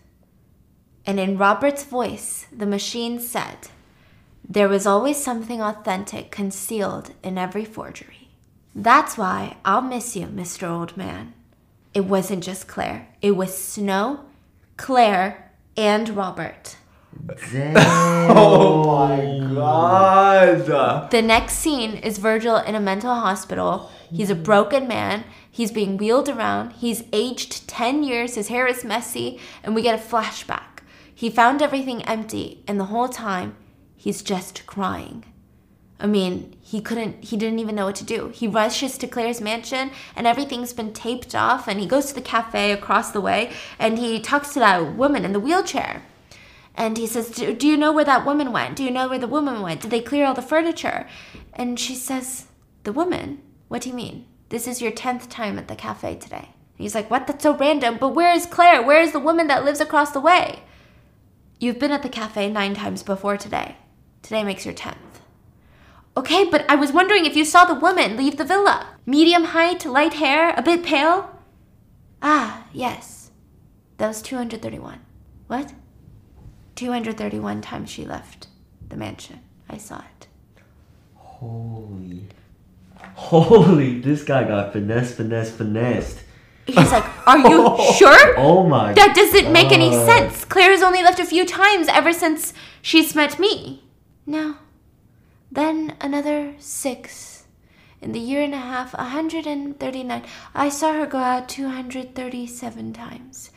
[1.06, 3.68] And in Robert's voice, the machine said,
[4.48, 8.28] There was always something authentic concealed in every forgery.
[8.74, 10.66] That's why I'll miss you, Mr.
[10.66, 11.32] Oldman.
[11.92, 14.24] It wasn't just Claire, it was Snow,
[14.76, 16.76] Claire, and Robert.
[17.52, 17.76] Damn.
[18.36, 21.10] Oh my god.
[21.10, 23.90] The next scene is Virgil in a mental hospital.
[24.10, 25.24] He's a broken man.
[25.50, 26.72] He's being wheeled around.
[26.72, 28.34] He's aged 10 years.
[28.34, 29.38] His hair is messy.
[29.62, 30.74] And we get a flashback.
[31.14, 33.56] He found everything empty, and the whole time,
[33.96, 35.24] he's just crying.
[36.00, 38.32] I mean, he couldn't, he didn't even know what to do.
[38.34, 42.20] He rushes to Claire's mansion, and everything's been taped off, and he goes to the
[42.20, 46.02] cafe across the way, and he talks to that woman in the wheelchair.
[46.74, 48.76] And he says, do, do you know where that woman went?
[48.76, 49.82] Do you know where the woman went?
[49.82, 51.06] Did they clear all the furniture?
[51.52, 52.46] And she says,
[52.82, 53.40] The woman?
[53.68, 54.26] What do you mean?
[54.48, 56.48] This is your 10th time at the cafe today.
[56.48, 57.26] And he's like, What?
[57.26, 57.98] That's so random.
[57.98, 58.82] But where is Claire?
[58.82, 60.64] Where is the woman that lives across the way?
[61.60, 63.76] You've been at the cafe nine times before today.
[64.22, 64.96] Today makes your 10th.
[66.16, 68.88] Okay, but I was wondering if you saw the woman leave the villa.
[69.06, 71.30] Medium height, light hair, a bit pale?
[72.22, 73.30] Ah, yes.
[73.98, 75.00] That was 231.
[75.46, 75.72] What?
[76.76, 78.48] 231 times she left
[78.88, 79.40] the mansion.
[79.68, 80.26] I saw it.
[81.14, 82.26] Holy.
[83.14, 86.20] Holy, this guy got finesse, finesse, finessed.
[86.66, 88.34] He's like, Are you oh sure?
[88.38, 90.06] Oh my That doesn't make any God.
[90.06, 90.44] sense.
[90.44, 93.84] Claire has only left a few times ever since she's met me.
[94.26, 94.56] No.
[95.52, 97.44] Then another six.
[98.00, 100.22] In the year and a half, 139.
[100.54, 103.50] I saw her go out 237 times.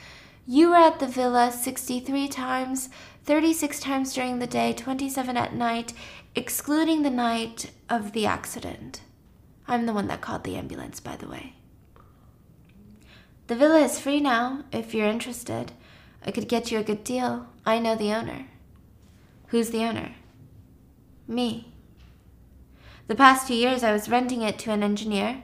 [0.50, 2.90] You were at the villa 63 times,
[3.26, 5.92] 36 times during the day, 27 at night,
[6.36, 9.02] excluding the night of the accident.
[9.68, 11.56] I'm the one that called the ambulance, by the way.
[13.48, 15.74] The villa is free now, if you're interested.
[16.26, 17.48] I could get you a good deal.
[17.66, 18.48] I know the owner.
[19.48, 20.14] Who's the owner?
[21.28, 21.74] Me.
[23.08, 25.44] The past two years I was renting it to an engineer.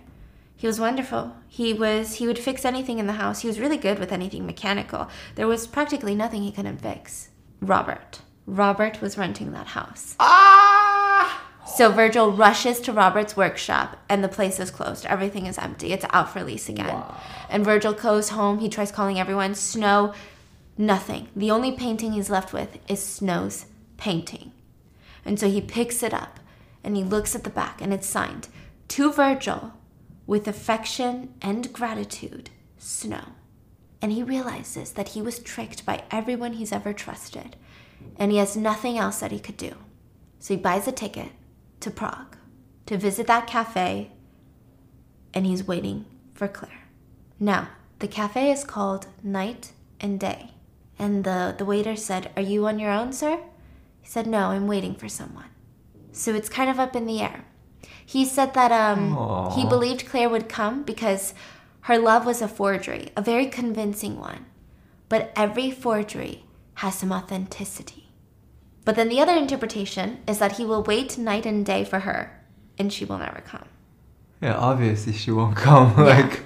[0.63, 1.35] He was wonderful.
[1.49, 3.41] He was he would fix anything in the house.
[3.41, 5.09] He was really good with anything mechanical.
[5.35, 7.27] There was practically nothing he couldn't fix.
[7.59, 8.21] Robert.
[8.47, 10.15] Robert was renting that house.
[10.21, 11.51] Ah!
[11.67, 15.05] So Virgil rushes to Robert's workshop and the place is closed.
[15.05, 15.91] Everything is empty.
[15.91, 17.03] It's out for lease again.
[17.49, 18.59] And Virgil goes home.
[18.59, 19.55] He tries calling everyone.
[19.55, 20.13] Snow,
[20.77, 21.27] nothing.
[21.35, 23.65] The only painting he's left with is Snow's
[23.97, 24.53] painting.
[25.25, 26.39] And so he picks it up
[26.85, 28.47] and he looks at the back and it's signed
[28.87, 29.73] to Virgil
[30.33, 32.49] with affection and gratitude,
[32.79, 33.23] Snow.
[34.01, 37.55] And he realizes that he was tricked by everyone he's ever trusted
[38.17, 39.75] and he has nothing else that he could do.
[40.39, 41.29] So he buys a ticket
[41.81, 42.35] to Prague
[42.87, 44.09] to visit that cafe
[45.35, 46.87] and he's waiting for Claire.
[47.39, 47.69] Now,
[47.99, 50.49] the cafe is called Night and Day.
[50.97, 53.37] And the, the waiter said, Are you on your own, sir?
[54.01, 55.51] He said, No, I'm waiting for someone.
[56.11, 57.45] So it's kind of up in the air.
[58.05, 61.33] He said that um, he believed Claire would come because
[61.81, 64.45] her love was a forgery, a very convincing one.
[65.09, 66.43] But every forgery
[66.75, 68.09] has some authenticity.
[68.85, 72.39] But then the other interpretation is that he will wait night and day for her,
[72.77, 73.65] and she will never come.
[74.41, 75.95] Yeah, obviously she won't come.
[75.97, 76.41] Like,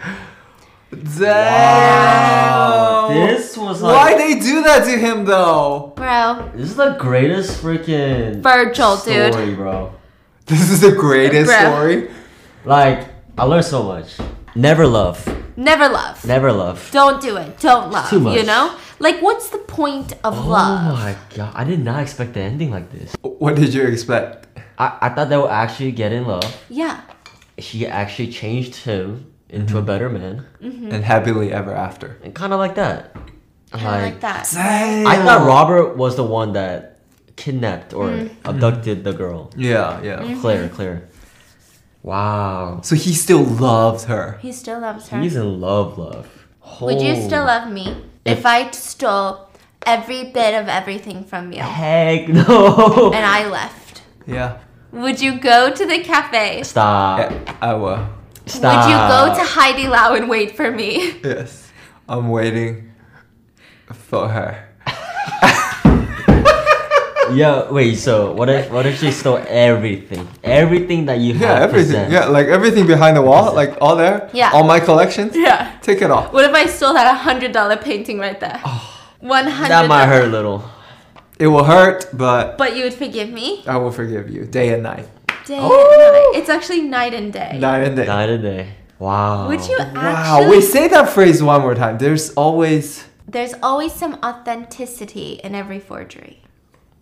[0.91, 3.13] damn.
[3.13, 5.93] This was Why they do that to him though?
[5.95, 9.33] Bro, This is the greatest freaking Virgil, dude.
[9.33, 9.93] story, bro.
[10.55, 11.59] This is the greatest Bruh.
[11.59, 12.11] story.
[12.63, 14.15] Like I learned so much.
[14.55, 15.19] Never love.
[15.57, 16.23] never love.
[16.25, 16.89] Never love.
[16.93, 17.59] Don't do it.
[17.59, 18.09] Don't love.
[18.09, 18.37] too much.
[18.37, 18.73] You know?
[18.99, 20.93] Like, what's the point of Oh love?
[20.93, 21.51] Oh my god!
[21.53, 23.13] I did not expect the ending like this.
[23.23, 24.47] What did you expect?
[24.79, 26.47] I, I thought they would actually get in love.
[26.69, 27.01] Yeah.
[27.59, 29.85] She actually changed him into a mm-hmm.
[29.85, 30.91] better man, mm-hmm.
[30.91, 32.17] And happily ever after.
[32.23, 33.13] and kind of like that.
[33.71, 34.49] Kind of like that.
[34.53, 35.07] Damn.
[35.07, 36.86] I thought Robert was the one that
[37.37, 39.49] kidnapped or abducted the girl.
[39.55, 40.19] Yeah, yeah.
[40.19, 40.41] Mm-hmm.
[40.41, 41.07] Claire, Claire.
[42.03, 42.81] Wow.
[42.83, 44.37] So he still loves her.
[44.41, 45.21] He still loves her.
[45.21, 46.27] He's in love, love.
[46.81, 47.27] Would you Oh.
[47.27, 47.95] still love me
[48.25, 49.47] if I stole
[49.85, 51.61] every bit of everything from you.
[51.61, 53.11] Heck no.
[53.13, 54.01] And I left.
[54.25, 54.57] Yeah.
[54.91, 56.63] Would you go to the cafe?
[56.63, 57.19] Stop.
[57.31, 58.07] yeah I will.
[58.45, 58.85] Stop.
[58.85, 61.15] Would you go to Haidilao and wait for me?
[61.23, 61.71] Yes.
[62.09, 62.91] I'm waiting
[63.93, 64.63] for her.
[67.33, 67.95] Yeah, wait.
[67.95, 72.05] So what if what if she stole everything, everything that you Yeah, have everything.
[72.07, 72.11] possessed?
[72.11, 74.29] Yeah, like everything behind the wall, like all there.
[74.33, 74.51] Yeah.
[74.53, 75.35] All my collections.
[75.35, 75.71] Yeah.
[75.81, 76.31] Take it off.
[76.33, 78.59] What if I stole that hundred dollar painting right there?
[78.65, 78.93] Oh.
[79.19, 79.69] One hundred.
[79.69, 80.63] That might hurt a little.
[81.39, 83.63] It will hurt, but But you would forgive me?
[83.67, 85.07] I will forgive you day and night.
[85.45, 85.69] Day Oh.
[85.69, 86.41] and night.
[86.41, 87.57] It's actually night and day.
[87.59, 88.05] Night and day.
[88.05, 88.67] Night and day.
[88.99, 89.47] Wow.
[89.49, 89.97] Would you actually?
[90.01, 90.41] Wow.
[90.41, 90.49] actually?
[90.57, 91.97] Wait, say that phrase one more time.
[91.99, 93.05] There's always.
[93.27, 96.41] There's always some authenticity in every forgery.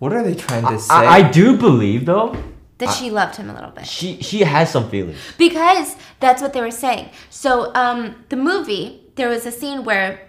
[0.06, 0.94] What are they trying to say?
[0.94, 2.38] I, I do believe though.
[2.77, 3.88] That she loved him a little bit.
[3.88, 5.18] She she has some feelings.
[5.36, 7.10] Because that's what they were saying.
[7.32, 10.22] So, um, the movie, there was a scene where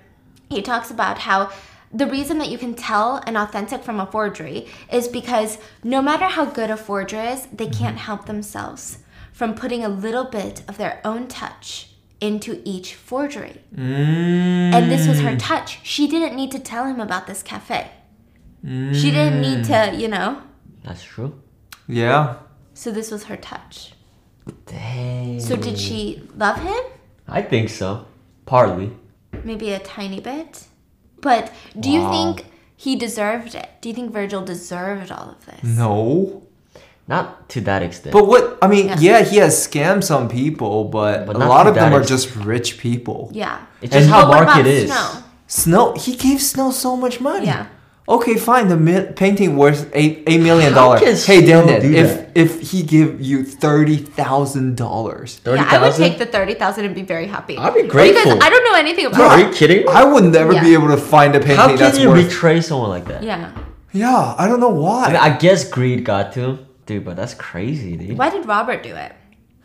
[0.49, 1.51] he talks about how
[1.93, 6.25] the reason that you can tell an authentic from a forgery is because no matter
[6.25, 9.01] how good a forger is, they can't help themselves
[9.31, 13.61] from putting a little bit of their own touch into each forgery.
[13.77, 15.81] And this was her touch.
[15.83, 17.91] She didn't need to tell him about this cafe.
[18.65, 19.91] She didn't need mm.
[19.91, 20.43] to, you know.
[20.85, 21.41] That's true.
[21.87, 22.37] yeah.
[22.75, 23.93] So this was her touch.
[24.67, 25.41] Dang.
[25.41, 26.83] So did she love him?
[27.27, 28.07] I think so.
[28.45, 28.93] Partly.
[29.45, 30.65] maybe a tiny bit.
[31.21, 32.47] But do you think
[32.77, 33.69] he deserved it?
[33.81, 35.63] Do you think Virgil deserved all of this?
[35.63, 36.43] No.
[37.09, 38.13] Not to that extent.
[38.13, 38.97] But what I mean, Yeah.
[38.99, 42.35] yeah, he has scammed some people, but, But a lot of them that are just
[42.37, 43.31] rich people.
[43.33, 43.59] Yeah.
[43.81, 44.91] it's just and- how But what market is.
[44.91, 45.23] Snow?
[45.47, 47.47] Snow, he gave Snow so much money.
[47.47, 47.67] Yeah.
[48.09, 48.69] Okay, fine.
[48.69, 51.27] The mi- painting worth eight eight million How dollars.
[51.27, 52.31] Hey, Snow Denden, do if that?
[52.37, 56.95] if he give you thirty thousand dollars, Yeah, I would take the thirty thousand and
[56.95, 57.59] be very happy.
[57.59, 58.23] I'd be grateful.
[58.35, 59.17] because I don't know anything about.
[59.17, 59.89] Bro, are you kidding?
[59.89, 60.63] I would never Yeah.
[60.63, 62.29] be able to find a painting How can that's you worth.
[62.29, 63.25] betray someone like that?
[63.25, 63.51] Yeah.
[63.93, 65.05] yeah, I don't know why.
[65.07, 67.05] I mean, I guess greed got to him, dude.
[67.05, 68.17] But that's crazy, dude.
[68.17, 69.13] Why did Robert do it?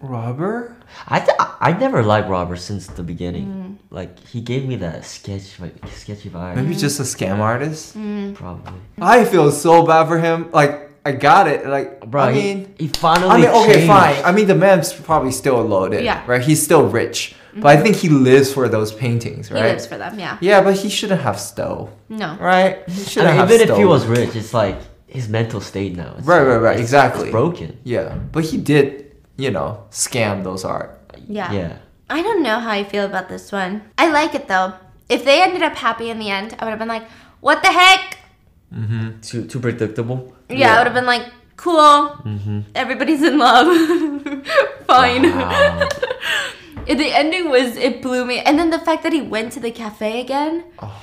[0.02, 0.76] Robber?
[1.07, 3.45] I th- I I never liked Robert since the beginning.
[3.48, 3.78] Mm.
[3.91, 6.56] Like he gave me that sketch, like, sketchy vibe.
[6.56, 7.98] Maybe just a scam artist.
[7.98, 8.34] Mm.
[8.36, 8.73] Probably.
[9.02, 10.49] I feel so bad for him.
[10.52, 11.65] Like I got it.
[11.68, 13.30] Like Bro, I he- mean, he, finally.
[13.30, 13.88] I mean, okay, changed.
[13.88, 14.23] fine.
[14.26, 16.03] I mean, the man's probably still loaded.
[16.03, 16.22] Yeah.
[16.22, 16.32] Mm-hmm.
[16.32, 16.41] Right.
[16.41, 19.48] He's still rich, but I think he lives for those paintings.
[19.49, 19.64] He Right.
[19.72, 20.18] lives for them.
[20.19, 20.38] Yeah.
[20.41, 21.90] yeah, but he shouldn't have stole.
[22.10, 22.38] No.
[22.40, 22.88] Right.
[22.90, 26.15] He shouldn't mean, have even if he was rich, it's like his mental state now.
[26.18, 27.23] It's Right, like- right, right, it's- exactly.
[27.23, 27.78] It's broken.
[27.84, 29.11] Yeah, but he did,
[29.41, 30.91] you know, scam those art.
[31.27, 31.51] Yeah.
[31.51, 31.73] Yeah.
[32.09, 33.81] I don't know how I feel about this one.
[33.97, 34.73] I like it though.
[35.09, 37.07] If they ended up happy in the end, I would have been like,
[37.39, 38.18] "What the heck?"
[38.73, 39.22] Mhm.
[39.27, 40.19] Too too predictable.
[40.49, 41.26] Yeah, I would have been like,
[41.57, 42.63] "Cool, Mhm.
[42.76, 43.68] everybody's in love,
[44.91, 45.88] fine." Wow.
[46.88, 49.59] And the ending was it blew me, and then the fact that he went to
[49.59, 50.63] the cafe again.
[50.80, 50.95] Oh.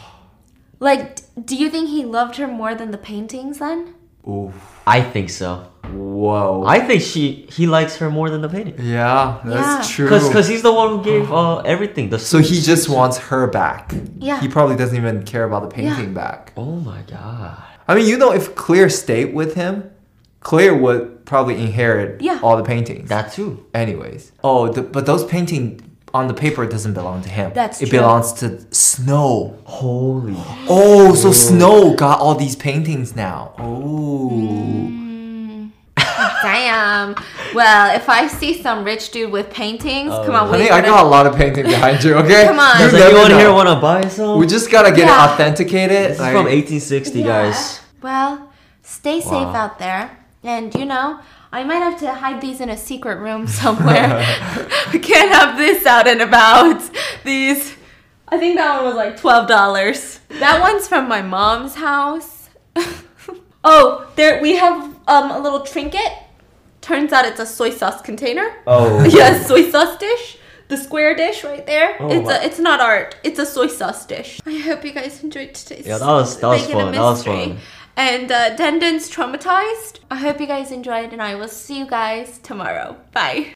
[0.81, 3.94] Like, d- do you think he loved her more than the paintings then?
[4.27, 4.53] Ooh,
[4.86, 5.65] I think so.
[5.93, 6.65] whoa.
[6.66, 8.74] I think she he likes her more than the painting.
[8.78, 9.95] yeah, that's Yeah.
[9.97, 10.09] true.
[10.09, 12.11] Cause, Cause he's the one who gave uh everything.
[12.11, 13.95] The so he just wants her back.
[14.19, 14.39] Yeah.
[14.40, 16.23] He probably doesn't even care about the painting Yeah.
[16.24, 16.53] back.
[16.57, 17.57] Oh my god.
[17.89, 19.90] I mean, you know, if Claire stayed with him,
[20.40, 22.39] Claire would probably inherit Yeah.
[22.43, 23.09] all the paintings.
[23.09, 23.65] That too.
[23.73, 24.32] Anyways.
[24.45, 25.81] Oh, the, but those painting
[26.15, 27.53] on the paper it doesn't belong to him.
[27.55, 27.99] That's it true.
[27.99, 29.59] belongs to Snow.
[29.65, 30.35] Holy.
[30.69, 33.53] Oh, so Snow got all these paintings now.
[33.59, 34.95] Oh.
[36.43, 37.15] Damn.
[37.55, 40.51] Well, if I see some rich dude with paintings, come on, oh.
[40.51, 42.47] Honey, I gotta- a lot of painting behind you, okay?
[42.47, 42.79] Come on.
[42.79, 44.39] You Does never anyone here want to buy some?
[44.39, 45.25] We just gotta get Yeah.
[45.25, 46.11] it authenticated.
[46.11, 47.27] this is like- from 1860, Yeah.
[47.27, 47.81] guys.
[48.03, 48.49] Well,
[48.83, 49.55] stay safe Wow.
[49.57, 50.11] out there,
[50.45, 51.19] and you know.
[51.51, 54.09] I might have to hide these in a secret room somewhere.
[54.19, 56.83] I can't have this out and about.
[57.25, 57.75] These,
[58.29, 60.20] I think that one was like twelve dollars.
[60.29, 62.51] That one's from my mom's house.
[63.65, 66.12] oh, there we have um, a little trinket.
[66.81, 68.55] Turns out it's a soy sauce container.
[68.66, 69.05] Oh.
[69.05, 70.39] Yes, soy sauce dish.
[70.69, 71.97] The square dish right there.
[71.99, 73.16] Oh it's my- a, it's not art.
[73.25, 74.39] It's a soy sauce dish.
[74.45, 75.87] I hope you guys enjoyed today's.
[75.87, 77.59] Yeah, that was- that was fun, that was fun.
[77.99, 78.55] And uh,
[79.11, 79.99] traumatized.
[80.09, 82.97] I hope you guys enjoyed, and I will see you guys tomorrow.
[83.12, 83.55] Bye.